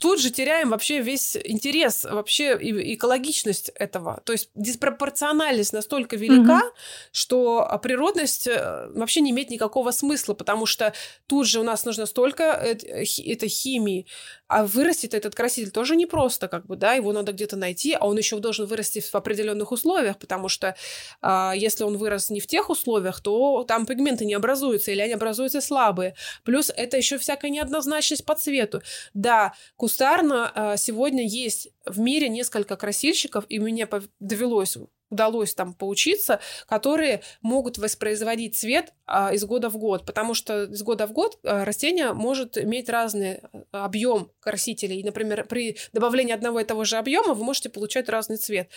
тут 0.00 0.20
же 0.20 0.30
теряем 0.30 0.70
вообще 0.70 1.00
весь 1.00 1.36
интерес, 1.36 2.04
вообще 2.04 2.56
и 2.58 2.94
экологичность 2.94 3.70
этого. 3.70 4.20
То 4.24 4.32
есть 4.32 4.50
диспропорциональность 4.54 5.72
настолько 5.72 6.16
велика, 6.16 6.58
угу. 6.58 6.74
что 7.12 7.80
природность 7.82 8.46
э, 8.46 8.88
вообще 8.94 9.20
не 9.20 9.30
имеет 9.30 9.50
никакого 9.50 9.90
смысла, 9.90 10.34
потому 10.34 10.66
что 10.66 10.92
тут 11.26 11.46
же 11.46 11.60
у 11.60 11.64
нас 11.64 11.84
нужно 11.84 12.06
столько 12.06 12.44
этой 12.44 13.48
химии, 13.48 14.06
а 14.54 14.64
вырастить 14.64 15.14
этот 15.14 15.34
краситель 15.34 15.72
тоже 15.72 15.96
непросто, 15.96 16.46
как 16.46 16.66
бы, 16.66 16.76
да, 16.76 16.92
его 16.92 17.12
надо 17.12 17.32
где-то 17.32 17.56
найти, 17.56 17.92
а 17.92 18.06
он 18.06 18.16
еще 18.16 18.38
должен 18.38 18.66
вырасти 18.66 19.00
в 19.00 19.12
определенных 19.16 19.72
условиях, 19.72 20.16
потому 20.16 20.48
что 20.48 20.76
а, 21.20 21.54
если 21.56 21.82
он 21.82 21.96
вырос 21.96 22.30
не 22.30 22.38
в 22.38 22.46
тех 22.46 22.70
условиях, 22.70 23.20
то 23.20 23.64
там 23.64 23.84
пигменты 23.84 24.24
не 24.24 24.34
образуются, 24.34 24.92
или 24.92 25.00
они 25.00 25.14
образуются 25.14 25.60
слабые. 25.60 26.14
Плюс 26.44 26.70
это 26.76 26.96
еще 26.96 27.18
всякая 27.18 27.50
неоднозначность 27.50 28.24
по 28.24 28.36
цвету. 28.36 28.80
Да, 29.12 29.54
кустарно 29.74 30.52
а, 30.54 30.76
сегодня 30.76 31.26
есть 31.26 31.70
в 31.84 31.98
мире 31.98 32.28
несколько 32.28 32.76
красильщиков, 32.76 33.46
и 33.48 33.58
мне 33.58 33.88
довелось 34.20 34.76
удалось 35.14 35.54
там 35.54 35.72
поучиться, 35.72 36.40
которые 36.68 37.22
могут 37.40 37.78
воспроизводить 37.78 38.56
цвет 38.56 38.92
а, 39.06 39.32
из 39.32 39.44
года 39.44 39.70
в 39.70 39.78
год, 39.78 40.04
потому 40.04 40.34
что 40.34 40.64
из 40.64 40.82
года 40.82 41.06
в 41.06 41.12
год 41.12 41.38
а, 41.42 41.64
растение 41.64 42.12
может 42.12 42.58
иметь 42.58 42.88
разный 42.88 43.40
а, 43.72 43.84
объем 43.86 44.30
красителей. 44.40 45.00
И, 45.00 45.04
например, 45.04 45.46
при 45.46 45.76
добавлении 45.92 46.34
одного 46.34 46.60
и 46.60 46.64
того 46.64 46.84
же 46.84 46.96
объема 46.96 47.34
вы 47.34 47.44
можете 47.44 47.68
получать 47.68 48.08
разный 48.08 48.36
цвет. 48.36 48.68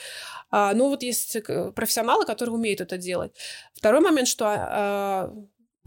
А, 0.50 0.74
но 0.74 0.90
вот 0.90 1.04
есть 1.04 1.36
э, 1.36 1.72
профессионалы, 1.72 2.26
которые 2.26 2.56
умеют 2.56 2.82
это 2.82 2.98
делать. 2.98 3.32
Второй 3.74 4.02
момент, 4.02 4.28
что 4.28 4.46
а, 4.48 5.34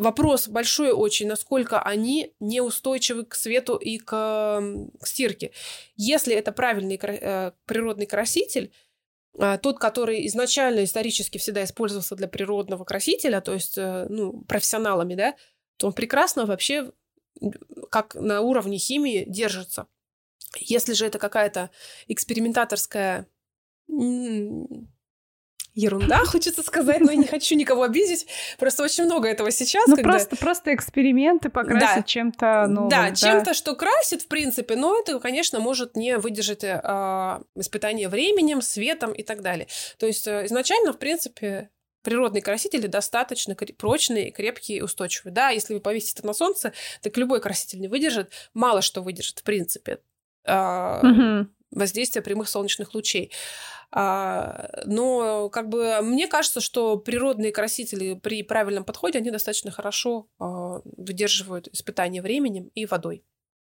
вопрос 0.00 0.48
большой 0.48 0.92
очень, 0.92 1.28
насколько 1.28 1.80
они 1.80 2.34
неустойчивы 2.40 3.24
к 3.24 3.34
свету 3.34 3.76
и 3.76 3.98
к, 3.98 4.04
к 5.00 5.06
стирке. 5.06 5.52
Если 5.96 6.34
это 6.34 6.52
правильный 6.52 6.98
э, 7.00 7.52
природный 7.66 8.06
краситель, 8.06 8.72
тот, 9.58 9.78
который 9.78 10.26
изначально 10.26 10.84
исторически 10.84 11.38
всегда 11.38 11.64
использовался 11.64 12.16
для 12.16 12.28
природного 12.28 12.84
красителя, 12.84 13.40
то 13.40 13.54
есть 13.54 13.78
э, 13.78 14.06
ну, 14.08 14.42
профессионалами, 14.42 15.14
да, 15.14 15.36
то 15.76 15.86
он 15.86 15.92
прекрасно 15.92 16.46
вообще 16.46 16.92
как 17.90 18.14
на 18.14 18.40
уровне 18.40 18.78
химии 18.78 19.24
держится. 19.26 19.86
Если 20.58 20.94
же 20.94 21.06
это 21.06 21.18
какая-то 21.18 21.70
экспериментаторская 22.08 23.26
ерунда, 25.74 26.18
хочется 26.24 26.62
сказать, 26.62 27.00
но 27.00 27.10
я 27.10 27.16
не 27.16 27.26
хочу 27.26 27.54
никого 27.54 27.82
обидеть. 27.82 28.26
Просто 28.58 28.82
очень 28.82 29.04
много 29.04 29.28
этого 29.28 29.50
сейчас. 29.50 29.86
Ну, 29.86 29.96
когда... 29.96 30.10
просто, 30.10 30.36
просто 30.36 30.74
эксперименты 30.74 31.48
покрасить 31.48 31.96
да. 31.96 32.02
чем-то 32.02 32.66
новым. 32.68 32.90
Да, 32.90 33.10
да, 33.10 33.14
чем-то, 33.14 33.54
что 33.54 33.74
красит, 33.74 34.22
в 34.22 34.28
принципе, 34.28 34.76
но 34.76 34.98
это, 34.98 35.18
конечно, 35.20 35.60
может 35.60 35.96
не 35.96 36.18
выдержать 36.18 36.64
э, 36.64 37.40
испытание 37.56 38.08
временем, 38.08 38.62
светом 38.62 39.12
и 39.12 39.22
так 39.22 39.42
далее. 39.42 39.66
То 39.98 40.06
есть 40.06 40.26
э, 40.26 40.46
изначально, 40.46 40.92
в 40.92 40.98
принципе, 40.98 41.70
природные 42.02 42.42
красители 42.42 42.86
достаточно 42.86 43.54
прочные, 43.54 44.30
крепкие 44.30 44.78
и 44.78 44.82
устойчивые. 44.82 45.32
Да, 45.32 45.50
если 45.50 45.74
вы 45.74 45.80
повесите 45.80 46.18
это 46.18 46.26
на 46.26 46.32
солнце, 46.32 46.72
так 47.02 47.16
любой 47.16 47.40
краситель 47.40 47.80
не 47.80 47.88
выдержит. 47.88 48.30
Мало 48.54 48.82
что 48.82 49.02
выдержит, 49.02 49.40
в 49.40 49.42
принципе. 49.42 49.98
Э, 50.44 51.00
угу. 51.02 51.48
Воздействие 51.70 52.22
прямых 52.22 52.48
солнечных 52.48 52.94
лучей. 52.94 53.32
А, 53.92 54.68
но 54.84 55.48
как 55.48 55.68
бы 55.68 56.00
мне 56.02 56.28
кажется, 56.28 56.60
что 56.60 56.96
природные 56.96 57.52
красители 57.52 58.14
при 58.14 58.42
правильном 58.42 58.84
подходе, 58.84 59.18
они 59.18 59.30
достаточно 59.30 59.70
хорошо 59.70 60.28
а, 60.38 60.80
выдерживают 60.84 61.68
испытания 61.72 62.22
временем 62.22 62.70
и 62.74 62.86
водой. 62.86 63.24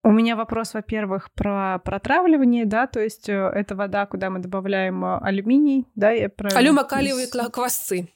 У 0.04 0.10
меня 0.10 0.34
вопрос, 0.34 0.74
во-первых, 0.74 1.30
про 1.32 1.78
протравливание, 1.78 2.64
да, 2.64 2.88
то 2.88 2.98
есть 2.98 3.28
э, 3.28 3.34
это 3.34 3.76
вода, 3.76 4.04
куда 4.04 4.30
мы 4.30 4.40
добавляем 4.40 5.04
э, 5.04 5.18
алюминий, 5.22 5.86
да, 5.94 6.10
я 6.10 6.28
про... 6.28 6.48
Алюмокалиевые 6.48 7.28
квасцы. 7.28 8.08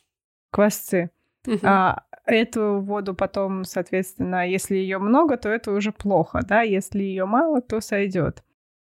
Квасцы. 0.51 1.11
Угу. 1.47 1.61
А, 1.63 2.03
эту 2.27 2.81
воду 2.81 3.15
потом, 3.15 3.65
соответственно, 3.65 4.49
если 4.49 4.77
ее 4.77 4.99
много, 4.99 5.37
то 5.37 5.49
это 5.49 5.73
уже 5.73 5.93
плохо, 5.93 6.41
да, 6.47 6.63
если 6.63 7.03
ее 7.03 7.27
мало, 7.27 7.61
то 7.63 7.81
сойдет 7.81 8.43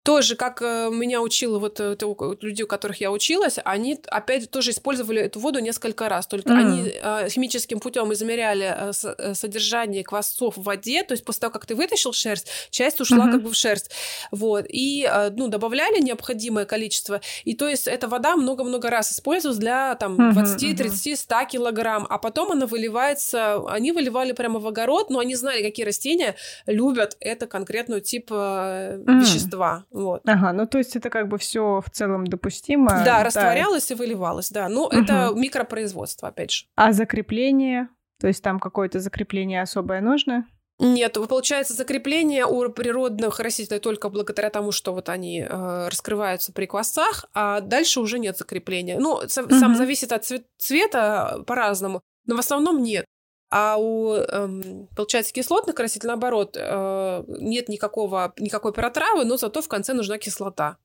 тоже, 0.04 0.36
как 0.36 0.60
э, 0.60 0.90
меня 0.92 1.22
учила 1.22 1.58
вот 1.58 1.80
э, 1.80 1.96
люди, 2.42 2.62
у 2.62 2.66
которых 2.66 3.00
я 3.00 3.10
училась, 3.10 3.58
они 3.64 3.98
опять 4.08 4.50
тоже 4.50 4.70
использовали 4.70 5.22
эту 5.22 5.40
воду 5.40 5.60
несколько 5.60 6.10
раз. 6.10 6.26
Только 6.26 6.50
mm. 6.50 6.58
они 6.58 6.92
э, 6.94 7.28
химическим 7.30 7.80
путем 7.80 8.12
измеряли 8.12 8.92
содержание 9.34 10.04
квасцов 10.04 10.58
в 10.58 10.62
воде, 10.62 11.04
то 11.04 11.12
есть 11.12 11.24
после 11.24 11.40
того, 11.40 11.52
как 11.52 11.64
ты 11.64 11.74
вытащил 11.74 12.12
шерсть, 12.12 12.48
часть 12.70 13.00
ушла 13.00 13.26
mm-hmm. 13.26 13.32
как 13.32 13.42
бы 13.42 13.50
в 13.50 13.54
шерсть. 13.54 13.90
Вот. 14.30 14.66
И, 14.68 15.10
ну, 15.36 15.48
добавляли 15.48 16.00
необходимое 16.02 16.66
количество. 16.66 17.22
И 17.44 17.54
то 17.54 17.66
есть 17.66 17.88
эта 17.88 18.06
вода 18.06 18.36
много-много 18.36 18.90
раз 18.90 19.10
использовалась 19.10 19.58
для 19.58 19.94
там 19.94 20.32
20, 20.34 20.76
30, 20.76 21.18
100 21.18 21.44
килограмм. 21.50 22.06
А 22.10 22.18
потом 22.18 22.52
она 22.52 22.66
выливается, 22.66 23.62
они 23.68 23.92
выливали 23.92 24.32
прямо 24.32 24.60
в 24.60 24.66
огород, 24.66 25.08
но 25.08 25.18
они 25.20 25.34
знали, 25.34 25.62
какие 25.62 25.86
растения 25.86 26.36
любят 26.66 27.16
это 27.20 27.46
конкретную 27.46 28.02
тип 28.02 28.30
mm. 28.30 29.20
вещества. 29.20 29.86
Вот. 29.94 30.22
Ага, 30.26 30.52
ну 30.52 30.66
то 30.66 30.78
есть 30.78 30.96
это 30.96 31.08
как 31.08 31.28
бы 31.28 31.38
все 31.38 31.80
в 31.80 31.88
целом 31.88 32.26
допустимо. 32.26 32.88
Да, 32.88 33.04
да. 33.04 33.24
растворялось 33.24 33.88
и 33.92 33.94
выливалось, 33.94 34.50
да. 34.50 34.68
Ну, 34.68 34.86
угу. 34.86 34.96
это 34.96 35.30
микропроизводство, 35.36 36.28
опять 36.28 36.50
же. 36.50 36.64
А 36.74 36.92
закрепление? 36.92 37.88
То 38.20 38.26
есть 38.26 38.42
там 38.42 38.58
какое-то 38.58 38.98
закрепление 38.98 39.62
особое 39.62 40.00
нужно? 40.00 40.46
Нет, 40.80 41.14
получается 41.28 41.74
закрепление 41.74 42.44
у 42.44 42.68
природных 42.70 43.38
растителей 43.38 43.78
только 43.78 44.08
благодаря 44.08 44.50
тому, 44.50 44.72
что 44.72 44.92
вот 44.92 45.08
они 45.08 45.46
э, 45.48 45.88
раскрываются 45.88 46.52
при 46.52 46.66
квасцах, 46.66 47.26
а 47.32 47.60
дальше 47.60 48.00
уже 48.00 48.18
нет 48.18 48.36
закрепления. 48.36 48.98
Ну, 48.98 49.12
угу. 49.12 49.28
сам 49.28 49.76
зависит 49.76 50.10
от 50.10 50.24
цвет, 50.24 50.44
цвета 50.58 51.44
по-разному, 51.46 52.00
но 52.26 52.34
в 52.34 52.40
основном 52.40 52.82
нет. 52.82 53.04
А 53.50 53.76
у, 53.78 54.14
эм, 54.14 54.88
получается, 54.96 55.32
кислотных 55.32 55.76
красителей, 55.76 56.08
наоборот, 56.08 56.56
э, 56.58 57.24
нет 57.28 57.68
никакого, 57.68 58.32
никакой 58.38 58.72
протравы, 58.72 59.24
но 59.24 59.36
зато 59.36 59.62
в 59.62 59.68
конце 59.68 59.92
нужна 59.92 60.18
кислота. 60.18 60.78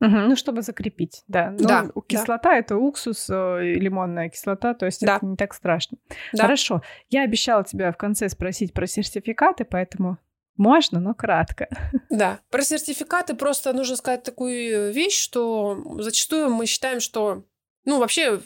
Угу, 0.00 0.16
ну, 0.16 0.36
чтобы 0.36 0.62
закрепить, 0.62 1.22
да. 1.28 1.50
Но 1.58 1.68
да. 1.68 1.88
Кислота 2.06 2.50
да. 2.50 2.56
это 2.56 2.76
уксус, 2.76 3.28
э, 3.30 3.74
лимонная 3.74 4.28
кислота, 4.28 4.74
то 4.74 4.86
есть 4.86 5.00
да. 5.00 5.16
это 5.16 5.26
не 5.26 5.36
так 5.36 5.54
страшно. 5.54 5.98
Да. 6.32 6.42
Хорошо. 6.44 6.82
Я 7.10 7.22
обещала 7.22 7.64
тебя 7.64 7.92
в 7.92 7.96
конце 7.96 8.28
спросить 8.28 8.74
про 8.74 8.86
сертификаты, 8.86 9.64
поэтому 9.64 10.18
можно, 10.56 11.00
но 11.00 11.14
кратко. 11.14 11.68
Да. 12.10 12.40
Про 12.50 12.62
сертификаты 12.62 13.34
просто 13.34 13.72
нужно 13.72 13.96
сказать 13.96 14.22
такую 14.22 14.92
вещь, 14.92 15.18
что 15.18 15.82
зачастую 16.00 16.50
мы 16.50 16.66
считаем, 16.66 17.00
что 17.00 17.44
ну, 17.84 17.98
вообще 17.98 18.40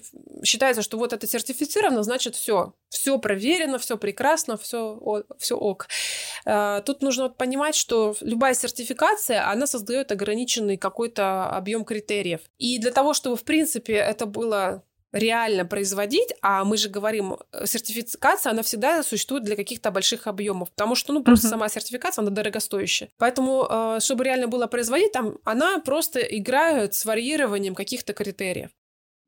считается, 0.45 0.83
что 0.83 0.99
вот 0.99 1.13
это 1.13 1.27
сертифицировано, 1.27 2.03
значит, 2.03 2.35
все, 2.35 2.75
все 2.89 3.19
проверено, 3.19 3.79
все 3.79 3.97
прекрасно, 3.97 4.57
все, 4.57 5.25
все 5.39 5.57
ок. 5.57 5.87
А, 6.45 6.81
тут 6.83 7.03
нужно 7.03 7.29
понимать, 7.29 7.75
что 7.75 8.17
любая 8.21 8.55
сертификация, 8.55 9.49
она 9.49 9.67
создает 9.67 10.13
ограниченный 10.13 10.77
какой-то 10.77 11.47
объем 11.51 11.85
критериев. 11.85 12.41
И 12.59 12.79
для 12.79 12.91
того, 12.91 13.15
чтобы, 13.15 13.37
в 13.37 13.45
принципе, 13.45 13.95
это 13.95 14.27
было 14.27 14.83
реально 15.13 15.65
производить, 15.65 16.35
а 16.43 16.65
мы 16.65 16.77
же 16.77 16.89
говорим, 16.89 17.39
э, 17.53 17.67
сертификация, 17.67 18.51
она 18.51 18.63
всегда 18.63 19.03
существует 19.03 19.45
для 19.45 19.57
каких-то 19.57 19.91
больших 19.91 20.27
объемов, 20.27 20.71
потому 20.71 20.95
что, 20.95 21.13
ну, 21.13 21.23
просто 21.23 21.47
uh-huh. 21.47 21.51
сама 21.51 21.69
сертификация, 21.69 22.23
она 22.23 22.31
дорогостоящая. 22.31 23.09
Поэтому, 23.17 23.67
э, 23.69 24.01
чтобы 24.01 24.25
реально 24.25 24.49
было 24.49 24.67
производить, 24.67 25.13
там 25.13 25.39
она 25.45 25.81
просто 25.81 26.21
играет 26.21 26.95
с 26.95 27.05
варьированием 27.05 27.75
каких-то 27.75 28.13
критериев. 28.13 28.71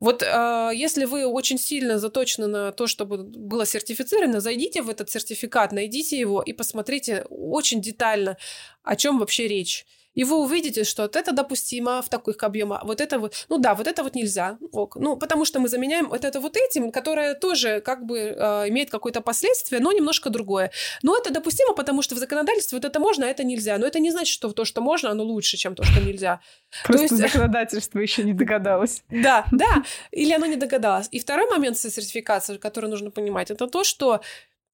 Вот 0.00 0.22
э, 0.22 0.70
если 0.74 1.04
вы 1.04 1.26
очень 1.26 1.58
сильно 1.58 1.98
заточены 1.98 2.46
на 2.46 2.72
то, 2.72 2.86
чтобы 2.86 3.18
было 3.18 3.66
сертифицировано, 3.66 4.40
зайдите 4.40 4.80
в 4.80 4.88
этот 4.88 5.10
сертификат, 5.10 5.72
найдите 5.72 6.18
его 6.18 6.40
и 6.40 6.54
посмотрите 6.54 7.26
очень 7.28 7.82
детально, 7.82 8.38
о 8.82 8.96
чем 8.96 9.18
вообще 9.18 9.46
речь 9.46 9.86
и 10.14 10.24
вы 10.24 10.38
увидите, 10.38 10.84
что 10.84 11.02
вот 11.02 11.16
это 11.16 11.32
допустимо 11.32 12.02
в 12.02 12.08
таких 12.08 12.42
объемах, 12.42 12.84
вот 12.84 13.00
это 13.00 13.18
вот, 13.18 13.46
ну 13.48 13.58
да, 13.58 13.74
вот 13.74 13.86
это 13.86 14.02
вот 14.02 14.14
нельзя, 14.14 14.58
ок. 14.72 14.96
ну 14.96 15.16
потому 15.16 15.44
что 15.44 15.60
мы 15.60 15.68
заменяем 15.68 16.08
вот 16.08 16.24
это 16.24 16.40
вот 16.40 16.56
этим, 16.56 16.90
которое 16.90 17.34
тоже 17.34 17.80
как 17.80 18.04
бы 18.04 18.18
э, 18.18 18.68
имеет 18.68 18.90
какое-то 18.90 19.20
последствие, 19.20 19.80
но 19.80 19.92
немножко 19.92 20.30
другое. 20.30 20.70
Но 21.02 21.16
это 21.16 21.32
допустимо, 21.32 21.74
потому 21.74 22.02
что 22.02 22.14
в 22.14 22.18
законодательстве 22.18 22.76
вот 22.76 22.84
это 22.84 22.98
можно, 22.98 23.26
а 23.26 23.28
это 23.28 23.44
нельзя. 23.44 23.78
Но 23.78 23.86
это 23.86 24.00
не 24.00 24.10
значит, 24.10 24.34
что 24.34 24.50
то, 24.52 24.64
что 24.64 24.80
можно, 24.80 25.10
оно 25.10 25.24
лучше, 25.24 25.56
чем 25.56 25.74
то, 25.74 25.84
что 25.84 26.00
нельзя. 26.00 26.40
Просто 26.84 27.08
то 27.08 27.14
есть... 27.14 27.32
законодательство 27.32 27.98
еще 27.98 28.24
не 28.24 28.32
догадалось. 28.32 29.02
Да, 29.30 29.44
да, 29.52 29.84
или 30.12 30.32
оно 30.32 30.46
не 30.46 30.56
догадалось. 30.56 31.08
И 31.10 31.20
второй 31.20 31.48
момент 31.50 31.76
со 31.76 31.90
сертификацией, 31.90 32.58
который 32.58 32.88
нужно 32.88 33.10
понимать, 33.10 33.50
это 33.50 33.66
то, 33.66 33.84
что 33.84 34.22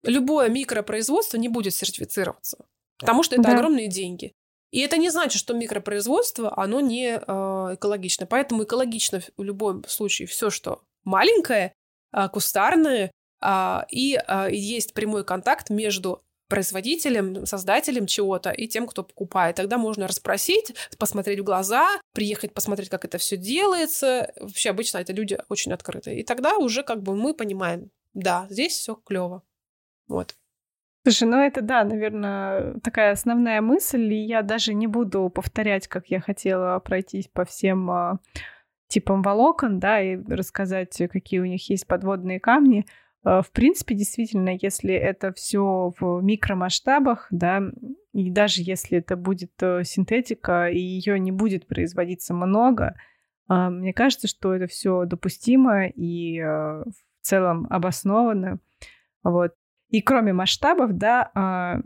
любое 0.04 0.48
микропроизводство 0.48 1.36
не 1.36 1.48
будет 1.48 1.74
сертифицироваться. 1.74 2.64
Потому 2.98 3.22
что 3.22 3.34
это 3.34 3.42
да. 3.42 3.54
огромные 3.54 3.88
деньги. 3.88 4.34
И 4.76 4.80
это 4.80 4.98
не 4.98 5.08
значит, 5.08 5.40
что 5.40 5.54
микропроизводство, 5.54 6.52
оно 6.54 6.80
не 6.80 7.16
э, 7.16 7.74
экологично. 7.74 8.26
Поэтому 8.26 8.64
экологично 8.64 9.22
в 9.38 9.42
любом 9.42 9.82
случае 9.88 10.28
все, 10.28 10.50
что 10.50 10.82
маленькое, 11.02 11.72
э, 12.12 12.28
кустарное, 12.28 13.10
э, 13.40 13.78
и 13.90 14.18
э, 14.18 14.48
есть 14.52 14.92
прямой 14.92 15.24
контакт 15.24 15.70
между 15.70 16.22
производителем, 16.48 17.46
создателем 17.46 18.06
чего-то 18.06 18.50
и 18.50 18.68
тем, 18.68 18.86
кто 18.86 19.02
покупает. 19.02 19.56
Тогда 19.56 19.78
можно 19.78 20.06
расспросить, 20.06 20.74
посмотреть 20.98 21.40
в 21.40 21.44
глаза, 21.44 21.88
приехать 22.12 22.52
посмотреть, 22.52 22.90
как 22.90 23.06
это 23.06 23.16
все 23.16 23.38
делается. 23.38 24.30
Вообще 24.38 24.68
обычно 24.68 24.98
это 24.98 25.14
люди 25.14 25.38
очень 25.48 25.72
открытые. 25.72 26.20
И 26.20 26.22
тогда 26.22 26.58
уже 26.58 26.82
как 26.82 27.02
бы 27.02 27.16
мы 27.16 27.32
понимаем, 27.32 27.90
да, 28.12 28.46
здесь 28.50 28.74
все 28.74 28.94
клево. 29.06 29.42
Вот. 30.06 30.36
Слушай, 31.06 31.28
ну 31.28 31.36
это 31.36 31.62
да, 31.62 31.84
наверное, 31.84 32.80
такая 32.80 33.12
основная 33.12 33.60
мысль, 33.60 34.12
и 34.12 34.24
я 34.24 34.42
даже 34.42 34.74
не 34.74 34.88
буду 34.88 35.30
повторять, 35.30 35.86
как 35.86 36.08
я 36.08 36.18
хотела 36.18 36.80
пройтись 36.80 37.28
по 37.28 37.44
всем 37.44 37.88
э, 37.88 38.14
типам 38.88 39.22
волокон, 39.22 39.78
да, 39.78 40.02
и 40.02 40.16
рассказать, 40.16 41.00
какие 41.12 41.38
у 41.38 41.44
них 41.44 41.70
есть 41.70 41.86
подводные 41.86 42.40
камни. 42.40 42.86
Э, 43.24 43.40
в 43.40 43.52
принципе, 43.52 43.94
действительно, 43.94 44.58
если 44.60 44.94
это 44.94 45.32
все 45.32 45.94
в 45.96 46.20
микромасштабах, 46.22 47.28
да, 47.30 47.62
и 48.12 48.28
даже 48.28 48.62
если 48.62 48.98
это 48.98 49.14
будет 49.14 49.52
э, 49.62 49.84
синтетика, 49.84 50.66
и 50.70 50.80
ее 50.80 51.20
не 51.20 51.30
будет 51.30 51.68
производиться 51.68 52.34
много, 52.34 52.96
э, 53.48 53.68
мне 53.68 53.92
кажется, 53.92 54.26
что 54.26 54.56
это 54.56 54.66
все 54.66 55.04
допустимо 55.04 55.86
и 55.86 56.40
э, 56.40 56.82
в 56.82 56.94
целом 57.22 57.68
обосновано. 57.70 58.58
Вот. 59.22 59.52
И 59.88 60.00
кроме 60.00 60.32
масштабов, 60.32 60.96
да, 60.96 61.30
а, 61.34 61.80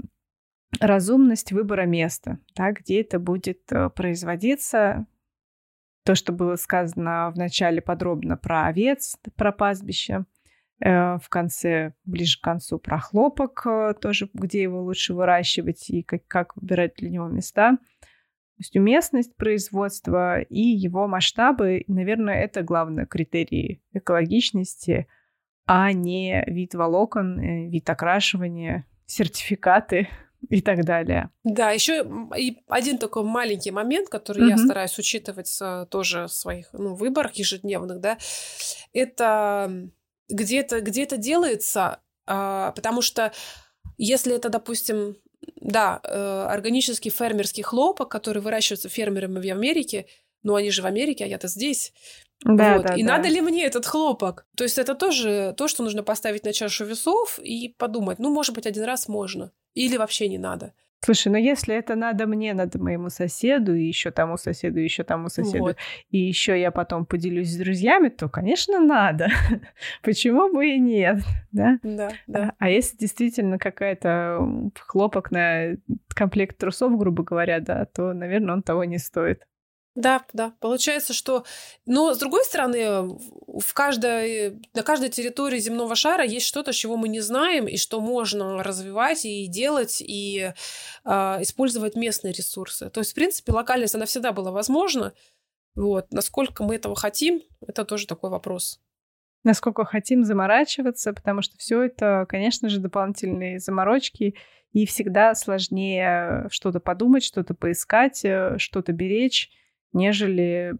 разумность 0.78 1.52
выбора 1.52 1.86
места, 1.86 2.38
да, 2.54 2.72
где 2.72 3.00
это 3.00 3.18
будет 3.18 3.60
э, 3.72 3.90
производиться. 3.90 5.06
То, 6.04 6.14
что 6.14 6.32
было 6.32 6.56
сказано 6.56 7.30
в 7.34 7.36
начале 7.36 7.82
подробно 7.82 8.36
про 8.36 8.66
овец, 8.66 9.18
про 9.36 9.52
пастбище, 9.52 10.24
э, 10.80 11.18
в 11.18 11.28
конце, 11.28 11.94
ближе 12.04 12.38
к 12.38 12.44
концу, 12.44 12.78
про 12.78 12.98
хлопок 12.98 13.66
э, 13.66 13.94
тоже, 14.00 14.30
где 14.32 14.62
его 14.62 14.82
лучше 14.82 15.12
выращивать 15.12 15.90
и 15.90 16.02
как, 16.02 16.26
как 16.26 16.56
выбирать 16.56 16.94
для 16.96 17.10
него 17.10 17.26
места. 17.28 17.72
То 17.72 18.62
есть 18.62 18.76
уместность 18.76 19.36
производства 19.36 20.40
и 20.40 20.60
его 20.60 21.08
масштабы, 21.08 21.84
наверное, 21.88 22.42
это 22.42 22.62
главные 22.62 23.06
критерии 23.06 23.82
экологичности– 23.92 25.08
а 25.72 25.92
не 25.92 26.42
вид 26.48 26.74
волокон, 26.74 27.38
э, 27.38 27.68
вид 27.68 27.88
окрашивания, 27.88 28.86
сертификаты 29.06 30.08
и 30.48 30.60
так 30.60 30.84
далее. 30.84 31.30
Да, 31.44 31.70
еще 31.70 32.04
и 32.36 32.58
один 32.66 32.98
такой 32.98 33.22
маленький 33.22 33.70
момент, 33.70 34.08
который 34.08 34.42
mm-hmm. 34.42 34.50
я 34.50 34.58
стараюсь 34.58 34.98
учитывать 34.98 35.60
тоже 35.88 36.26
в 36.26 36.32
своих 36.32 36.72
ну, 36.72 36.96
выборах 36.96 37.34
ежедневных, 37.34 38.00
да, 38.00 38.18
это 38.92 39.88
где 40.28 40.58
это, 40.58 40.80
где 40.80 41.04
это 41.04 41.16
делается, 41.16 42.00
а, 42.26 42.72
потому 42.72 43.00
что 43.00 43.32
если 43.96 44.34
это, 44.34 44.48
допустим, 44.48 45.18
да, 45.60 46.00
э, 46.02 46.46
органический 46.48 47.12
фермерский 47.12 47.62
хлопок, 47.62 48.10
который 48.10 48.42
выращивается 48.42 48.88
фермерами 48.88 49.38
в 49.38 49.52
Америке, 49.52 50.06
но 50.42 50.56
они 50.56 50.70
же 50.70 50.82
в 50.82 50.86
Америке, 50.86 51.24
а 51.24 51.26
я-то 51.28 51.46
здесь. 51.46 51.92
Да, 52.44 52.76
вот. 52.76 52.86
да, 52.86 52.94
и 52.94 53.02
да. 53.02 53.16
надо 53.16 53.28
ли 53.28 53.40
мне 53.40 53.64
этот 53.64 53.86
хлопок? 53.86 54.46
То 54.56 54.64
есть 54.64 54.78
это 54.78 54.94
тоже 54.94 55.54
то, 55.56 55.68
что 55.68 55.82
нужно 55.82 56.02
поставить 56.02 56.44
на 56.44 56.52
чашу 56.52 56.84
весов 56.84 57.38
и 57.38 57.74
подумать, 57.76 58.18
ну, 58.18 58.32
может 58.32 58.54
быть, 58.54 58.66
один 58.66 58.84
раз 58.84 59.08
можно. 59.08 59.52
Или 59.74 59.96
вообще 59.96 60.28
не 60.28 60.38
надо. 60.38 60.72
Слушай, 61.02 61.28
ну 61.32 61.38
если 61.38 61.74
это 61.74 61.94
надо 61.94 62.26
мне, 62.26 62.52
надо 62.52 62.78
моему 62.78 63.08
соседу, 63.08 63.74
и 63.74 63.84
еще 63.84 64.10
тому 64.10 64.36
соседу, 64.36 64.80
и 64.80 64.84
еще 64.84 65.02
тому 65.02 65.30
соседу, 65.30 65.64
вот. 65.64 65.76
и 66.10 66.18
еще 66.18 66.60
я 66.60 66.70
потом 66.70 67.06
поделюсь 67.06 67.50
с 67.50 67.56
друзьями, 67.56 68.10
то, 68.10 68.28
конечно, 68.28 68.78
надо. 68.78 69.28
Почему 70.02 70.52
бы 70.52 70.68
и 70.68 70.78
нет, 70.78 71.20
да? 71.52 71.78
Да, 71.82 72.10
да. 72.26 72.52
А 72.58 72.68
если 72.68 72.98
действительно 72.98 73.58
какая-то 73.58 74.70
хлопок 74.78 75.30
на 75.30 75.76
комплект 76.08 76.58
трусов, 76.58 76.98
грубо 76.98 77.22
говоря, 77.22 77.60
да, 77.60 77.86
то, 77.86 78.12
наверное, 78.12 78.54
он 78.54 78.62
того 78.62 78.84
не 78.84 78.98
стоит. 78.98 79.46
Да, 79.96 80.24
да. 80.32 80.54
Получается, 80.60 81.12
что... 81.12 81.44
Но, 81.84 82.14
с 82.14 82.18
другой 82.18 82.44
стороны, 82.44 83.18
в 83.48 83.74
каждой, 83.74 84.60
на 84.72 84.82
каждой 84.82 85.08
территории 85.08 85.58
земного 85.58 85.96
шара 85.96 86.24
есть 86.24 86.46
что-то, 86.46 86.72
чего 86.72 86.96
мы 86.96 87.08
не 87.08 87.20
знаем, 87.20 87.66
и 87.66 87.76
что 87.76 88.00
можно 88.00 88.62
развивать 88.62 89.24
и 89.24 89.46
делать, 89.48 90.00
и 90.00 90.52
э, 91.04 91.10
использовать 91.42 91.96
местные 91.96 92.32
ресурсы. 92.32 92.88
То 92.88 93.00
есть, 93.00 93.10
в 93.10 93.14
принципе, 93.14 93.52
локальность, 93.52 93.96
она 93.96 94.06
всегда 94.06 94.32
была 94.32 94.52
возможна. 94.52 95.12
Вот. 95.74 96.12
Насколько 96.12 96.62
мы 96.62 96.76
этого 96.76 96.94
хотим, 96.94 97.42
это 97.66 97.84
тоже 97.84 98.06
такой 98.06 98.30
вопрос. 98.30 98.80
Насколько 99.42 99.84
хотим 99.84 100.24
заморачиваться, 100.24 101.12
потому 101.12 101.42
что 101.42 101.56
все 101.58 101.82
это, 101.82 102.26
конечно 102.28 102.68
же, 102.68 102.78
дополнительные 102.78 103.58
заморочки, 103.58 104.36
и 104.72 104.86
всегда 104.86 105.34
сложнее 105.34 106.46
что-то 106.50 106.78
подумать, 106.78 107.24
что-то 107.24 107.54
поискать, 107.54 108.24
э, 108.24 108.56
что-то 108.58 108.92
беречь 108.92 109.50
нежели 109.92 110.74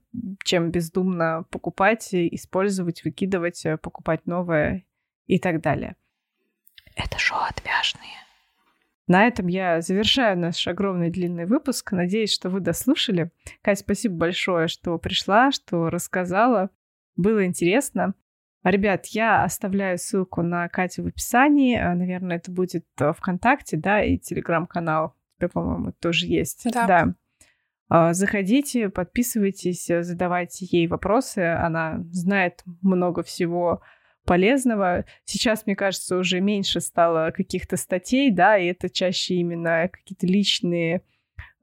чем 0.45 0.71
бездумно 0.71 1.45
покупать, 1.51 2.09
использовать, 2.13 3.05
выкидывать, 3.05 3.65
э, 3.65 3.77
покупать 3.77 4.27
новое 4.27 4.85
и 5.27 5.39
так 5.39 5.61
далее. 5.61 5.97
Это 6.97 7.19
шоу 7.19 7.41
«Отвяжные». 7.49 8.21
На 9.07 9.27
этом 9.27 9.49
я 9.49 9.81
завершаю 9.81 10.39
наш 10.39 10.69
огромный 10.69 11.11
длинный 11.11 11.45
выпуск. 11.45 11.91
Надеюсь, 11.91 12.33
что 12.33 12.49
вы 12.49 12.61
дослушали. 12.61 13.33
Катя, 13.61 13.81
спасибо 13.81 14.15
большое, 14.15 14.69
что 14.69 14.97
пришла, 14.99 15.51
что 15.51 15.91
рассказала. 15.91 16.71
Было 17.17 17.45
интересно. 17.45 18.15
Ребят, 18.63 19.07
я 19.07 19.43
оставляю 19.43 19.99
ссылку 19.99 20.43
на 20.43 20.69
Катю 20.69 21.03
в 21.03 21.07
описании. 21.07 21.77
А, 21.77 21.95
наверное, 21.95 22.37
это 22.37 22.53
будет 22.53 22.87
э, 23.01 23.13
ВКонтакте, 23.13 23.77
да, 23.77 24.01
и 24.01 24.17
телеграм-канал. 24.17 25.17
Тебя, 25.39 25.49
по-моему, 25.49 25.93
тоже 25.93 26.27
есть. 26.27 26.71
Да. 26.73 26.87
да. 26.87 27.15
А, 27.91 28.15
заходите, 28.15 28.89
подписывайтесь, 28.89 29.91
э, 29.91 30.03
задавайте 30.03 30.65
ей 30.65 30.87
вопросы. 30.87 31.41
Она 31.41 32.05
знает 32.13 32.63
много 32.83 33.23
всего 33.23 33.83
полезного. 34.25 35.05
Сейчас, 35.25 35.67
мне 35.67 35.75
кажется, 35.75 36.17
уже 36.17 36.41
меньше 36.41 36.81
стало 36.81 37.33
каких-то 37.33 37.77
статей, 37.77 38.31
да, 38.31 38.57
и 38.57 38.67
это 38.67 38.89
чаще 38.89 39.35
именно 39.35 39.89
какие-то 39.93 40.27
личные 40.27 41.03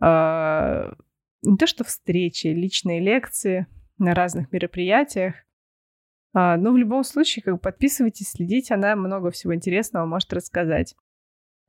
э, 0.02 0.92
не 1.44 1.58
то 1.58 1.66
что 1.66 1.84
встречи, 1.86 2.48
личные 2.48 3.00
лекции 3.00 3.68
на 3.98 4.14
разных 4.14 4.52
мероприятиях. 4.52 5.36
А, 6.34 6.58
но 6.58 6.74
в 6.74 6.78
любом 6.78 7.06
случае, 7.06 7.44
как 7.44 7.54
бы 7.56 7.60
подписывайтесь, 7.60 8.32
следите, 8.32 8.74
она 8.74 8.96
много 8.96 9.32
всего 9.32 9.56
интересного 9.56 10.06
может 10.06 10.34
рассказать. 10.34 10.96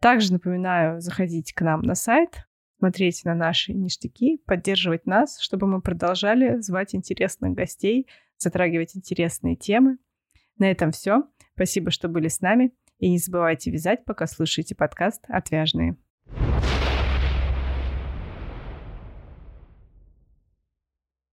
Также 0.00 0.32
напоминаю 0.32 1.00
заходить 1.00 1.52
к 1.52 1.60
нам 1.62 1.82
на 1.82 1.94
сайт, 1.94 2.47
смотреть 2.78 3.24
на 3.24 3.34
наши 3.34 3.72
ништяки, 3.72 4.40
поддерживать 4.46 5.06
нас, 5.06 5.40
чтобы 5.40 5.66
мы 5.66 5.80
продолжали 5.80 6.60
звать 6.60 6.94
интересных 6.94 7.54
гостей, 7.54 8.06
затрагивать 8.36 8.96
интересные 8.96 9.56
темы. 9.56 9.98
На 10.58 10.70
этом 10.70 10.92
все. 10.92 11.24
Спасибо, 11.54 11.90
что 11.90 12.08
были 12.08 12.28
с 12.28 12.40
нами. 12.40 12.72
И 12.98 13.08
не 13.10 13.18
забывайте 13.18 13.70
вязать, 13.70 14.04
пока 14.04 14.26
слушаете 14.26 14.74
подкаст 14.74 15.24
«Отвяжные». 15.28 15.96